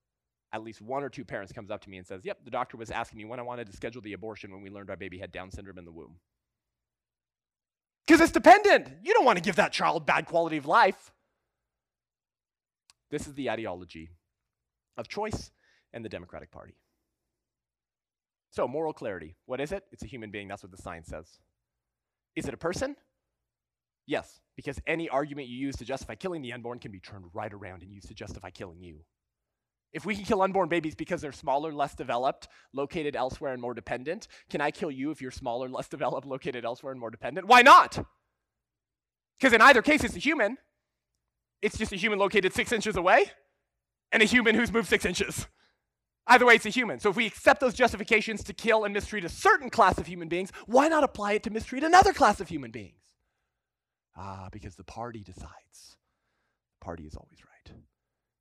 [0.53, 2.77] at least one or two parents comes up to me and says, "Yep, the doctor
[2.77, 5.19] was asking me when I wanted to schedule the abortion when we learned our baby
[5.19, 6.21] had Down syndrome in the womb."
[8.07, 9.05] Because it's dependent.
[9.05, 11.11] You don't want to give that child bad quality of life.
[13.11, 14.11] This is the ideology
[14.97, 15.51] of choice
[15.95, 16.75] and the Democratic Party.
[18.51, 19.37] So, moral clarity.
[19.47, 19.85] What is it?
[19.91, 20.49] It's a human being.
[20.49, 21.39] That's what the science says.
[22.37, 22.97] Is it a person?
[24.07, 27.53] Yes, because any argument you use to justify killing the unborn can be turned right
[27.53, 29.01] around and used to justify killing you.
[29.93, 33.75] If we can kill unborn babies because they're smaller, less developed, located elsewhere, and more
[33.75, 37.47] dependent, can I kill you if you're smaller, less developed, located elsewhere, and more dependent?
[37.47, 38.05] Why not?
[39.39, 40.59] Because in either case, it's a human.
[41.63, 43.31] It's just a human located six inches away
[44.13, 45.47] and a human who's moved six inches.
[46.27, 46.99] Either way, it's a human.
[47.01, 50.29] So if we accept those justifications to kill and mistreat a certain class of human
[50.29, 53.05] beings, why not apply it to mistreat another class of human beings?
[54.17, 55.97] Ah, because the party decides.
[56.81, 57.77] The party is always right.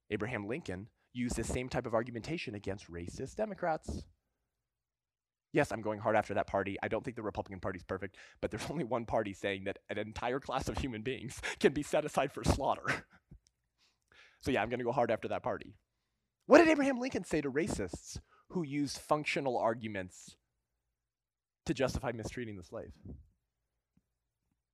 [0.10, 4.04] Abraham Lincoln used this same type of argumentation against racist Democrats.
[5.52, 6.78] Yes, I'm going hard after that party.
[6.82, 9.80] I don't think the Republican Party is perfect, but there's only one party saying that
[9.90, 12.84] an entire class of human beings can be set aside for slaughter.
[14.42, 15.76] so yeah, I'm going to go hard after that party.
[16.46, 18.20] What did Abraham Lincoln say to racists
[18.50, 20.36] who used functional arguments
[21.66, 22.92] to justify mistreating the slave?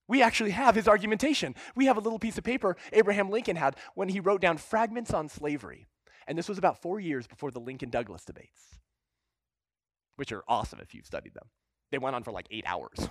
[0.08, 1.54] We actually have his argumentation.
[1.76, 5.14] We have a little piece of paper Abraham Lincoln had when he wrote down fragments
[5.14, 5.88] on slavery.
[6.28, 8.80] And this was about four years before the Lincoln Douglas debates,
[10.16, 11.50] which are awesome if you've studied them.
[11.92, 13.10] They went on for like eight hours.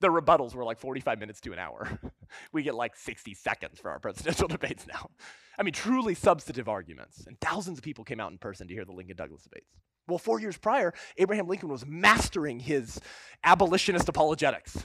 [0.00, 1.98] The rebuttals were like 45 minutes to an hour.
[2.52, 5.10] we get like 60 seconds for our presidential debates now.
[5.58, 7.26] I mean, truly substantive arguments.
[7.26, 9.70] And thousands of people came out in person to hear the Lincoln Douglas debates.
[10.06, 13.00] Well, four years prior, Abraham Lincoln was mastering his
[13.42, 14.84] abolitionist apologetics.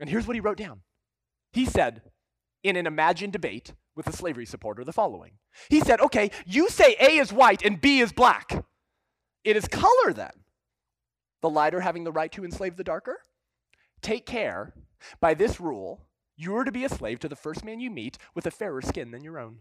[0.00, 0.80] And here's what he wrote down
[1.52, 2.02] He said,
[2.64, 5.32] in an imagined debate with a slavery supporter, the following
[5.68, 8.64] He said, Okay, you say A is white and B is black.
[9.44, 10.32] It is color then.
[11.40, 13.18] The lighter having the right to enslave the darker?
[14.02, 14.74] Take care.
[15.20, 18.18] By this rule, you are to be a slave to the first man you meet
[18.34, 19.60] with a fairer skin than your own.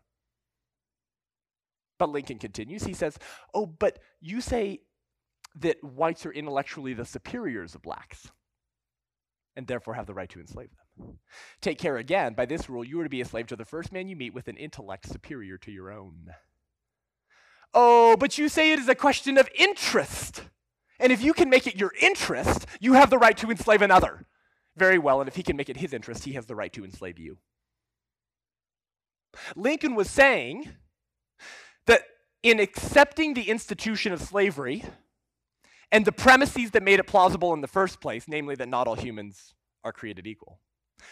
[1.98, 2.84] But Lincoln continues.
[2.84, 3.18] He says,
[3.54, 4.82] Oh, but you say
[5.56, 8.30] that whites are intellectually the superiors of blacks
[9.56, 11.18] and therefore have the right to enslave them.
[11.62, 12.36] Take care again.
[12.36, 14.34] By this rule, you are to be a slave to the first man you meet
[14.34, 16.28] with an intellect superior to your own.
[17.74, 20.44] Oh, but you say it is a question of interest.
[21.00, 24.26] And if you can make it your interest, you have the right to enslave another.
[24.76, 26.84] Very well, and if he can make it his interest, he has the right to
[26.84, 27.38] enslave you.
[29.56, 30.70] Lincoln was saying
[31.86, 32.04] that
[32.44, 34.84] in accepting the institution of slavery
[35.92, 38.96] and the premises that made it plausible in the first place, namely that not all
[38.96, 40.60] humans are created equal,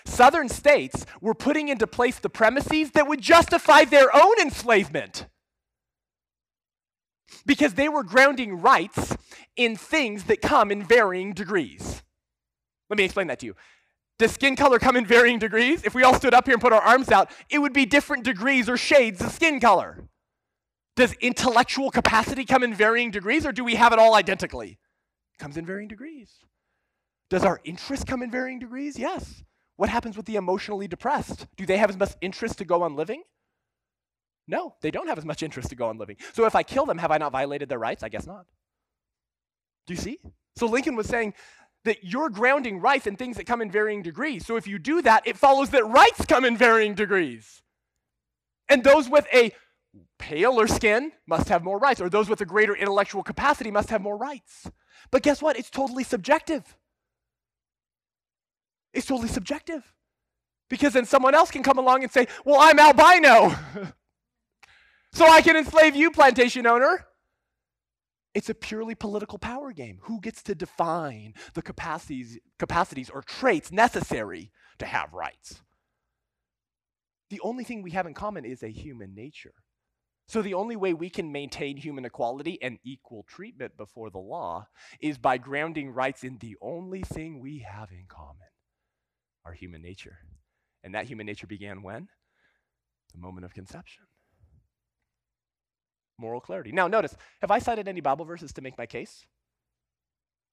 [0.06, 5.28] Southern states were putting into place the premises that would justify their own enslavement
[7.46, 9.16] because they were grounding rights
[9.56, 12.04] in things that come in varying degrees.
[12.90, 13.56] Let me explain that to you.
[14.18, 15.84] Does skin color come in varying degrees?
[15.84, 18.24] If we all stood up here and put our arms out, it would be different
[18.24, 20.06] degrees or shades of skin color.
[20.96, 24.80] Does intellectual capacity come in varying degrees, or do we have it all identically?
[25.34, 26.40] It comes in varying degrees.
[27.30, 28.98] Does our interest come in varying degrees?
[28.98, 29.44] Yes.
[29.76, 31.48] What happens with the emotionally depressed?
[31.58, 33.24] Do they have as much interest to go on living?
[34.48, 36.18] No, they don't have as much interest to go on living.
[36.34, 38.04] So if I kill them, have I not violated their rights?
[38.04, 38.46] I guess not.
[39.88, 40.20] Do you see?
[40.56, 41.34] So Lincoln was saying
[41.84, 44.46] that you're grounding rights in things that come in varying degrees.
[44.46, 47.62] So if you do that, it follows that rights come in varying degrees.
[48.70, 49.52] And those with a
[50.18, 54.02] paler skin must have more rights, or those with a greater intellectual capacity must have
[54.02, 54.70] more rights.
[55.12, 55.58] But guess what?
[55.58, 56.76] It's totally subjective.
[58.94, 59.84] It's totally subjective.
[60.70, 63.56] Because then someone else can come along and say, Well, I'm albino.
[65.16, 67.08] so I can enslave you, plantation owner.
[68.34, 70.00] It's a purely political power game.
[70.04, 75.62] Who gets to define the capacities, capacities or traits necessary to have rights?
[77.30, 79.54] The only thing we have in common is a human nature.
[80.28, 84.68] So the only way we can maintain human equality and equal treatment before the law
[85.00, 88.50] is by grounding rights in the only thing we have in common
[89.46, 90.18] our human nature.
[90.84, 92.10] And that human nature began when?
[93.14, 94.04] The moment of conception
[96.18, 96.72] moral clarity.
[96.72, 99.26] Now, notice, have I cited any Bible verses to make my case?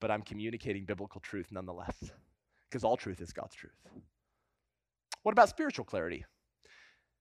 [0.01, 1.97] But I'm communicating biblical truth nonetheless,
[2.69, 3.73] because all truth is God's truth.
[5.23, 6.25] What about spiritual clarity?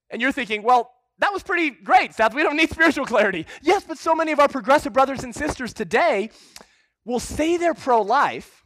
[0.09, 2.33] And you're thinking, well, that was pretty great, Seth.
[2.33, 3.45] We don't need spiritual clarity.
[3.61, 6.31] Yes, but so many of our progressive brothers and sisters today
[7.05, 8.65] will say they're pro life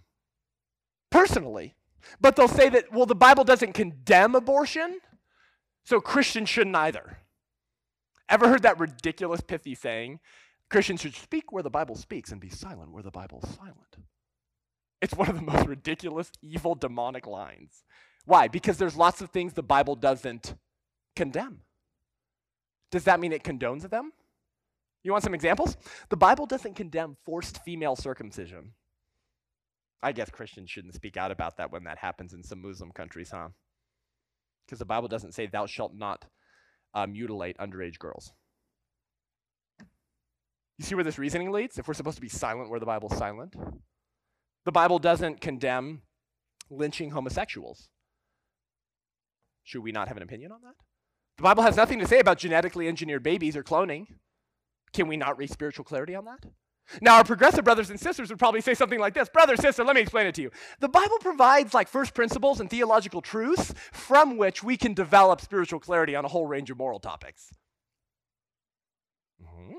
[1.11, 1.75] personally,
[2.21, 4.99] but they'll say that, well, the Bible doesn't condemn abortion,
[5.83, 7.17] so Christians shouldn't either.
[8.29, 10.19] Ever heard that ridiculous, pithy saying?
[10.69, 13.97] Christians should speak where the Bible speaks and be silent where the Bible is silent.
[15.01, 17.83] It's one of the most ridiculous, evil, demonic lines.
[18.25, 18.47] Why?
[18.47, 20.55] Because there's lots of things the Bible doesn't
[21.15, 21.61] condemn.
[22.91, 24.11] Does that mean it condones them?
[25.03, 25.77] You want some examples?
[26.09, 28.71] The Bible doesn't condemn forced female circumcision.
[30.01, 33.29] I guess Christians shouldn't speak out about that when that happens in some Muslim countries,
[33.29, 33.49] huh?
[34.65, 36.25] Because the Bible doesn't say, Thou shalt not
[36.95, 38.33] uh, mutilate underage girls.
[40.77, 41.77] You see where this reasoning leads?
[41.77, 43.55] If we're supposed to be silent where the Bible's silent,
[44.65, 46.01] the Bible doesn't condemn
[46.69, 47.87] lynching homosexuals.
[49.63, 50.75] Should we not have an opinion on that?
[51.37, 54.05] The Bible has nothing to say about genetically engineered babies or cloning.
[54.93, 56.45] Can we not reach spiritual clarity on that?
[57.01, 59.95] Now, our progressive brothers and sisters would probably say something like this Brother, sister, let
[59.95, 60.51] me explain it to you.
[60.79, 65.79] The Bible provides like first principles and theological truths from which we can develop spiritual
[65.79, 67.51] clarity on a whole range of moral topics.
[69.41, 69.77] Mm-hmm.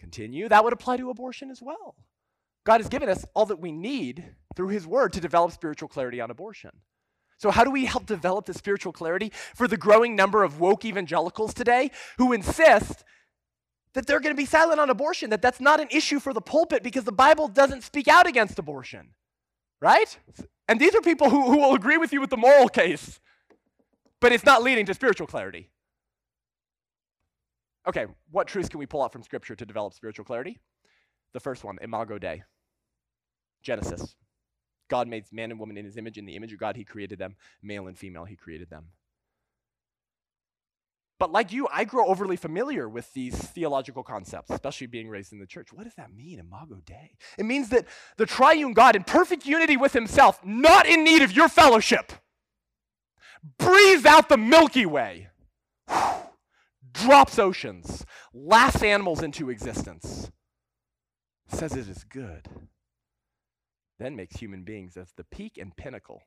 [0.00, 0.48] Continue.
[0.48, 1.96] That would apply to abortion as well.
[2.64, 4.24] God has given us all that we need
[4.56, 6.70] through His Word to develop spiritual clarity on abortion.
[7.38, 10.84] So, how do we help develop the spiritual clarity for the growing number of woke
[10.84, 13.04] evangelicals today who insist
[13.94, 16.40] that they're going to be silent on abortion, that that's not an issue for the
[16.40, 19.10] pulpit because the Bible doesn't speak out against abortion,
[19.80, 20.18] right?
[20.68, 23.20] And these are people who, who will agree with you with the moral case,
[24.20, 25.70] but it's not leading to spiritual clarity.
[27.86, 30.58] Okay, what truths can we pull out from Scripture to develop spiritual clarity?
[31.32, 32.42] The first one, Imago Dei,
[33.62, 34.14] Genesis.
[34.88, 36.18] God made man and woman in his image.
[36.18, 37.36] In the image of God, he created them.
[37.62, 38.86] Male and female, he created them.
[41.18, 45.40] But like you, I grow overly familiar with these theological concepts, especially being raised in
[45.40, 45.72] the church.
[45.72, 47.16] What does that mean, Imago Dei?
[47.36, 51.32] It means that the triune God, in perfect unity with himself, not in need of
[51.32, 52.12] your fellowship,
[53.58, 55.28] breathes out the Milky Way,
[56.92, 60.30] drops oceans, laughs animals into existence,
[61.48, 62.48] says it is good,
[63.98, 66.22] then makes human beings as the peak and pinnacle,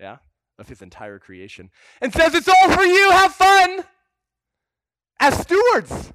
[0.00, 0.16] yeah,
[0.58, 1.70] of his entire creation,
[2.00, 3.84] and says it's all for you, have fun
[5.22, 6.12] as stewards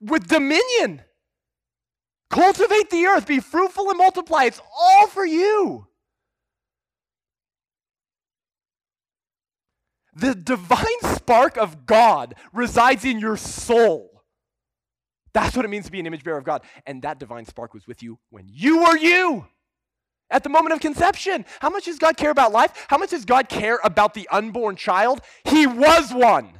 [0.00, 1.00] with dominion.
[2.30, 4.44] Cultivate the earth, be fruitful and multiply.
[4.44, 5.86] It's all for you.
[10.14, 14.24] The divine spark of God resides in your soul.
[15.32, 16.62] That's what it means to be an image bearer of God.
[16.86, 19.46] And that divine spark was with you when you were you.
[20.28, 21.44] At the moment of conception.
[21.60, 22.86] How much does God care about life?
[22.88, 25.20] How much does God care about the unborn child?
[25.44, 26.57] He was one.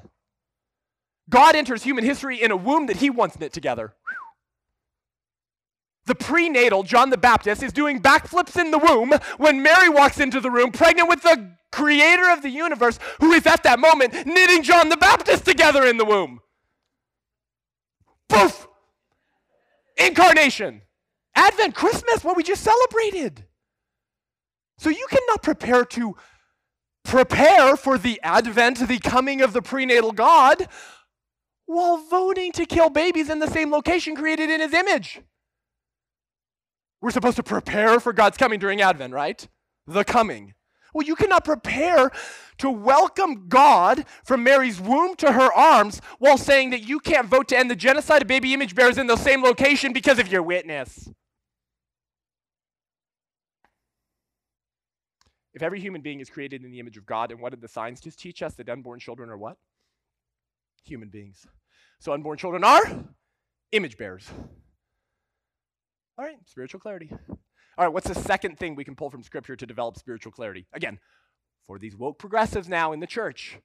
[1.28, 3.94] God enters human history in a womb that he once knit together.
[6.06, 10.40] The prenatal John the Baptist is doing backflips in the womb when Mary walks into
[10.40, 14.62] the room, pregnant with the creator of the universe, who is at that moment knitting
[14.62, 16.40] John the Baptist together in the womb.
[18.28, 18.66] Poof!
[19.98, 20.80] Incarnation.
[21.34, 23.44] Advent, Christmas, what we just celebrated.
[24.78, 26.16] So you cannot prepare to
[27.04, 30.68] prepare for the advent, the coming of the prenatal God,
[31.68, 35.20] while voting to kill babies in the same location created in his image.
[37.02, 39.46] We're supposed to prepare for God's coming during Advent, right?
[39.86, 40.54] The coming.
[40.94, 42.10] Well, you cannot prepare
[42.56, 47.48] to welcome God from Mary's womb to her arms while saying that you can't vote
[47.48, 50.42] to end the genocide of baby image bearers in the same location because of your
[50.42, 51.10] witness.
[55.52, 57.94] If every human being is created in the image of God, and what did the
[58.02, 58.54] just teach us?
[58.54, 59.58] That unborn children are what?
[60.84, 61.46] Human beings.
[62.00, 62.82] So unborn children are
[63.72, 64.28] image bearers.
[66.18, 67.10] All right, spiritual clarity.
[67.78, 70.66] All right, what's the second thing we can pull from Scripture to develop spiritual clarity?
[70.72, 70.98] Again,
[71.66, 73.58] for these woke progressives now in the church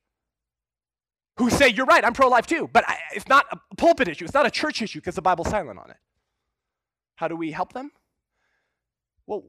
[1.37, 4.25] who say, You're right, I'm pro life too, but I, it's not a pulpit issue,
[4.25, 5.97] it's not a church issue because the Bible's silent on it.
[7.15, 7.91] How do we help them?
[9.25, 9.45] Well,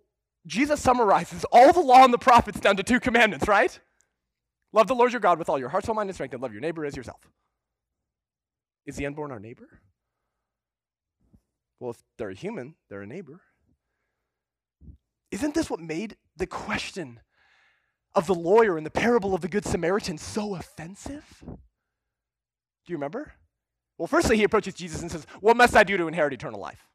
[0.46, 3.78] Jesus summarizes all the law and the prophets down to two commandments, right?
[4.72, 6.52] Love the Lord your God with all your heart, soul, mind, and strength, and love
[6.52, 7.28] your neighbor as yourself.
[8.86, 9.68] Is the unborn our neighbor?
[11.80, 13.40] Well, if they're human, they're a neighbor.
[15.30, 17.20] Isn't this what made the question
[18.14, 21.42] of the lawyer in the parable of the Good Samaritan so offensive?
[21.42, 23.32] Do you remember?
[23.98, 26.86] Well, firstly, he approaches Jesus and says, What must I do to inherit eternal life?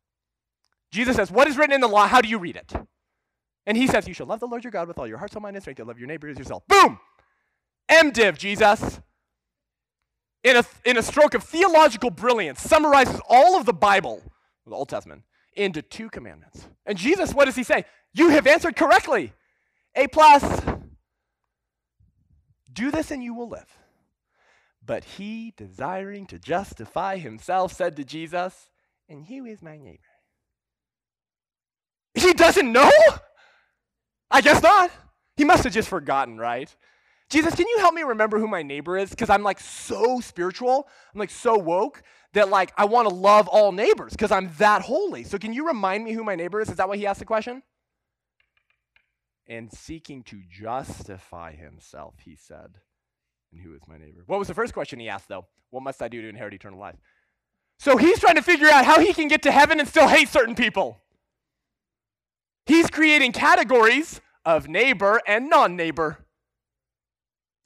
[0.92, 2.08] Jesus says, What is written in the law?
[2.08, 2.74] How do you read it?
[3.66, 5.42] And he says, You shall love the Lord your God with all your heart, soul,
[5.42, 5.80] mind, and strength.
[5.80, 6.64] You'll love your neighbor as yourself.
[6.68, 7.00] Boom!
[7.90, 9.02] MDiv, Jesus
[10.44, 14.22] in a, in a stroke of theological brilliance, summarizes all of the Bible,
[14.66, 15.24] the Old Testament,
[15.54, 16.68] into two commandments.
[16.86, 17.86] And Jesus, what does he say?
[18.14, 19.34] You have answered correctly.
[19.96, 20.62] A plus.
[22.72, 23.78] Do this and you will live.
[24.86, 28.70] But he, desiring to justify himself, said to Jesus,
[29.08, 30.00] And who is my neighbor?
[32.16, 32.90] He doesn't know?
[34.32, 34.92] I guess not.
[35.38, 36.74] He must have just forgotten, right?
[37.30, 39.12] Jesus, can you help me remember who my neighbor is?
[39.12, 42.02] Because I'm like so spiritual, I'm like so woke
[42.34, 45.24] that like I want to love all neighbors because I'm that holy.
[45.24, 46.70] So can you remind me who my neighbor is?
[46.70, 47.62] Is that why he asked the question?
[49.48, 52.80] And seeking to justify himself, he said,
[53.52, 54.24] And who is my neighbor?
[54.26, 55.46] What was the first question he asked, though?
[55.70, 56.98] What must I do to inherit eternal life?
[57.80, 60.30] So he's trying to figure out how he can get to heaven and still hate
[60.30, 61.02] certain people.
[62.66, 66.26] He's creating categories of neighbor and non neighbor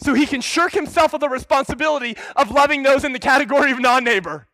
[0.03, 3.79] so he can shirk himself of the responsibility of loving those in the category of
[3.79, 4.47] non neighbor.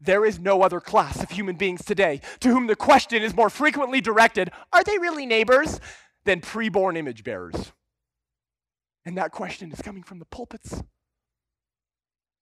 [0.00, 3.50] There is no other class of human beings today to whom the question is more
[3.50, 5.78] frequently directed are they really neighbors?
[6.24, 7.72] than preborn image bearers.
[9.04, 10.82] And that question is coming from the pulpits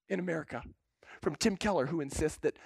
[0.09, 0.63] in America,
[1.23, 2.57] from Tim Keller, who insists that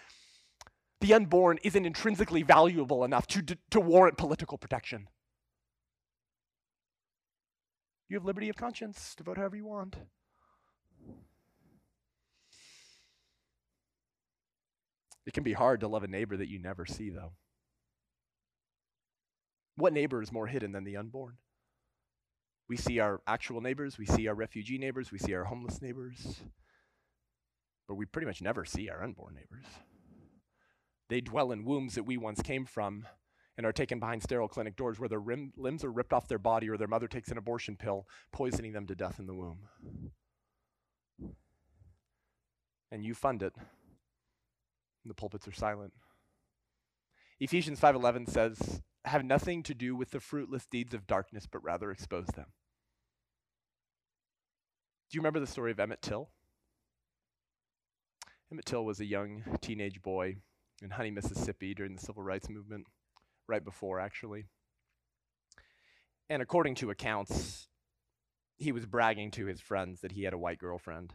[1.00, 5.08] the unborn isn't intrinsically valuable enough to, to warrant political protection.
[8.08, 9.96] You have liberty of conscience to vote however you want.
[15.26, 17.32] It can be hard to love a neighbor that you never see, though.
[19.76, 21.38] What neighbor is more hidden than the unborn?
[22.68, 26.40] We see our actual neighbors, we see our refugee neighbors, we see our homeless neighbors,
[27.86, 29.66] but we pretty much never see our unborn neighbors.
[31.10, 33.06] They dwell in wombs that we once came from
[33.56, 36.38] and are taken behind sterile clinic doors where their rim, limbs are ripped off their
[36.38, 39.68] body or their mother takes an abortion pill, poisoning them to death in the womb.
[42.90, 43.54] And you fund it.
[43.56, 45.92] And the pulpits are silent.
[47.40, 51.90] Ephesians 5:11 says, "Have nothing to do with the fruitless deeds of darkness, but rather
[51.90, 52.52] expose them."
[55.10, 56.30] Do you remember the story of Emmett Till?
[58.50, 60.36] Emmett Till was a young teenage boy
[60.80, 62.88] in Money, Mississippi during the civil rights movement,
[63.48, 64.46] right before, actually.
[66.30, 67.68] And according to accounts,
[68.56, 71.12] he was bragging to his friends that he had a white girlfriend.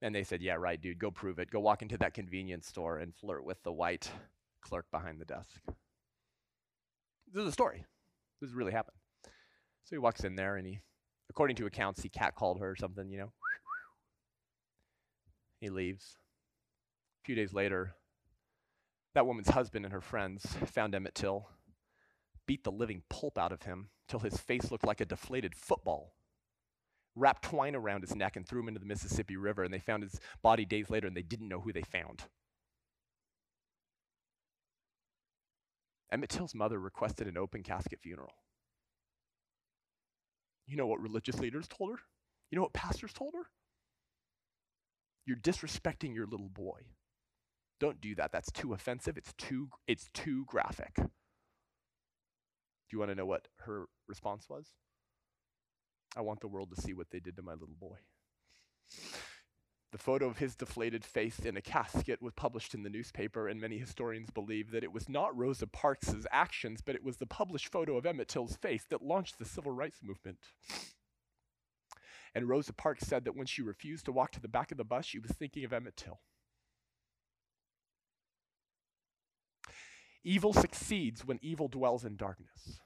[0.00, 1.50] And they said, Yeah, right, dude, go prove it.
[1.50, 4.10] Go walk into that convenience store and flirt with the white
[4.60, 5.60] clerk behind the desk.
[7.32, 7.86] This is a story.
[8.40, 8.96] This really happened.
[9.84, 10.80] So he walks in there and he,
[11.30, 13.32] according to accounts, he catcalled her or something, you know.
[15.60, 16.16] He leaves.
[17.22, 17.94] A few days later,
[19.14, 21.48] that woman's husband and her friends found Emmett Till,
[22.46, 26.14] beat the living pulp out of him till his face looked like a deflated football,
[27.14, 30.02] wrapped twine around his neck and threw him into the Mississippi River, and they found
[30.02, 32.24] his body days later and they didn't know who they found.
[36.10, 38.32] Emmett Till's mother requested an open casket funeral.
[40.66, 41.98] You know what religious leaders told her?
[42.50, 43.46] You know what pastors told her?
[45.24, 46.80] You're disrespecting your little boy.
[47.82, 48.30] Don't do that.
[48.30, 49.16] That's too offensive.
[49.16, 50.94] It's too it's too graphic.
[50.94, 51.02] Do
[52.92, 54.68] you want to know what her response was?
[56.16, 57.96] I want the world to see what they did to my little boy.
[59.90, 63.60] The photo of his deflated face in a casket was published in the newspaper, and
[63.60, 67.72] many historians believe that it was not Rosa Parks' actions, but it was the published
[67.72, 70.38] photo of Emmett Till's face that launched the civil rights movement.
[72.32, 74.84] And Rosa Parks said that when she refused to walk to the back of the
[74.84, 76.20] bus, she was thinking of Emmett Till.
[80.24, 82.80] Evil succeeds when evil dwells in darkness.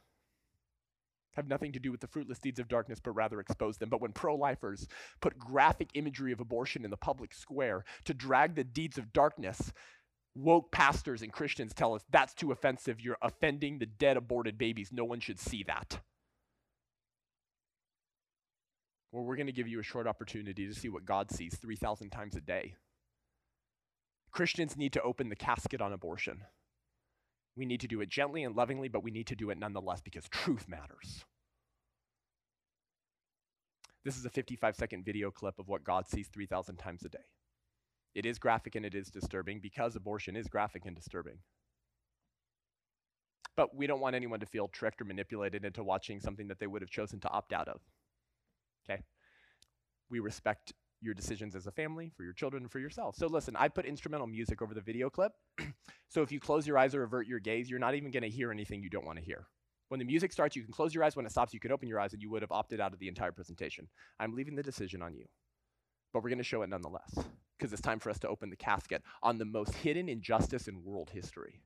[1.32, 3.91] Have nothing to do with the fruitless deeds of darkness, but rather expose them.
[3.91, 4.89] But when pro lifers
[5.20, 9.70] put graphic imagery of abortion in the public square to drag the deeds of darkness,
[10.34, 13.03] woke pastors and Christians tell us that's too offensive.
[13.03, 14.91] You're offending the dead, aborted babies.
[14.93, 16.01] No one should see that.
[19.12, 22.11] Well, we're going to give you a short opportunity to see what God sees 3,000
[22.11, 22.76] times a day.
[24.30, 26.43] Christians need to open the casket on abortion.
[27.57, 30.00] We need to do it gently and lovingly, but we need to do it nonetheless
[30.02, 31.24] because truth matters.
[34.04, 37.24] This is a 55 second video clip of what God sees 3,000 times a day.
[38.14, 41.38] It is graphic and it is disturbing because abortion is graphic and disturbing.
[43.57, 46.66] But we don't want anyone to feel tricked or manipulated into watching something that they
[46.66, 47.80] would have chosen to opt out of.
[48.88, 49.02] Okay?
[50.09, 53.16] We respect your decisions as a family, for your children, for yourself.
[53.16, 55.32] So listen, I put instrumental music over the video clip.
[56.09, 58.28] so if you close your eyes or avert your gaze, you're not even going to
[58.28, 59.47] hear anything you don't want to hear.
[59.88, 61.14] When the music starts, you can close your eyes.
[61.14, 62.99] When it stops, you can open your eyes, and you would have opted out of
[62.99, 63.88] the entire presentation.
[64.18, 65.26] I'm leaving the decision on you.
[66.12, 67.14] But we're going to show it nonetheless,
[67.57, 70.82] because it's time for us to open the casket on the most hidden injustice in
[70.82, 71.61] world history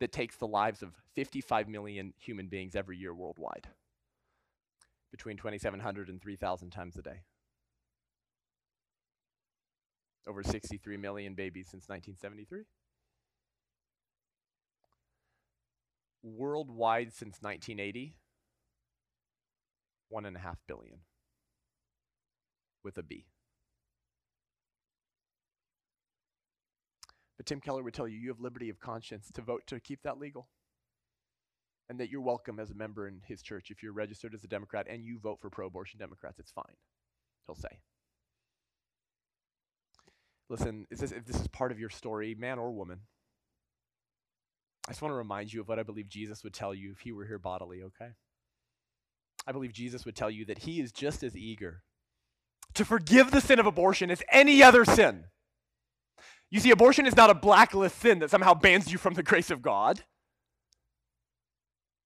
[0.00, 3.66] that takes the lives of 55 million human beings every year worldwide,
[5.10, 7.24] between 2,700 and 3,000 times a day
[10.28, 12.64] over 63 million babies since 1973.
[16.22, 18.14] Worldwide since 1980,
[20.08, 20.98] one and a half billion
[22.84, 23.26] with a B.
[27.36, 30.02] But Tim Keller would tell you you have liberty of conscience to vote to keep
[30.02, 30.48] that legal.
[31.88, 34.48] And that you're welcome as a member in his church if you're registered as a
[34.48, 36.38] Democrat and you vote for pro abortion Democrats.
[36.38, 36.76] It's fine,
[37.46, 37.80] he'll say.
[40.50, 43.00] Listen, is this, if this is part of your story, man or woman,
[44.86, 47.00] I just want to remind you of what I believe Jesus would tell you if
[47.00, 48.12] he were here bodily, okay?
[49.46, 51.82] I believe Jesus would tell you that he is just as eager
[52.74, 55.24] to forgive the sin of abortion as any other sin.
[56.50, 59.50] You see, abortion is not a blacklist sin that somehow bans you from the grace
[59.50, 60.02] of God.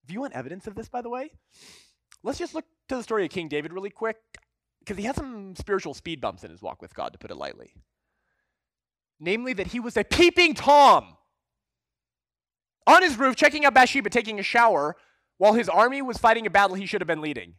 [0.05, 1.31] If you want evidence of this, by the way,
[2.25, 4.17] let's just look to the story of King David really quick,
[4.81, 7.37] because he had some spiritual speed bumps in his walk with God, to put it
[7.37, 7.75] lightly
[9.23, 11.17] namely that he was a peeping Tom
[12.87, 14.97] on his roof, checking out Bathsheba taking a shower
[15.39, 17.55] while his army was fighting a battle he should have been leading.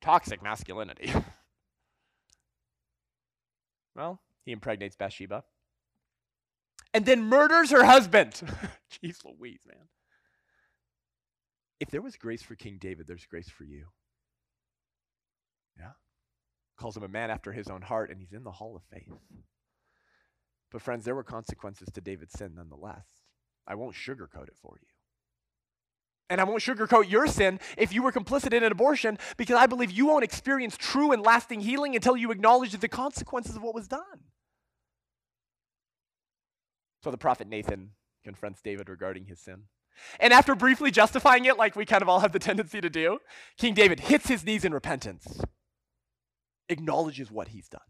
[0.00, 1.12] Toxic masculinity.
[3.96, 5.44] well, he impregnates Bathsheba
[6.92, 8.32] and then murders her husband.
[8.92, 9.88] Jeez Louise, man.
[11.80, 13.86] If there was grace for King David, there's grace for you.
[16.82, 19.08] Calls him a man after his own heart, and he's in the hall of faith.
[20.72, 23.06] But, friends, there were consequences to David's sin nonetheless.
[23.68, 24.88] I won't sugarcoat it for you.
[26.28, 29.66] And I won't sugarcoat your sin if you were complicit in an abortion because I
[29.66, 33.76] believe you won't experience true and lasting healing until you acknowledge the consequences of what
[33.76, 34.24] was done.
[37.04, 37.90] So the prophet Nathan
[38.24, 39.66] confronts David regarding his sin.
[40.18, 43.18] And after briefly justifying it, like we kind of all have the tendency to do,
[43.56, 45.42] King David hits his knees in repentance,
[46.72, 47.80] acknowledges what he's done.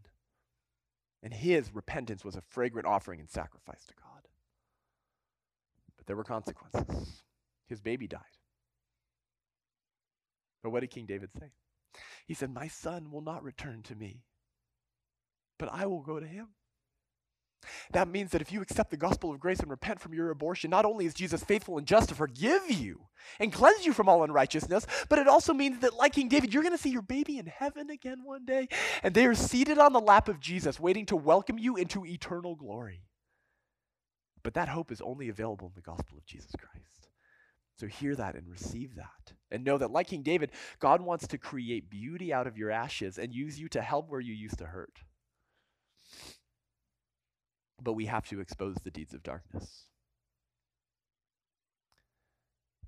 [1.23, 4.27] And his repentance was a fragrant offering and sacrifice to God.
[5.97, 7.23] But there were consequences.
[7.67, 8.21] His baby died.
[10.61, 11.51] But what did King David say?
[12.25, 14.23] He said, My son will not return to me,
[15.57, 16.49] but I will go to him.
[17.91, 20.69] That means that if you accept the gospel of grace and repent from your abortion,
[20.69, 23.07] not only is Jesus faithful and just to forgive you
[23.39, 26.63] and cleanse you from all unrighteousness, but it also means that, like King David, you're
[26.63, 28.67] going to see your baby in heaven again one day,
[29.01, 32.55] and they are seated on the lap of Jesus, waiting to welcome you into eternal
[32.55, 33.03] glory.
[34.43, 37.07] But that hope is only available in the gospel of Jesus Christ.
[37.77, 39.33] So hear that and receive that.
[39.49, 43.17] And know that, like King David, God wants to create beauty out of your ashes
[43.17, 44.99] and use you to help where you used to hurt
[47.81, 49.85] but we have to expose the deeds of darkness.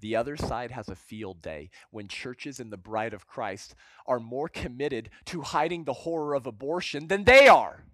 [0.01, 3.75] The other side has a field day when churches and the bride of Christ
[4.05, 7.85] are more committed to hiding the horror of abortion than they are.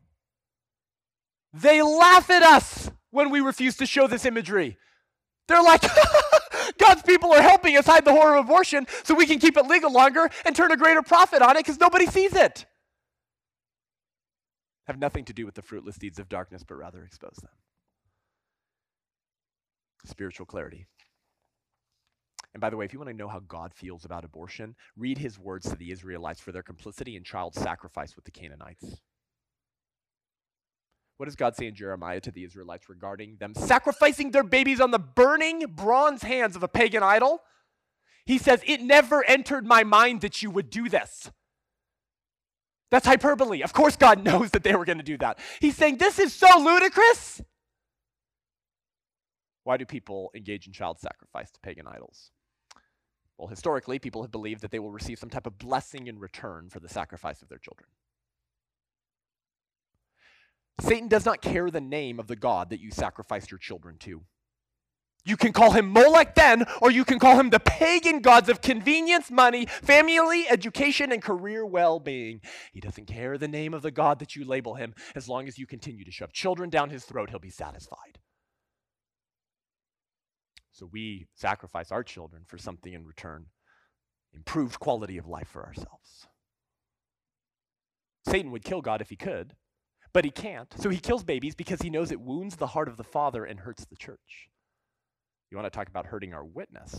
[1.53, 4.77] They laugh at us when we refuse to show this imagery.
[5.47, 5.83] They're like,
[6.77, 9.65] God's people are helping us hide the horror of abortion so we can keep it
[9.67, 12.65] legal longer and turn a greater profit on it because nobody sees it
[14.91, 17.51] have nothing to do with the fruitless deeds of darkness, but rather expose them.
[20.05, 20.85] Spiritual clarity.
[22.53, 25.17] And by the way, if you want to know how God feels about abortion, read
[25.17, 28.97] his words to the Israelites for their complicity in child sacrifice with the Canaanites.
[31.15, 34.91] What does God say in Jeremiah to the Israelites regarding them sacrificing their babies on
[34.91, 37.41] the burning bronze hands of a pagan idol?
[38.25, 41.31] He says, It never entered my mind that you would do this.
[42.91, 43.61] That's hyperbole.
[43.61, 45.39] Of course, God knows that they were going to do that.
[45.59, 47.41] He's saying, This is so ludicrous.
[49.63, 52.31] Why do people engage in child sacrifice to pagan idols?
[53.37, 56.69] Well, historically, people have believed that they will receive some type of blessing in return
[56.69, 57.87] for the sacrifice of their children.
[60.79, 64.21] Satan does not care the name of the God that you sacrificed your children to.
[65.23, 68.61] You can call him Molech then, or you can call him the pagan gods of
[68.61, 72.41] convenience, money, family, education, and career well being.
[72.73, 74.95] He doesn't care the name of the God that you label him.
[75.15, 78.19] As long as you continue to shove children down his throat, he'll be satisfied.
[80.71, 83.45] So we sacrifice our children for something in return
[84.33, 86.27] improved quality of life for ourselves.
[88.25, 89.55] Satan would kill God if he could,
[90.13, 90.73] but he can't.
[90.79, 93.59] So he kills babies because he knows it wounds the heart of the father and
[93.59, 94.47] hurts the church.
[95.51, 96.95] You want to talk about hurting our witness?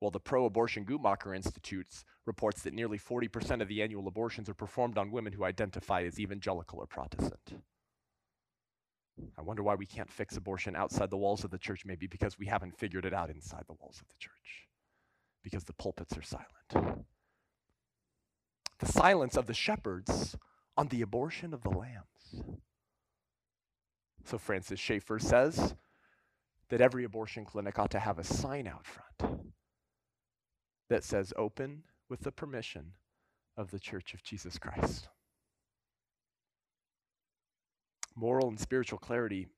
[0.00, 4.54] Well, the pro abortion Guttmacher Institute reports that nearly 40% of the annual abortions are
[4.54, 7.62] performed on women who identify as evangelical or Protestant.
[9.38, 12.36] I wonder why we can't fix abortion outside the walls of the church, maybe because
[12.36, 14.66] we haven't figured it out inside the walls of the church,
[15.44, 16.98] because the pulpits are silent.
[18.80, 20.36] The silence of the shepherds
[20.76, 22.42] on the abortion of the lambs.
[24.24, 25.76] So Francis Schaeffer says
[26.72, 29.52] that every abortion clinic ought to have a sign out front
[30.88, 32.92] that says open with the permission
[33.58, 35.06] of the Church of Jesus Christ.
[38.16, 39.48] Moral and spiritual clarity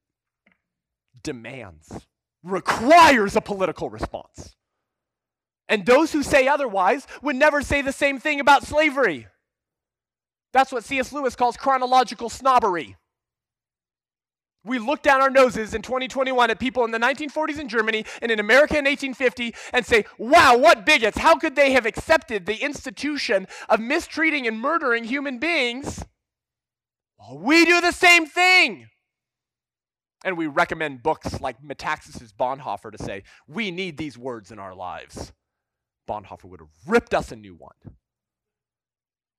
[1.23, 2.01] demands,
[2.43, 4.57] requires a political response.
[5.69, 9.29] And those who say otherwise would never say the same thing about slavery.
[10.53, 11.13] That's what C.S.
[11.13, 12.97] Lewis calls chronological snobbery.
[14.65, 18.31] We look down our noses in 2021 at people in the 1940s in Germany and
[18.31, 21.19] in America in 1850 and say, wow, what bigots.
[21.19, 26.05] How could they have accepted the institution of mistreating and murdering human beings?
[27.19, 28.89] Well, we do the same thing.
[30.25, 34.75] And we recommend books like Metaxas's Bonhoeffer to say, we need these words in our
[34.75, 35.35] lives.
[36.09, 37.97] Bonhoeffer would have ripped us a new one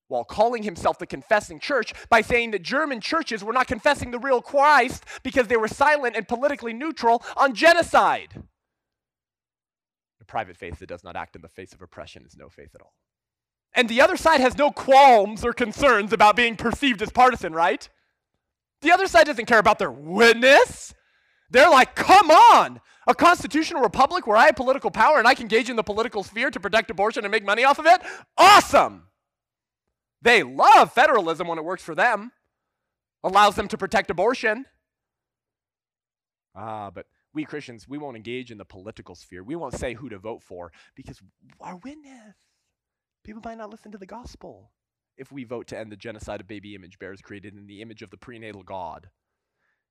[0.08, 4.20] while calling himself the confessing church by saying that German churches were not confessing the
[4.20, 8.44] real Christ because they were silent and politically neutral on genocide.
[10.22, 12.74] A private faith that does not act in the face of oppression is no faith
[12.76, 12.94] at all.
[13.74, 17.88] And the other side has no qualms or concerns about being perceived as partisan, right?
[18.82, 20.94] The other side doesn't care about their witness.
[21.50, 25.44] They're like, come on, a constitutional republic where I have political power and I can
[25.44, 28.02] engage in the political sphere to protect abortion and make money off of it?
[28.38, 29.04] Awesome!
[30.26, 32.32] They love federalism when it works for them,
[33.24, 34.66] allows them to protect abortion.
[36.56, 39.44] Ah, but we Christians, we won't engage in the political sphere.
[39.44, 41.22] We won't say who to vote for because
[41.62, 42.36] our witness.
[43.24, 44.72] People might not listen to the gospel
[45.16, 48.02] if we vote to end the genocide of baby image bearers created in the image
[48.02, 49.10] of the prenatal God.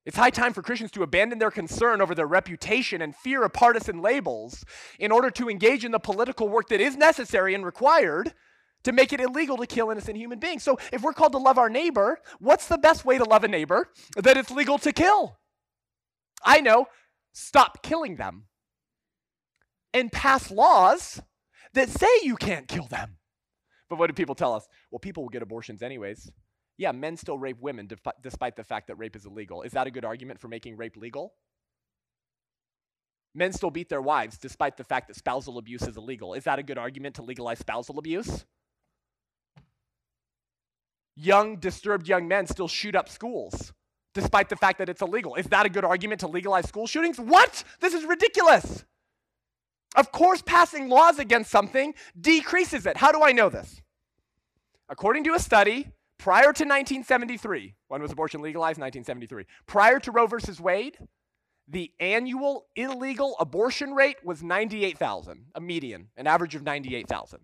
[0.05, 3.53] It's high time for Christians to abandon their concern over their reputation and fear of
[3.53, 4.65] partisan labels
[4.99, 8.35] in order to engage in the political work that is necessary and required
[8.85, 10.63] to make it illegal to kill innocent human beings.
[10.63, 13.49] So, if we're called to love our neighbor, what's the best way to love a
[13.49, 15.39] neighbor that it's legal to kill?
[16.45, 16.87] I know,
[17.33, 18.45] stop killing them
[19.93, 21.23] and pass laws
[21.73, 23.17] that say you can't kill them.
[23.89, 24.67] But what do people tell us?
[24.91, 26.31] Well, people will get abortions anyways.
[26.77, 27.89] Yeah, men still rape women
[28.21, 29.63] despite the fact that rape is illegal.
[29.63, 31.35] Is that a good argument for making rape legal?
[33.35, 36.35] Men still beat their wives despite the fact that spousal abuse is illegal.
[36.35, 38.45] Is that a good argument to legalize spousal abuse?
[41.17, 43.73] Young, disturbed young men still shoot up schools
[44.15, 45.35] despite the fact that it's illegal.
[45.35, 47.19] Is that a good argument to legalize school shootings?
[47.19, 47.65] What?
[47.81, 48.85] This is ridiculous.
[49.97, 52.97] Of course, passing laws against something decreases it.
[52.97, 53.81] How do I know this?
[54.89, 55.89] According to a study,
[56.19, 58.79] prior to 1973, when was abortion legalized?
[58.79, 59.45] 1973.
[59.67, 60.97] Prior to Roe versus Wade,
[61.69, 67.41] the annual illegal abortion rate was 98,000, a median, an average of 98,000.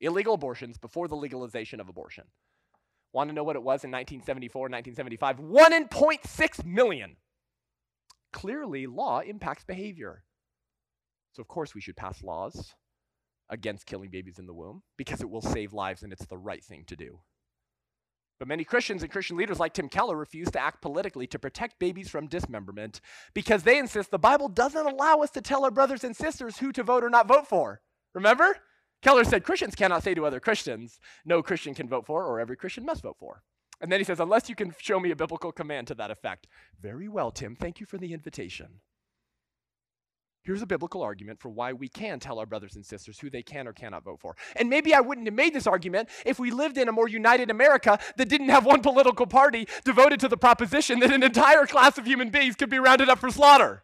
[0.00, 2.24] Illegal abortions before the legalization of abortion.
[3.12, 5.40] Want to know what it was in 1974, 1975?
[5.40, 7.16] 1 in 0.6 million.
[8.32, 10.22] Clearly, law impacts behavior.
[11.32, 12.74] So, of course, we should pass laws
[13.48, 16.64] against killing babies in the womb because it will save lives and it's the right
[16.64, 17.20] thing to do.
[18.38, 21.78] But many Christians and Christian leaders like Tim Keller refuse to act politically to protect
[21.78, 23.00] babies from dismemberment
[23.34, 26.72] because they insist the Bible doesn't allow us to tell our brothers and sisters who
[26.72, 27.82] to vote or not vote for.
[28.14, 28.56] Remember?
[29.02, 32.56] Keller said Christians cannot say to other Christians, no Christian can vote for or every
[32.56, 33.42] Christian must vote for.
[33.80, 36.46] And then he says, unless you can show me a biblical command to that effect.
[36.80, 37.56] Very well, Tim.
[37.56, 38.80] Thank you for the invitation.
[40.42, 43.42] Here's a biblical argument for why we can tell our brothers and sisters who they
[43.42, 44.36] can or cannot vote for.
[44.56, 47.50] And maybe I wouldn't have made this argument if we lived in a more united
[47.50, 51.98] America that didn't have one political party devoted to the proposition that an entire class
[51.98, 53.82] of human beings could be rounded up for slaughter.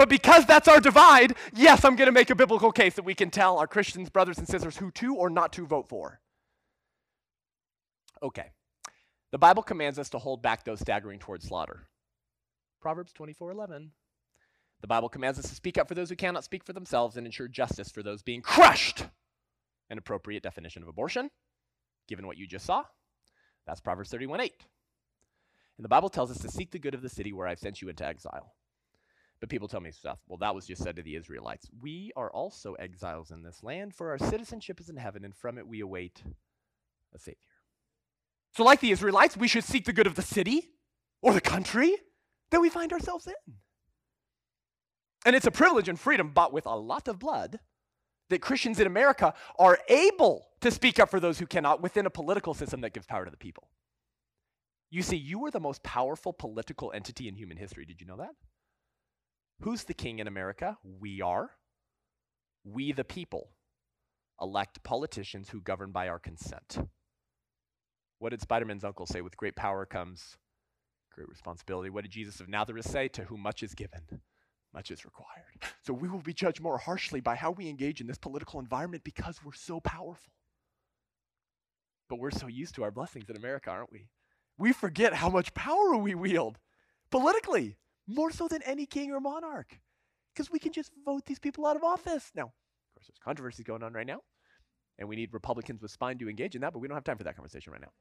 [0.00, 3.14] But because that's our divide, yes, I'm going to make a biblical case that we
[3.14, 6.22] can tell our Christians, brothers and sisters, who to or not to vote for.
[8.22, 8.46] Okay.
[9.30, 11.86] The Bible commands us to hold back those staggering towards slaughter.
[12.80, 13.90] Proverbs 24:11.
[14.80, 17.26] The Bible commands us to speak up for those who cannot speak for themselves and
[17.26, 19.06] ensure justice for those being crushed.
[19.90, 21.30] An appropriate definition of abortion,
[22.08, 22.84] given what you just saw.
[23.66, 24.64] That's Proverbs 31 8.
[25.76, 27.82] And the Bible tells us to seek the good of the city where I've sent
[27.82, 28.54] you into exile.
[29.40, 30.18] But people tell me stuff.
[30.28, 31.68] Well, that was just said to the Israelites.
[31.80, 35.56] We are also exiles in this land, for our citizenship is in heaven, and from
[35.56, 36.22] it we await
[37.14, 37.38] a Savior.
[38.54, 40.70] So, like the Israelites, we should seek the good of the city
[41.22, 41.96] or the country
[42.50, 43.54] that we find ourselves in.
[45.24, 47.60] And it's a privilege and freedom bought with a lot of blood
[48.28, 52.10] that Christians in America are able to speak up for those who cannot within a
[52.10, 53.68] political system that gives power to the people.
[54.90, 57.84] You see, you are the most powerful political entity in human history.
[57.84, 58.34] Did you know that?
[59.60, 60.78] Who's the king in America?
[60.82, 61.50] We are.
[62.64, 63.50] We, the people,
[64.40, 66.78] elect politicians who govern by our consent.
[68.18, 69.20] What did Spider Man's uncle say?
[69.20, 70.36] With great power comes
[71.12, 71.90] great responsibility.
[71.90, 73.08] What did Jesus of Nazareth say?
[73.08, 74.00] To whom much is given,
[74.72, 75.74] much is required.
[75.82, 79.04] So we will be judged more harshly by how we engage in this political environment
[79.04, 80.32] because we're so powerful.
[82.08, 84.08] But we're so used to our blessings in America, aren't we?
[84.58, 86.58] We forget how much power we wield
[87.10, 87.76] politically,
[88.14, 89.78] more so than any king or monarch,
[90.34, 92.30] because we can just vote these people out of office.
[92.34, 94.20] Now, of course, there's controversies going on right now,
[94.98, 97.18] and we need Republicans with spine to engage in that, but we don't have time
[97.18, 97.92] for that conversation right now.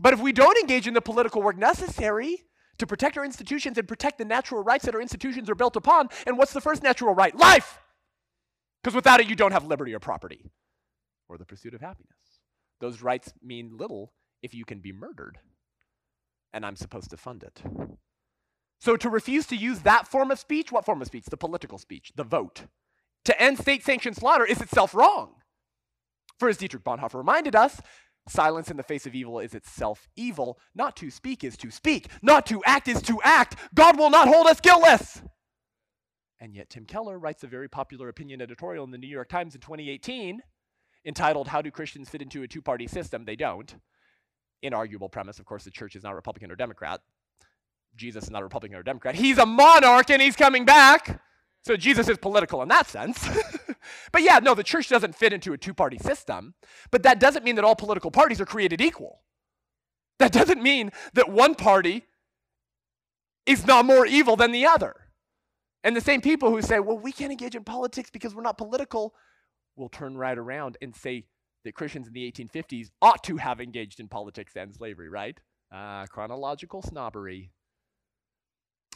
[0.00, 2.44] But if we don't engage in the political work necessary,
[2.78, 6.08] to protect our institutions and protect the natural rights that our institutions are built upon.
[6.26, 7.34] And what's the first natural right?
[7.36, 7.80] Life!
[8.82, 10.50] Because without it, you don't have liberty or property
[11.28, 12.12] or the pursuit of happiness.
[12.80, 14.12] Those rights mean little
[14.42, 15.38] if you can be murdered,
[16.52, 17.60] and I'm supposed to fund it.
[18.80, 21.26] So to refuse to use that form of speech, what form of speech?
[21.26, 22.66] The political speech, the vote,
[23.24, 25.34] to end state sanctioned slaughter is itself wrong.
[26.38, 27.80] For as Dietrich Bonhoeffer reminded us,
[28.28, 30.58] Silence in the face of evil is itself evil.
[30.74, 32.08] Not to speak is to speak.
[32.22, 33.56] Not to act is to act.
[33.74, 35.22] God will not hold us guiltless.
[36.40, 39.54] And yet, Tim Keller writes a very popular opinion editorial in the New York Times
[39.54, 40.40] in 2018
[41.04, 43.24] entitled, How Do Christians Fit into a Two Party System?
[43.24, 43.74] They don't.
[44.62, 47.00] Inarguable premise, of course, the church is not Republican or Democrat.
[47.98, 49.14] Jesus is not a Republican or a Democrat.
[49.14, 51.20] He's a monarch and he's coming back.
[51.64, 53.28] So Jesus is political in that sense.
[54.12, 56.54] but yeah, no, the church doesn't fit into a two party system.
[56.90, 59.20] But that doesn't mean that all political parties are created equal.
[60.18, 62.04] That doesn't mean that one party
[63.46, 64.94] is not more evil than the other.
[65.84, 68.58] And the same people who say, well, we can't engage in politics because we're not
[68.58, 69.14] political,
[69.76, 71.26] will turn right around and say
[71.64, 75.38] that Christians in the 1850s ought to have engaged in politics and slavery, right?
[75.72, 77.52] Uh, chronological snobbery.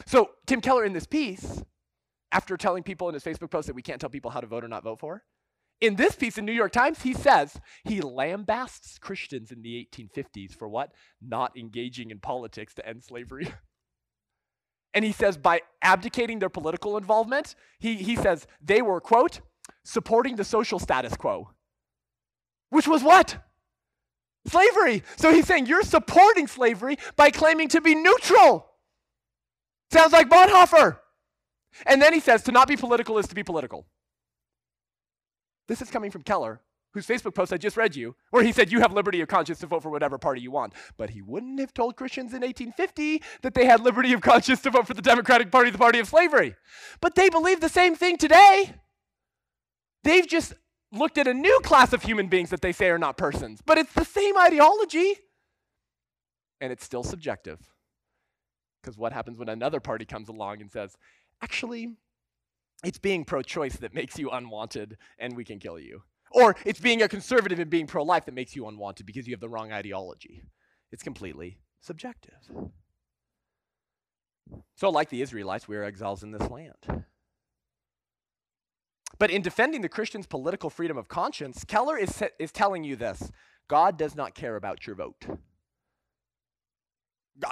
[0.05, 1.63] So, Tim Keller in this piece,
[2.31, 4.63] after telling people in his Facebook post that we can't tell people how to vote
[4.63, 5.23] or not vote for,
[5.81, 10.55] in this piece in New York Times, he says he lambasts Christians in the 1850s
[10.55, 10.91] for what?
[11.21, 13.53] Not engaging in politics to end slavery.
[14.93, 19.41] and he says by abdicating their political involvement, he, he says they were, quote,
[19.83, 21.49] supporting the social status quo.
[22.69, 23.37] Which was what?
[24.47, 25.03] Slavery.
[25.17, 28.72] So he's saying you're supporting slavery by claiming to be neutral.
[29.93, 30.97] Sounds like Bonhoeffer.
[31.85, 33.85] And then he says to not be political is to be political.
[35.67, 36.61] This is coming from Keller,
[36.93, 39.59] whose Facebook post I just read you, where he said you have liberty of conscience
[39.59, 40.73] to vote for whatever party you want.
[40.97, 44.71] But he wouldn't have told Christians in 1850 that they had liberty of conscience to
[44.71, 46.55] vote for the Democratic Party, the party of slavery.
[46.99, 48.73] But they believe the same thing today.
[50.03, 50.53] They've just
[50.91, 53.77] looked at a new class of human beings that they say are not persons, but
[53.77, 55.13] it's the same ideology.
[56.59, 57.72] And it's still subjective.
[58.83, 60.97] Because what happens when another party comes along and says,
[61.41, 61.95] actually,
[62.83, 66.03] it's being pro choice that makes you unwanted and we can kill you?
[66.31, 69.33] Or it's being a conservative and being pro life that makes you unwanted because you
[69.33, 70.43] have the wrong ideology.
[70.91, 72.33] It's completely subjective.
[74.75, 77.05] So, like the Israelites, we are exiles in this land.
[79.17, 83.31] But in defending the Christian's political freedom of conscience, Keller is, is telling you this
[83.69, 85.25] God does not care about your vote.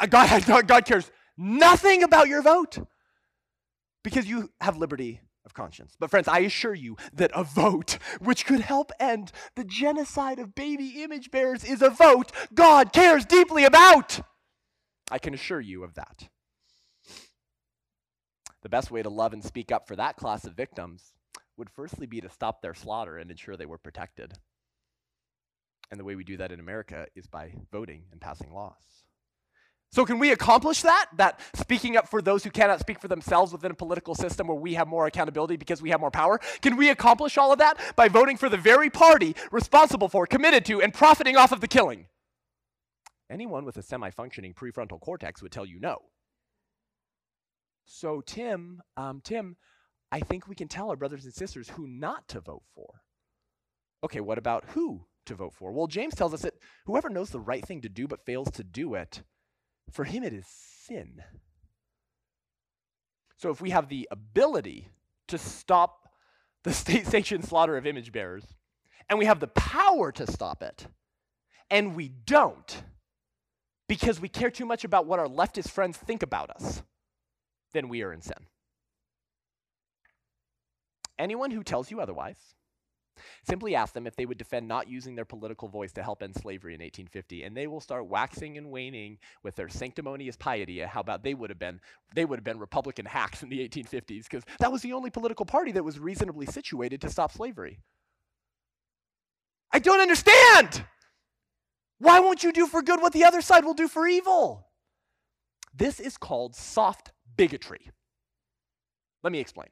[0.09, 2.77] God, God cares nothing about your vote
[4.03, 5.95] because you have liberty of conscience.
[5.99, 10.55] But, friends, I assure you that a vote which could help end the genocide of
[10.55, 14.21] baby image bearers is a vote God cares deeply about.
[15.09, 16.29] I can assure you of that.
[18.61, 21.13] The best way to love and speak up for that class of victims
[21.57, 24.33] would firstly be to stop their slaughter and ensure they were protected.
[25.89, 29.00] And the way we do that in America is by voting and passing laws.
[29.91, 31.07] So, can we accomplish that?
[31.17, 34.55] That speaking up for those who cannot speak for themselves within a political system where
[34.55, 36.39] we have more accountability because we have more power?
[36.61, 40.63] Can we accomplish all of that by voting for the very party responsible for, committed
[40.65, 42.05] to, and profiting off of the killing?
[43.29, 45.97] Anyone with a semi functioning prefrontal cortex would tell you no.
[47.85, 49.57] So, Tim, um, Tim,
[50.09, 53.01] I think we can tell our brothers and sisters who not to vote for.
[54.05, 55.73] Okay, what about who to vote for?
[55.73, 56.53] Well, James tells us that
[56.85, 59.23] whoever knows the right thing to do but fails to do it,
[59.91, 61.21] for him it is sin.
[63.37, 64.89] So if we have the ability
[65.27, 66.09] to stop
[66.63, 68.45] the state sanctioned slaughter of image bearers,
[69.09, 70.87] and we have the power to stop it,
[71.69, 72.83] and we don't,
[73.87, 76.83] because we care too much about what our leftist friends think about us,
[77.73, 78.47] then we are in sin.
[81.17, 82.55] Anyone who tells you otherwise,
[83.47, 86.35] simply ask them if they would defend not using their political voice to help end
[86.35, 90.79] slavery in 1850, and they will start waxing and waning with their sanctimonious piety.
[90.79, 91.79] How about they would have been
[92.13, 95.45] they would have been Republican hacks in the 1850s because that was the only political
[95.45, 97.79] party that was reasonably situated to stop slavery.
[99.71, 100.83] I don't understand.
[101.99, 104.67] Why won't you do for good what the other side will do for evil?
[105.73, 107.91] This is called soft bigotry.
[109.23, 109.69] Let me explain.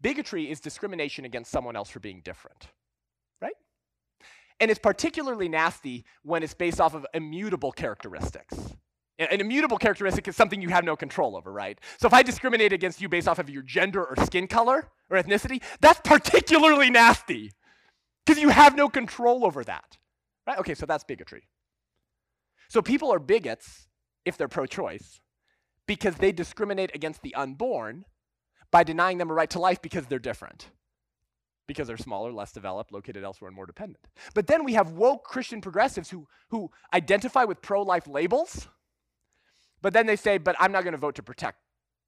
[0.00, 2.68] Bigotry is discrimination against someone else for being different,
[3.40, 3.54] right?
[4.60, 8.74] And it's particularly nasty when it's based off of immutable characteristics.
[9.18, 11.78] An immutable characteristic is something you have no control over, right?
[11.98, 15.22] So if I discriminate against you based off of your gender or skin color or
[15.22, 17.52] ethnicity, that's particularly nasty
[18.24, 19.98] because you have no control over that,
[20.46, 20.58] right?
[20.58, 21.48] Okay, so that's bigotry.
[22.68, 23.88] So people are bigots
[24.24, 25.20] if they're pro choice
[25.86, 28.04] because they discriminate against the unborn
[28.72, 30.70] by denying them a right to life because they're different.
[31.68, 34.04] Because they're smaller, less developed, located elsewhere, and more dependent.
[34.34, 38.66] But then we have woke Christian progressives who, who identify with pro life labels,
[39.80, 41.58] but then they say, but I'm not going to vote to protect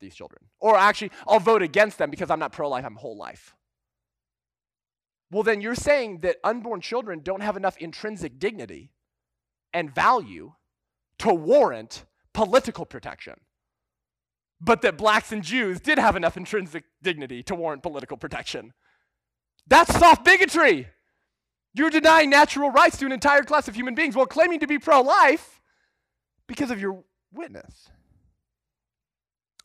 [0.00, 0.42] these children.
[0.58, 3.54] Or actually, I'll vote against them because I'm not pro life, I'm whole life.
[5.30, 8.90] Well, then you're saying that unborn children don't have enough intrinsic dignity
[9.72, 10.54] and value
[11.18, 13.34] to warrant political protection
[14.64, 18.72] but that blacks and Jews did have enough intrinsic dignity to warrant political protection.
[19.66, 20.88] That's soft bigotry.
[21.74, 24.78] You're denying natural rights to an entire class of human beings while claiming to be
[24.78, 25.60] pro life
[26.46, 27.90] because of your witness.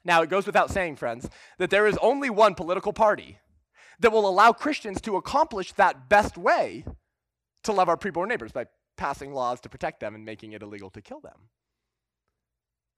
[0.03, 3.39] Now, it goes without saying, friends, that there is only one political party
[3.99, 6.85] that will allow Christians to accomplish that best way
[7.63, 8.65] to love our preborn neighbors by
[8.97, 11.49] passing laws to protect them and making it illegal to kill them.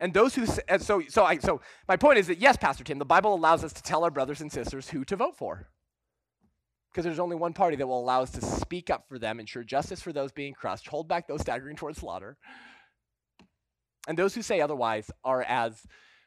[0.01, 2.97] And those who and so so I so my point is that yes, Pastor Tim,
[2.97, 5.69] the Bible allows us to tell our brothers and sisters who to vote for.
[6.91, 9.63] Because there's only one party that will allow us to speak up for them, ensure
[9.63, 12.35] justice for those being crushed, hold back those staggering towards slaughter.
[14.07, 15.85] And those who say otherwise are, as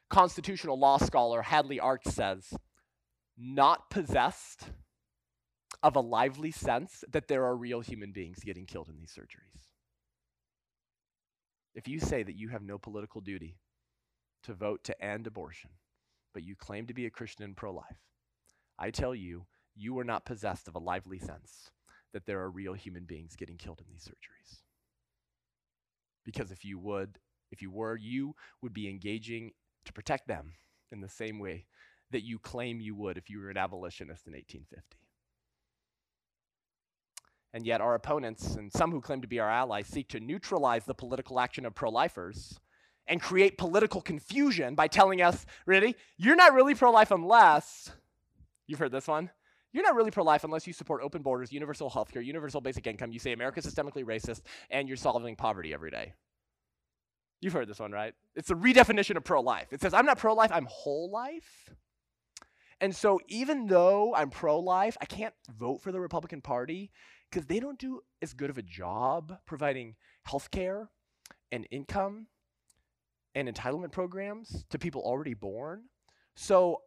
[0.09, 2.53] constitutional law scholar Hadley Arkes says,
[3.37, 4.69] not possessed
[5.83, 9.73] of a lively sense that there are real human beings getting killed in these surgeries.
[11.75, 13.57] If you say that you have no political duty
[14.45, 15.71] to vote to end abortion,
[16.33, 17.97] but you claim to be a Christian and pro life,
[18.77, 19.45] I tell you,
[19.75, 21.71] you are not possessed of a lively sense
[22.13, 24.59] that there are real human beings getting killed in these surgeries.
[26.23, 27.19] Because if you would,
[27.51, 29.51] if you were, you would be engaging
[29.85, 30.53] to protect them
[30.91, 31.65] in the same way
[32.11, 34.97] that you claim you would if you were an abolitionist in 1850.
[37.53, 40.85] And yet, our opponents and some who claim to be our allies seek to neutralize
[40.85, 42.59] the political action of pro lifers
[43.07, 47.91] and create political confusion by telling us, really, you're not really pro life unless,
[48.67, 49.29] you've heard this one,
[49.71, 52.87] you're not really pro life unless you support open borders, universal health care, universal basic
[52.87, 53.11] income.
[53.11, 56.13] You say America's systemically racist and you're solving poverty every day.
[57.41, 58.13] You've heard this one, right?
[58.35, 59.73] It's a redefinition of pro life.
[59.73, 61.69] It says, I'm not pro life, I'm whole life.
[62.81, 66.91] And so, even though I'm pro life, I can't vote for the Republican Party
[67.29, 70.89] because they don't do as good of a job providing health care
[71.51, 72.27] and income
[73.35, 75.83] and entitlement programs to people already born.
[76.35, 76.81] So,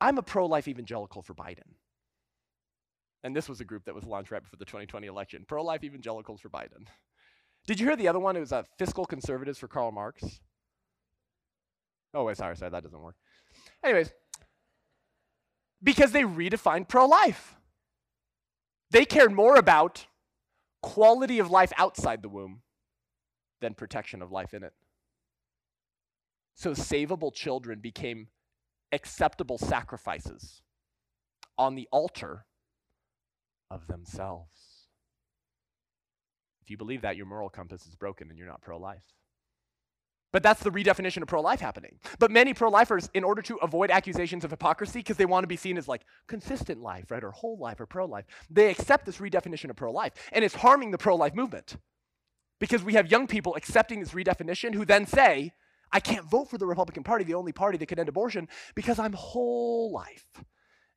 [0.00, 1.74] I'm a pro life evangelical for Biden.
[3.24, 5.82] And this was a group that was launched right before the 2020 election pro life
[5.82, 6.86] evangelicals for Biden.
[7.66, 8.36] Did you hear the other one?
[8.36, 10.40] It was uh, fiscal conservatives for Karl Marx.
[12.14, 13.16] Oh, wait, sorry, sorry, that doesn't work.
[13.84, 14.12] Anyways,
[15.82, 17.56] because they redefined pro life.
[18.90, 20.06] They cared more about
[20.82, 22.62] quality of life outside the womb
[23.60, 24.72] than protection of life in it.
[26.58, 28.26] So, savable children became
[28.90, 30.62] acceptable sacrifices
[31.56, 32.46] on the altar
[33.70, 34.88] of themselves.
[36.60, 39.04] If you believe that, your moral compass is broken and you're not pro life.
[40.32, 42.00] But that's the redefinition of pro life happening.
[42.18, 45.48] But many pro lifers, in order to avoid accusations of hypocrisy, because they want to
[45.48, 49.06] be seen as like consistent life, right, or whole life or pro life, they accept
[49.06, 50.12] this redefinition of pro life.
[50.32, 51.76] And it's harming the pro life movement.
[52.58, 55.52] Because we have young people accepting this redefinition who then say,
[55.92, 58.98] I can't vote for the Republican Party, the only party that could end abortion, because
[58.98, 60.26] I'm whole life.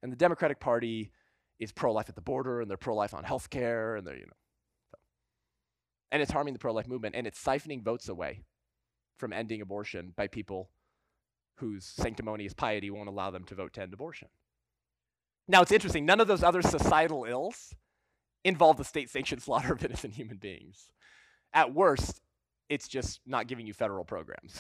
[0.04, 1.12] And the Democratic Party
[1.60, 4.18] is pro life at the border, and they're pro life on health care, and they're,
[4.18, 4.34] you know.
[4.92, 4.98] So.
[6.12, 8.44] And it's harming the pro life movement, and it's siphoning votes away
[9.18, 10.72] from ending abortion by people
[11.56, 14.28] whose sanctimonious piety won't allow them to vote to end abortion.
[15.48, 17.76] Now, it's interesting, none of those other societal ills
[18.44, 20.90] involve the state sanctioned slaughter of innocent human beings.
[21.54, 22.20] At worst,
[22.72, 24.57] it's just not giving you federal programs.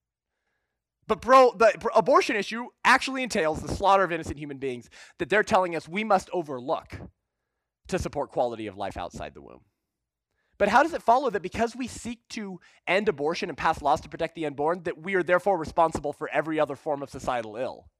[1.06, 4.88] but bro, the abortion issue actually entails the slaughter of innocent human beings
[5.18, 6.98] that they're telling us we must overlook
[7.88, 9.60] to support quality of life outside the womb.
[10.58, 14.00] But how does it follow that because we seek to end abortion and pass laws
[14.00, 17.56] to protect the unborn, that we are therefore responsible for every other form of societal
[17.56, 17.90] ill?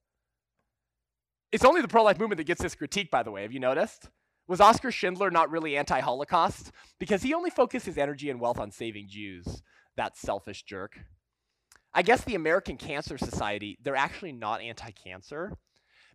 [1.52, 3.42] It's only the pro life movement that gets this critique, by the way.
[3.42, 4.08] Have you noticed?
[4.48, 6.72] Was Oscar Schindler not really anti Holocaust?
[6.98, 9.62] Because he only focused his energy and wealth on saving Jews,
[9.96, 10.98] that selfish jerk.
[11.92, 15.56] I guess the American Cancer Society, they're actually not anti cancer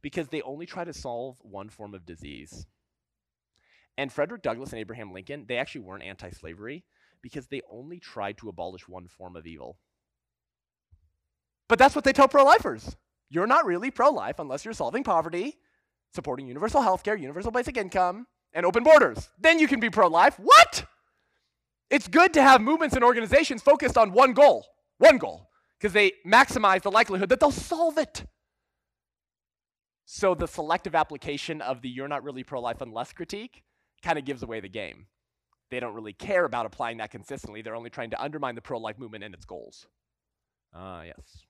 [0.01, 2.65] because they only try to solve one form of disease.
[3.97, 6.85] And Frederick Douglass and Abraham Lincoln, they actually weren't anti slavery
[7.21, 9.77] because they only tried to abolish one form of evil.
[11.67, 12.95] But that's what they tell pro lifers.
[13.29, 15.57] You're not really pro life unless you're solving poverty,
[16.13, 19.29] supporting universal health care, universal basic income, and open borders.
[19.39, 20.39] Then you can be pro life.
[20.39, 20.85] What?
[21.89, 24.65] It's good to have movements and organizations focused on one goal,
[24.97, 28.25] one goal, because they maximize the likelihood that they'll solve it.
[30.05, 33.63] So the selective application of the you're not really pro life unless critique
[34.01, 35.07] kind of gives away the game.
[35.69, 37.61] They don't really care about applying that consistently.
[37.61, 39.87] They're only trying to undermine the pro life movement and its goals.
[40.73, 41.45] Ah, uh, yes.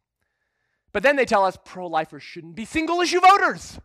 [0.91, 3.79] But then they tell us pro lifers shouldn't be single issue voters.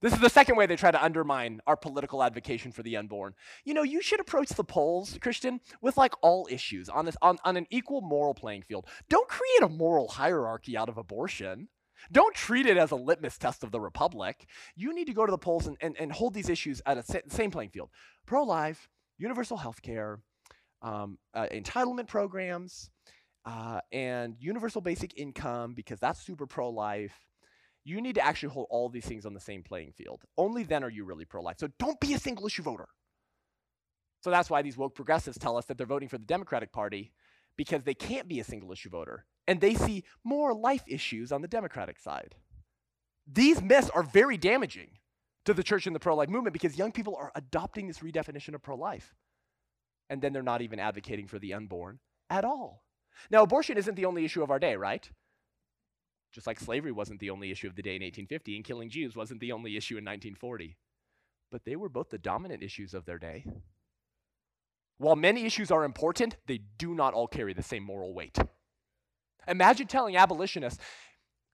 [0.00, 3.34] This is the second way they try to undermine our political advocacy for the unborn.
[3.64, 7.38] You know, you should approach the polls, Christian, with like all issues on, this, on,
[7.44, 8.86] on an equal moral playing field.
[9.08, 11.68] Don't create a moral hierarchy out of abortion.
[12.12, 14.46] Don't treat it as a litmus test of the republic.
[14.76, 17.22] You need to go to the polls and, and, and hold these issues at the
[17.26, 17.90] same playing field.
[18.24, 18.88] Pro life,
[19.18, 20.20] universal health care,
[20.80, 22.90] um, uh, entitlement programs,
[23.44, 27.27] uh, and universal basic income, because that's super pro life.
[27.84, 30.22] You need to actually hold all these things on the same playing field.
[30.36, 31.56] Only then are you really pro life.
[31.58, 32.88] So don't be a single issue voter.
[34.22, 37.12] So that's why these woke progressives tell us that they're voting for the Democratic Party
[37.56, 41.40] because they can't be a single issue voter and they see more life issues on
[41.40, 42.34] the Democratic side.
[43.30, 44.98] These myths are very damaging
[45.44, 48.54] to the church and the pro life movement because young people are adopting this redefinition
[48.54, 49.14] of pro life.
[50.10, 52.00] And then they're not even advocating for the unborn
[52.30, 52.84] at all.
[53.30, 55.10] Now, abortion isn't the only issue of our day, right?
[56.32, 59.16] Just like slavery wasn't the only issue of the day in 1850 and killing Jews
[59.16, 60.76] wasn't the only issue in 1940.
[61.50, 63.46] But they were both the dominant issues of their day.
[64.98, 68.36] While many issues are important, they do not all carry the same moral weight.
[69.46, 70.82] Imagine telling abolitionists,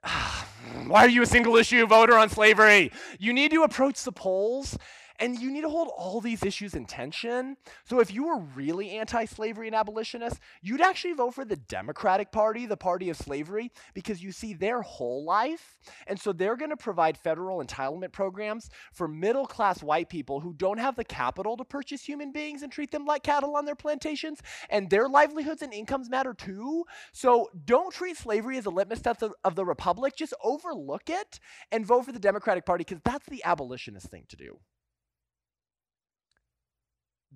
[0.02, 0.48] ah,
[0.86, 2.90] why are you a single issue voter on slavery?
[3.18, 4.76] You need to approach the polls
[5.20, 7.56] and you need to hold all these issues in tension.
[7.84, 12.32] So if you were really anti slavery and abolitionist, you'd actually vote for the Democratic
[12.32, 15.78] Party, the party of slavery, because you see their whole life.
[16.06, 20.52] And so they're going to provide federal entitlement programs for middle class white people who
[20.52, 23.76] don't have the capital to purchase human beings and treat them like cattle on their
[23.76, 24.40] plantations.
[24.68, 26.84] And their livelihoods and incomes matter too.
[27.12, 30.16] So don't treat slavery as a litmus test of, of the Republic.
[30.16, 31.38] Just overlook it
[31.70, 34.58] and vote for the Democratic Party because that's the abolitionist thing to do.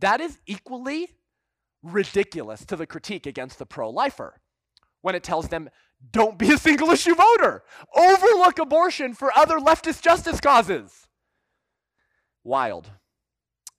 [0.00, 1.08] That is equally
[1.82, 4.40] ridiculous to the critique against the pro lifer
[5.00, 5.70] when it tells them,
[6.12, 7.64] don't be a single issue voter,
[7.96, 11.06] overlook abortion for other leftist justice causes.
[12.44, 12.90] Wild.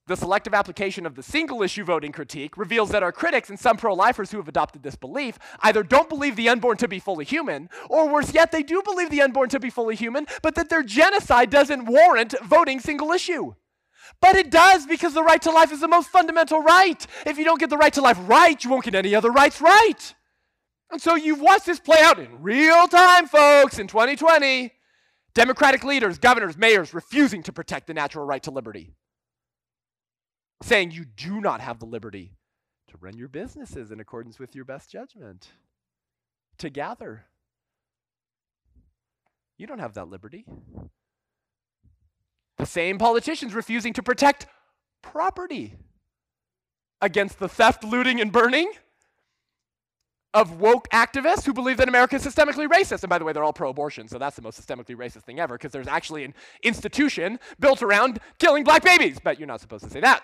[0.07, 3.77] The selective application of the single issue voting critique reveals that our critics and some
[3.77, 7.25] pro lifers who have adopted this belief either don't believe the unborn to be fully
[7.25, 10.69] human, or worse yet, they do believe the unborn to be fully human, but that
[10.69, 13.53] their genocide doesn't warrant voting single issue.
[14.21, 17.05] But it does because the right to life is the most fundamental right.
[17.25, 19.61] If you don't get the right to life right, you won't get any other rights
[19.61, 20.13] right.
[20.91, 24.73] And so you've watched this play out in real time, folks, in 2020.
[25.35, 28.95] Democratic leaders, governors, mayors refusing to protect the natural right to liberty,
[30.63, 32.33] saying you do not have the liberty
[32.87, 35.49] to run your businesses in accordance with your best judgment,
[36.57, 37.25] to gather.
[39.57, 40.45] You don't have that liberty.
[42.59, 44.45] The same politicians refusing to protect
[45.01, 45.75] property
[47.01, 48.71] against the theft, looting, and burning
[50.33, 53.01] of woke activists who believe that America is systemically racist.
[53.01, 55.39] And by the way, they're all pro abortion, so that's the most systemically racist thing
[55.39, 59.85] ever because there's actually an institution built around killing black babies, but you're not supposed
[59.85, 60.21] to say that.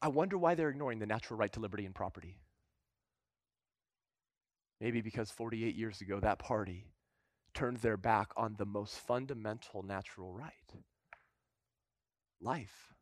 [0.00, 2.38] I wonder why they're ignoring the natural right to liberty and property.
[4.80, 6.86] Maybe because 48 years ago, that party
[7.56, 10.52] turned their back on the most fundamental natural right
[12.40, 12.92] life.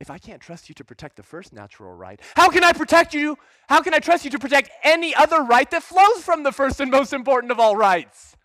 [0.00, 3.14] If I can't trust you to protect the first natural right, how can I protect
[3.14, 3.36] you?
[3.68, 6.80] How can I trust you to protect any other right that flows from the first
[6.80, 8.36] and most important of all rights?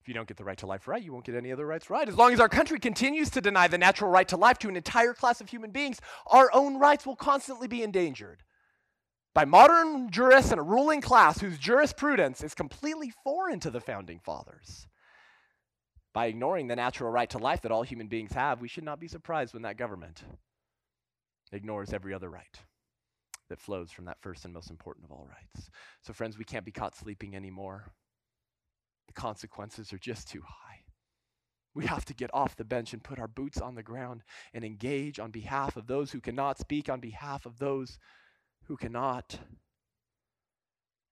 [0.00, 1.90] If you don't get the right to life right, you won't get any other rights
[1.90, 2.08] right.
[2.08, 4.76] As long as our country continues to deny the natural right to life to an
[4.76, 8.42] entire class of human beings, our own rights will constantly be endangered
[9.38, 14.18] by modern jurists and a ruling class whose jurisprudence is completely foreign to the founding
[14.18, 14.88] fathers.
[16.12, 18.98] By ignoring the natural right to life that all human beings have, we should not
[18.98, 20.24] be surprised when that government
[21.52, 22.58] ignores every other right
[23.48, 25.70] that flows from that first and most important of all rights.
[26.02, 27.92] So, friends, we can't be caught sleeping anymore.
[29.06, 30.80] The consequences are just too high.
[31.76, 34.64] We have to get off the bench and put our boots on the ground and
[34.64, 38.00] engage on behalf of those who cannot speak, on behalf of those
[38.68, 39.38] who cannot.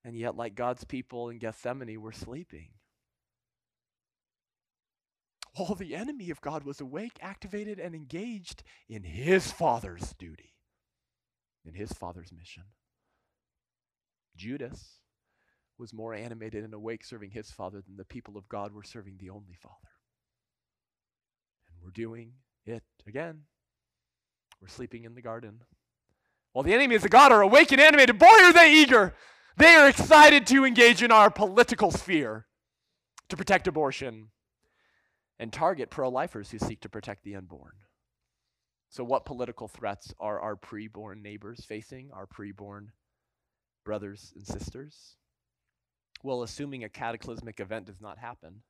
[0.04, 2.68] And yet, like God's people in Gethsemane, were sleeping.
[5.56, 10.54] While the enemy of God was awake, activated, and engaged in his Father's duty,
[11.64, 12.64] in his Father's mission.
[14.36, 15.00] Judas
[15.78, 19.16] was more animated and awake serving his Father than the people of God were serving
[19.18, 19.74] the only Father.
[21.68, 22.32] And we're doing
[22.66, 23.42] it again.
[24.60, 25.62] We're sleeping in the garden.
[26.56, 29.14] While the enemies of God are awake and animated, boy, are they eager.
[29.58, 32.46] They are excited to engage in our political sphere
[33.28, 34.28] to protect abortion
[35.38, 37.74] and target pro lifers who seek to protect the unborn.
[38.88, 42.86] So, what political threats are our preborn neighbors facing, our preborn
[43.84, 45.16] brothers and sisters?
[46.22, 48.62] Well, assuming a cataclysmic event does not happen,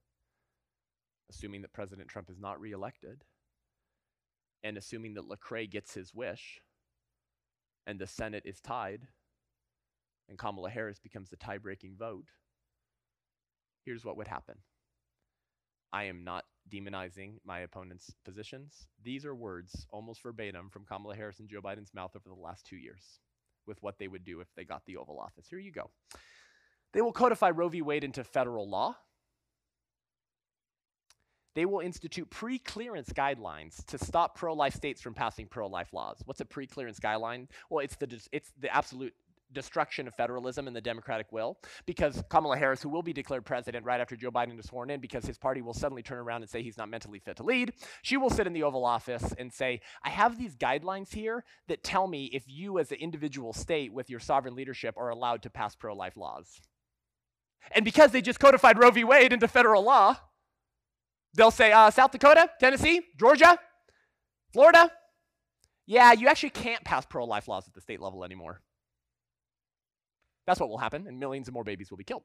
[1.31, 3.23] assuming that President Trump is not reelected,
[4.65, 6.61] and assuming that Lecrae gets his wish,
[7.87, 9.07] and the Senate is tied,
[10.29, 12.29] and Kamala Harris becomes the tie breaking vote,
[13.85, 14.57] here's what would happen.
[15.93, 18.89] I am not demonizing my opponent's positions.
[19.03, 22.67] These are words almost verbatim from Kamala Harris and Joe Biden's mouth over the last
[22.67, 23.21] two years
[23.67, 25.47] with what they would do if they got the Oval Office.
[25.49, 25.91] Here you go.
[26.93, 27.83] They will codify Roe v.
[27.83, 28.97] Wade into federal law.
[31.57, 35.93] They will institute pre clearance guidelines to stop pro life states from passing pro life
[35.95, 36.19] laws.
[36.27, 37.49] What's a pre clearance guideline?
[37.71, 39.15] Well, it's the, it's the absolute
[39.53, 41.57] destruction of federalism and the democratic will
[41.87, 45.01] because Kamala Harris, who will be declared president right after Joe Biden is sworn in,
[45.01, 47.73] because his party will suddenly turn around and say he's not mentally fit to lead,
[48.03, 51.83] she will sit in the Oval Office and say, I have these guidelines here that
[51.83, 55.51] tell me if you, as an individual state with your sovereign leadership, are allowed to
[55.51, 56.61] pass pro life laws.
[57.73, 59.05] And because they just codified Roe v.
[59.05, 60.17] Wade into federal law,
[61.37, 63.59] they'll say uh, South Dakota, Tennessee, Georgia,
[64.53, 64.91] Florida.
[65.87, 68.61] Yeah, you actually can't pass pro life laws at the state level anymore.
[70.47, 72.25] That's what will happen, and millions of more babies will be killed.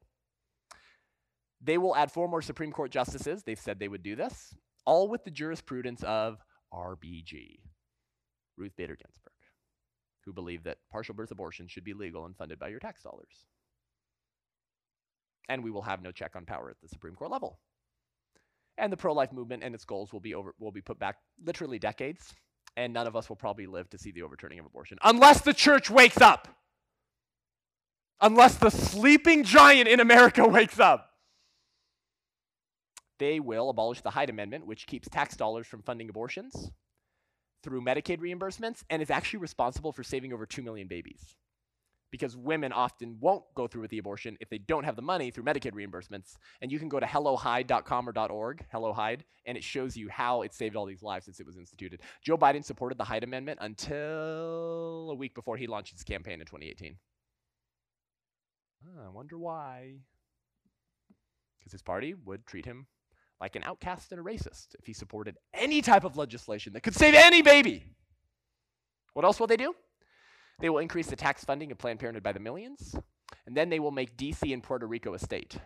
[1.64, 3.44] They will add four more Supreme Court justices.
[3.44, 4.56] They've said they would do this,
[4.86, 6.40] all with the jurisprudence of
[6.74, 7.60] RBG,
[8.58, 9.34] Ruth Bader Ginsburg,
[10.26, 13.46] who believed that partial birth abortion should be legal and funded by your tax dollars.
[15.50, 17.60] And we will have no check on power at the Supreme Court level.
[18.78, 21.78] And the pro-life movement and its goals will be over will be put back literally
[21.78, 22.34] decades,
[22.78, 25.54] and none of us will probably live to see the overturning of abortion unless the
[25.54, 26.48] church wakes up
[28.22, 31.10] unless the sleeping giant in America wakes up.
[33.20, 36.72] They will abolish the Hyde Amendment, which keeps tax dollars from funding abortions
[37.64, 41.36] through Medicaid reimbursements and is actually responsible for saving over 2 million babies.
[42.12, 45.32] Because women often won't go through with the abortion if they don't have the money
[45.32, 46.36] through Medicaid reimbursements.
[46.62, 50.42] And you can go to hellohyde.com or .org, Hello Hyde, and it shows you how
[50.42, 52.02] it saved all these lives since it was instituted.
[52.22, 56.46] Joe Biden supported the Hyde Amendment until a week before he launched his campaign in
[56.46, 56.98] 2018.
[58.86, 59.96] Ah, I wonder why.
[61.60, 62.88] Because his party would treat him
[63.40, 66.96] like an outcast and a racist if he supported any type of legislation that could
[66.96, 67.86] save any baby.
[69.14, 69.74] What else will they do?
[70.62, 72.96] They will increase the tax funding of Planned Parenthood by the millions,
[73.46, 75.58] and then they will make DC and Puerto Rico a state,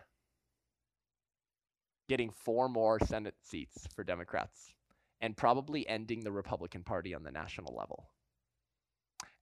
[2.08, 4.74] getting four more Senate seats for Democrats,
[5.20, 8.08] and probably ending the Republican Party on the national level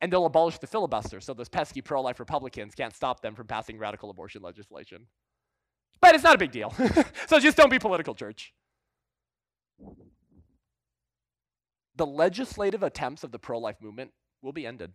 [0.04, 3.46] and they'll abolish the filibuster so those pesky pro life Republicans can't stop them from
[3.46, 5.06] passing radical abortion legislation.
[6.00, 6.74] But it's not a big deal.
[7.26, 8.52] so just don't be political, church.
[11.96, 14.10] The legislative attempts of the pro life movement
[14.42, 14.92] will be ended.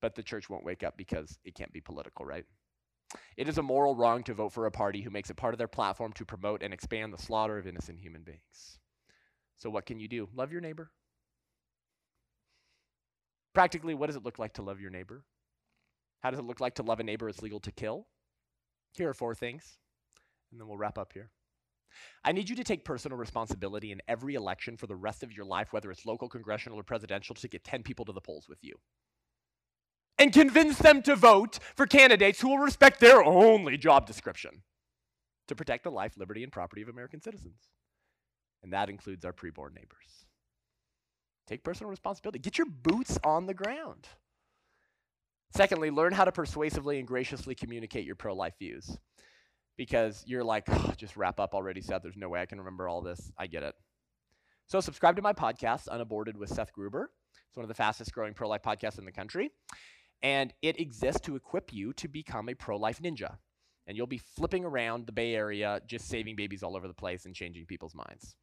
[0.00, 2.44] But the church won't wake up because it can't be political, right?
[3.36, 5.58] It is a moral wrong to vote for a party who makes it part of
[5.58, 8.78] their platform to promote and expand the slaughter of innocent human beings.
[9.56, 10.28] So, what can you do?
[10.34, 10.90] Love your neighbor.
[13.52, 15.24] Practically, what does it look like to love your neighbor?
[16.20, 18.06] How does it look like to love a neighbor it's legal to kill?
[18.96, 19.78] Here are four things,
[20.50, 21.30] and then we'll wrap up here.
[22.24, 25.44] I need you to take personal responsibility in every election for the rest of your
[25.44, 28.58] life, whether it's local, congressional, or presidential, to get 10 people to the polls with
[28.62, 28.76] you.
[30.20, 34.62] And convince them to vote for candidates who will respect their only job description
[35.48, 37.56] to protect the life, liberty, and property of American citizens.
[38.62, 40.26] And that includes our preborn neighbors.
[41.46, 42.38] Take personal responsibility.
[42.38, 44.08] Get your boots on the ground.
[45.56, 48.98] Secondly, learn how to persuasively and graciously communicate your pro life views.
[49.78, 52.02] Because you're like, oh, just wrap up already, Seth.
[52.02, 53.32] There's no way I can remember all this.
[53.38, 53.74] I get it.
[54.66, 57.10] So, subscribe to my podcast, Unaborted with Seth Gruber.
[57.48, 59.50] It's one of the fastest growing pro life podcasts in the country.
[60.22, 63.36] And it exists to equip you to become a pro life ninja.
[63.86, 67.24] And you'll be flipping around the Bay Area, just saving babies all over the place
[67.24, 68.36] and changing people's minds.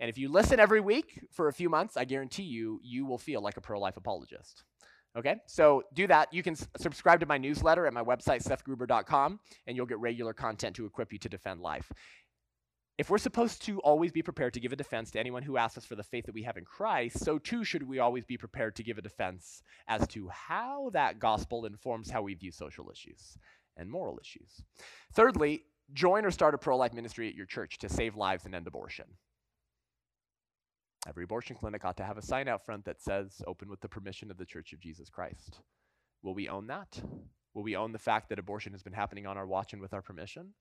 [0.00, 3.18] And if you listen every week for a few months, I guarantee you, you will
[3.18, 4.64] feel like a pro life apologist.
[5.16, 6.32] Okay, so do that.
[6.34, 10.32] You can s- subscribe to my newsletter at my website, sethgruber.com, and you'll get regular
[10.32, 11.92] content to equip you to defend life.
[12.96, 15.78] If we're supposed to always be prepared to give a defense to anyone who asks
[15.78, 18.38] us for the faith that we have in Christ, so too should we always be
[18.38, 22.88] prepared to give a defense as to how that gospel informs how we view social
[22.92, 23.36] issues
[23.76, 24.62] and moral issues.
[25.12, 28.54] Thirdly, join or start a pro life ministry at your church to save lives and
[28.54, 29.06] end abortion.
[31.08, 33.88] Every abortion clinic ought to have a sign out front that says, open with the
[33.88, 35.60] permission of the Church of Jesus Christ.
[36.22, 37.02] Will we own that?
[37.52, 39.92] Will we own the fact that abortion has been happening on our watch and with
[39.92, 40.54] our permission?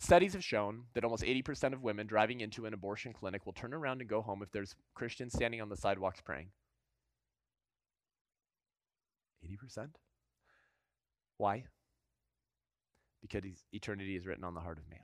[0.00, 3.74] Studies have shown that almost 80% of women driving into an abortion clinic will turn
[3.74, 6.48] around and go home if there's Christians standing on the sidewalks praying.
[9.44, 9.90] 80%?
[11.36, 11.64] Why?
[13.20, 15.00] Because eternity is written on the heart of man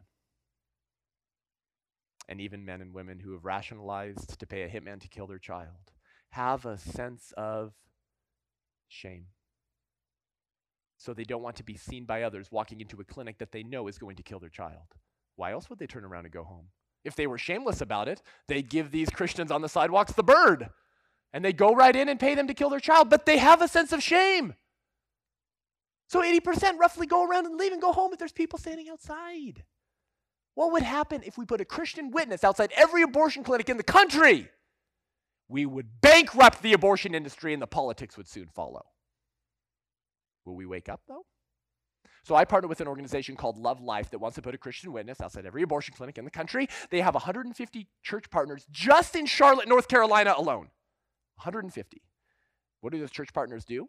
[2.29, 5.39] and even men and women who have rationalized to pay a hitman to kill their
[5.39, 5.93] child
[6.31, 7.73] have a sense of
[8.89, 9.27] shame.
[10.99, 13.63] So they don't want to be seen by others walking into a clinic that they
[13.63, 14.87] know is going to kill their child.
[15.37, 16.69] Why else would they turn around and go home?
[17.05, 20.71] If they were shameless about it, they'd give these Christians on the sidewalks the bird.
[21.33, 23.61] And they go right in and pay them to kill their child, but they have
[23.61, 24.55] a sense of shame.
[26.09, 29.65] So 80% roughly go around and leave and go home if there's people standing outside.
[30.55, 33.83] What would happen if we put a Christian witness outside every abortion clinic in the
[33.83, 34.49] country?
[35.49, 38.87] We would bankrupt the abortion industry and the politics would soon follow.
[40.47, 41.27] Will we wake up though?
[42.25, 44.93] So I partner with an organization called Love Life that wants to put a Christian
[44.93, 46.69] witness outside every abortion clinic in the country.
[46.91, 50.71] They have 150 church partners just in Charlotte, North Carolina alone.
[51.37, 52.03] 150.
[52.81, 53.89] What do those church partners do?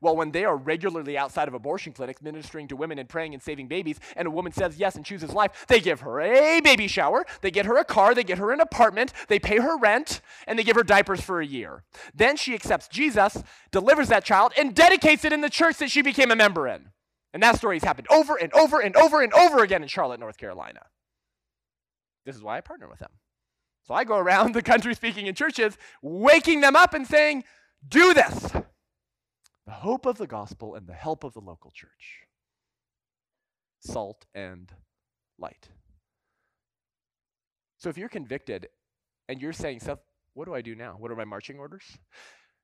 [0.00, 3.42] Well, when they are regularly outside of abortion clinics ministering to women and praying and
[3.42, 6.86] saving babies, and a woman says yes and chooses life, they give her a baby
[6.86, 10.20] shower, they get her a car, they get her an apartment, they pay her rent,
[10.46, 11.84] and they give her diapers for a year.
[12.14, 16.02] Then she accepts Jesus, delivers that child, and dedicates it in the church that she
[16.02, 16.90] became a member in.
[17.32, 20.20] And that story has happened over and over and over and over again in Charlotte,
[20.20, 20.80] North Carolina.
[22.24, 23.10] This is why I partner with them.
[23.86, 27.44] So I go around the country speaking in churches, waking them up and saying,
[27.86, 28.52] Do this.
[29.66, 32.22] The hope of the gospel and the help of the local church.
[33.80, 34.72] Salt and
[35.38, 35.68] light.
[37.78, 38.68] So if you're convicted
[39.28, 39.98] and you're saying, Seth,
[40.34, 40.96] what do I do now?
[40.98, 41.84] What are my marching orders?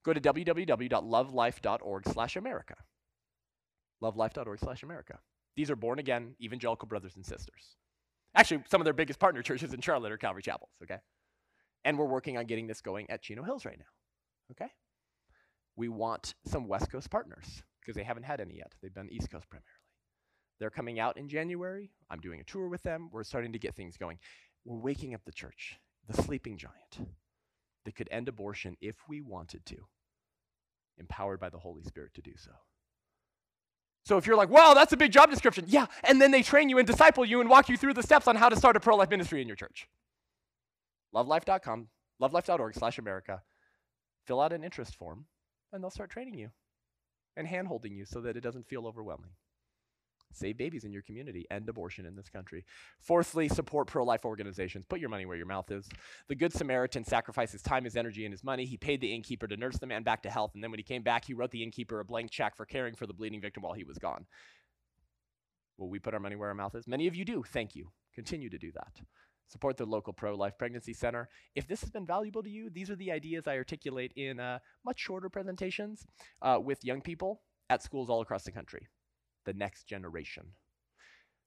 [0.04, 2.76] Go to www.lovelife.org slash America
[4.02, 5.18] lovelife.org slash America.
[5.56, 7.76] These are born again evangelical brothers and sisters.
[8.34, 10.98] Actually, some of their biggest partner churches in Charlotte are Calvary Chapels, okay?
[11.84, 14.70] And we're working on getting this going at Chino Hills right now, okay?
[15.76, 18.72] We want some West Coast partners because they haven't had any yet.
[18.82, 19.66] They've been East Coast primarily.
[20.58, 21.90] They're coming out in January.
[22.10, 23.08] I'm doing a tour with them.
[23.10, 24.18] We're starting to get things going.
[24.64, 25.78] We're waking up the church,
[26.08, 27.08] the sleeping giant
[27.84, 29.76] that could end abortion if we wanted to,
[30.98, 32.52] empowered by the Holy Spirit to do so.
[34.04, 36.68] So if you're like, wow, that's a big job description, yeah, and then they train
[36.68, 38.80] you and disciple you and walk you through the steps on how to start a
[38.80, 39.88] pro life ministry in your church.
[41.14, 41.88] Lovelife.com,
[42.20, 43.42] lovelife.org slash America.
[44.26, 45.26] Fill out an interest form,
[45.72, 46.50] and they'll start training you
[47.36, 49.30] and hand holding you so that it doesn't feel overwhelming.
[50.34, 52.64] Save babies in your community, end abortion in this country.
[53.00, 54.86] Fourthly, support pro life organizations.
[54.86, 55.88] Put your money where your mouth is.
[56.28, 58.64] The Good Samaritan sacrificed his time, his energy, and his money.
[58.64, 60.84] He paid the innkeeper to nurse the man back to health, and then when he
[60.84, 63.62] came back, he wrote the innkeeper a blank check for caring for the bleeding victim
[63.62, 64.26] while he was gone.
[65.76, 66.86] Will we put our money where our mouth is?
[66.86, 67.42] Many of you do.
[67.42, 67.90] Thank you.
[68.14, 69.00] Continue to do that.
[69.52, 71.28] Support the local pro life pregnancy center.
[71.54, 74.60] If this has been valuable to you, these are the ideas I articulate in uh,
[74.84, 76.06] much shorter presentations
[76.40, 78.88] uh, with young people at schools all across the country
[79.44, 80.44] the next generation.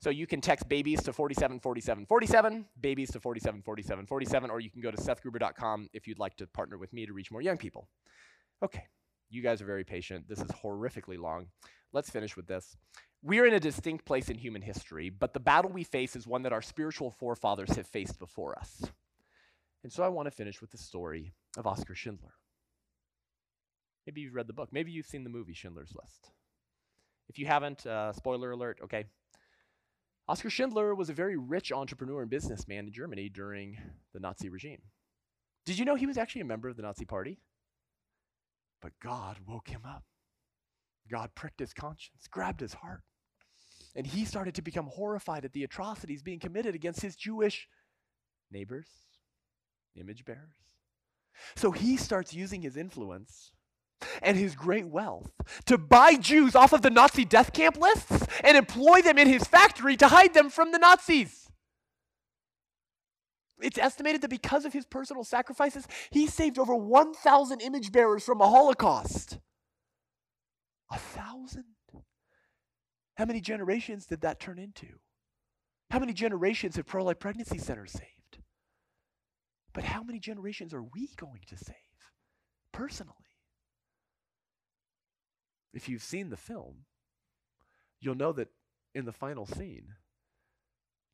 [0.02, 4.60] So you can text babies to 47 47 47, babies to 47 47 47, or
[4.60, 7.42] you can go to sethgruber.com if you'd like to partner with me to reach more
[7.42, 7.88] young people.
[8.64, 8.84] Okay,
[9.30, 10.28] you guys are very patient.
[10.28, 11.48] This is horrifically long.
[11.96, 12.76] Let's finish with this.
[13.24, 16.44] We're in a distinct place in human history, but the battle we face is one
[16.44, 18.84] that our spiritual forefathers have faced before us.
[19.82, 22.34] And so I want to finish with the story of Oskar Schindler.
[24.06, 26.32] Maybe you've read the book, maybe you've seen the movie Schindler's List.
[27.30, 29.06] If you haven't, uh, spoiler alert, okay.
[30.28, 33.78] Oskar Schindler was a very rich entrepreneur and businessman in Germany during
[34.14, 34.82] the Nazi regime.
[35.66, 37.40] Did you know he was actually a member of the Nazi Party?
[38.82, 40.04] But God woke him up.
[41.10, 43.02] God pricked his conscience, grabbed his heart,
[43.96, 47.68] and he started to become horrified at the atrocities being committed against his Jewish
[48.52, 48.88] neighbors,
[49.96, 50.56] image bearers.
[51.56, 53.52] So he starts using his influence
[54.22, 55.32] and his great wealth
[55.66, 59.44] to buy Jews off of the Nazi death camp lists and employ them in his
[59.46, 61.50] factory to hide them from the Nazis.
[63.62, 68.42] It's estimated that because of his personal sacrifices, he saved over 1,000 image bearers from
[68.42, 69.40] a Holocaust.
[70.92, 71.66] A thousand?
[73.16, 74.88] How many generations did that turn into?
[75.90, 78.44] How many generations have pro life pregnancy centers saved?
[79.74, 81.76] But how many generations are we going to save
[82.72, 83.14] personally?
[85.74, 86.86] If you've seen the film,
[88.00, 88.50] you'll know that
[88.94, 89.88] in the final scene,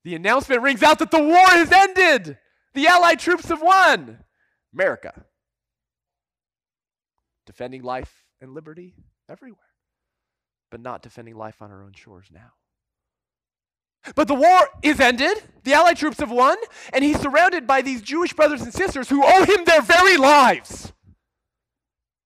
[0.03, 2.37] the announcement rings out that the war has ended.
[2.73, 4.19] The Allied troops have won.
[4.73, 5.25] America.
[7.45, 8.95] Defending life and liberty
[9.31, 9.59] everywhere,
[10.69, 12.53] but not defending life on our own shores now.
[14.15, 15.43] But the war is ended.
[15.63, 16.57] The Allied troops have won,
[16.91, 20.91] and he's surrounded by these Jewish brothers and sisters who owe him their very lives.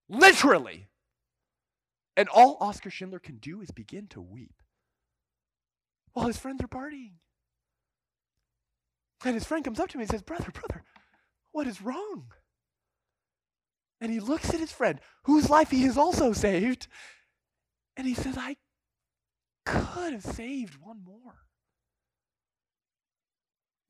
[0.08, 0.88] Literally.
[2.16, 4.54] And all Oskar Schindler can do is begin to weep
[6.14, 7.12] while his friends are partying.
[9.26, 10.84] And his friend comes up to me and says, Brother, brother,
[11.52, 12.32] what is wrong?
[14.02, 16.88] And he looks at his friend, whose life he has also saved,
[17.98, 18.58] and he says, I
[19.66, 21.46] could have saved one more.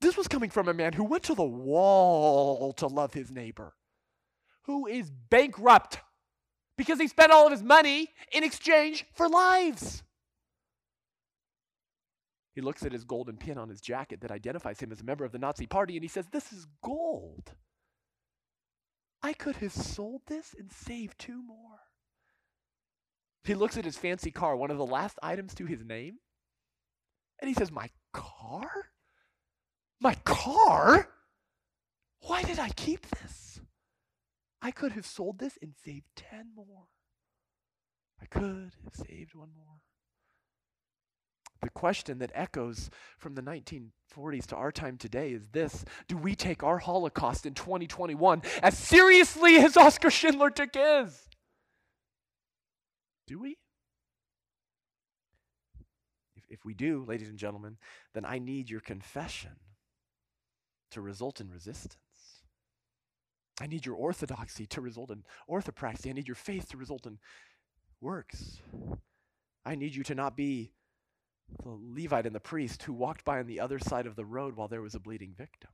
[0.00, 3.74] This was coming from a man who went to the wall to love his neighbor,
[4.62, 5.98] who is bankrupt
[6.76, 10.02] because he spent all of his money in exchange for lives.
[12.54, 15.24] He looks at his golden pin on his jacket that identifies him as a member
[15.24, 17.52] of the Nazi party and he says, This is gold.
[19.26, 21.80] I could have sold this and saved two more.
[23.42, 26.18] He looks at his fancy car, one of the last items to his name,
[27.40, 28.92] and he says, My car?
[30.00, 31.08] My car?
[32.20, 33.60] Why did I keep this?
[34.62, 36.86] I could have sold this and saved 10 more.
[38.22, 39.80] I could have saved one more.
[41.62, 46.34] The question that echoes from the 1940s to our time today is this Do we
[46.34, 51.28] take our Holocaust in 2021 as seriously as Oskar Schindler took his?
[53.26, 53.56] Do we?
[56.36, 57.78] If, if we do, ladies and gentlemen,
[58.14, 59.56] then I need your confession
[60.92, 61.96] to result in resistance.
[63.60, 66.10] I need your orthodoxy to result in orthopraxy.
[66.10, 67.18] I need your faith to result in
[68.00, 68.58] works.
[69.64, 70.72] I need you to not be
[71.62, 74.56] the Levite and the priest who walked by on the other side of the road
[74.56, 75.70] while there was a bleeding victim.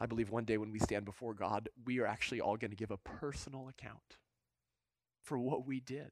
[0.00, 2.76] I believe one day when we stand before God, we are actually all going to
[2.76, 4.16] give a personal account
[5.22, 6.10] for what we did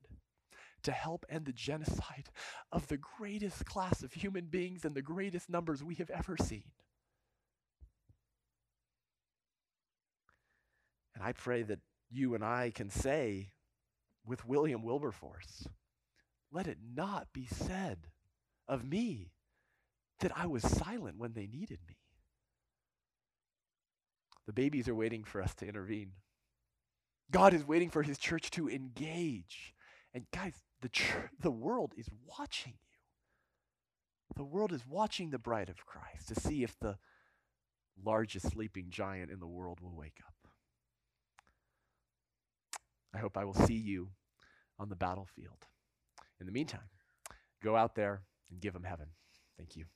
[0.83, 2.31] to help end the genocide
[2.71, 6.71] of the greatest class of human beings and the greatest numbers we have ever seen.
[11.15, 11.81] And I pray that
[12.11, 13.51] you and I can say
[14.25, 15.67] with William Wilberforce,
[16.53, 17.99] let it not be said
[18.67, 19.33] of me
[20.21, 21.97] that I was silent when they needed me.
[24.47, 26.13] The babies are waiting for us to intervene.
[27.31, 29.75] God is waiting for his church to engage.
[30.15, 30.91] And guys, the,
[31.41, 32.99] the world is watching you.
[34.37, 36.97] The world is watching the bride of Christ to see if the
[38.03, 40.35] largest sleeping giant in the world will wake up.
[43.15, 44.11] I hope I will see you
[44.79, 45.67] on the battlefield.
[46.41, 46.89] In the meantime,
[47.63, 49.07] go out there and give them heaven.
[49.57, 49.87] Thank you.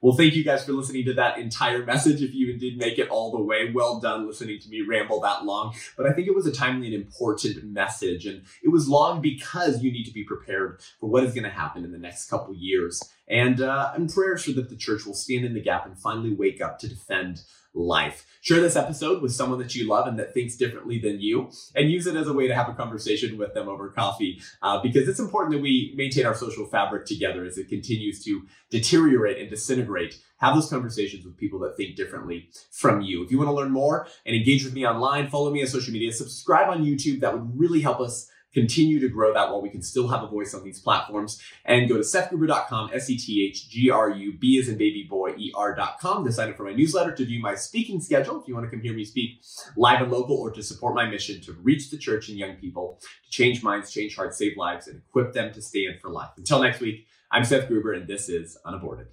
[0.00, 2.22] Well, thank you guys for listening to that entire message.
[2.22, 5.44] If you did make it all the way, well done listening to me ramble that
[5.44, 5.74] long.
[5.96, 8.26] But I think it was a timely and important message.
[8.26, 11.50] And it was long because you need to be prepared for what is going to
[11.50, 13.00] happen in the next couple years.
[13.28, 16.34] And, uh, and prayers for that the church will stand in the gap and finally
[16.34, 17.44] wake up to defend
[17.74, 18.26] life.
[18.40, 21.90] Share this episode with someone that you love and that thinks differently than you, and
[21.90, 25.08] use it as a way to have a conversation with them over coffee uh, because
[25.08, 29.50] it's important that we maintain our social fabric together as it continues to deteriorate and
[29.50, 30.18] disintegrate.
[30.38, 33.22] Have those conversations with people that think differently from you.
[33.22, 35.92] If you want to learn more and engage with me online, follow me on social
[35.92, 37.20] media, subscribe on YouTube.
[37.20, 40.26] That would really help us continue to grow that while we can still have a
[40.26, 41.40] voice on these platforms.
[41.64, 46.72] And go to sethgruber.com, S-E-T-H-G-R-U-B as in baby boy, E-R.com to sign up for my
[46.72, 49.42] newsletter to view my speaking schedule if you want to come hear me speak
[49.76, 53.00] live and local or to support my mission to reach the church and young people,
[53.24, 56.30] to change minds, change hearts, save lives, and equip them to stand for life.
[56.36, 59.08] Until next week, I'm Seth Gruber and this is Unaborted.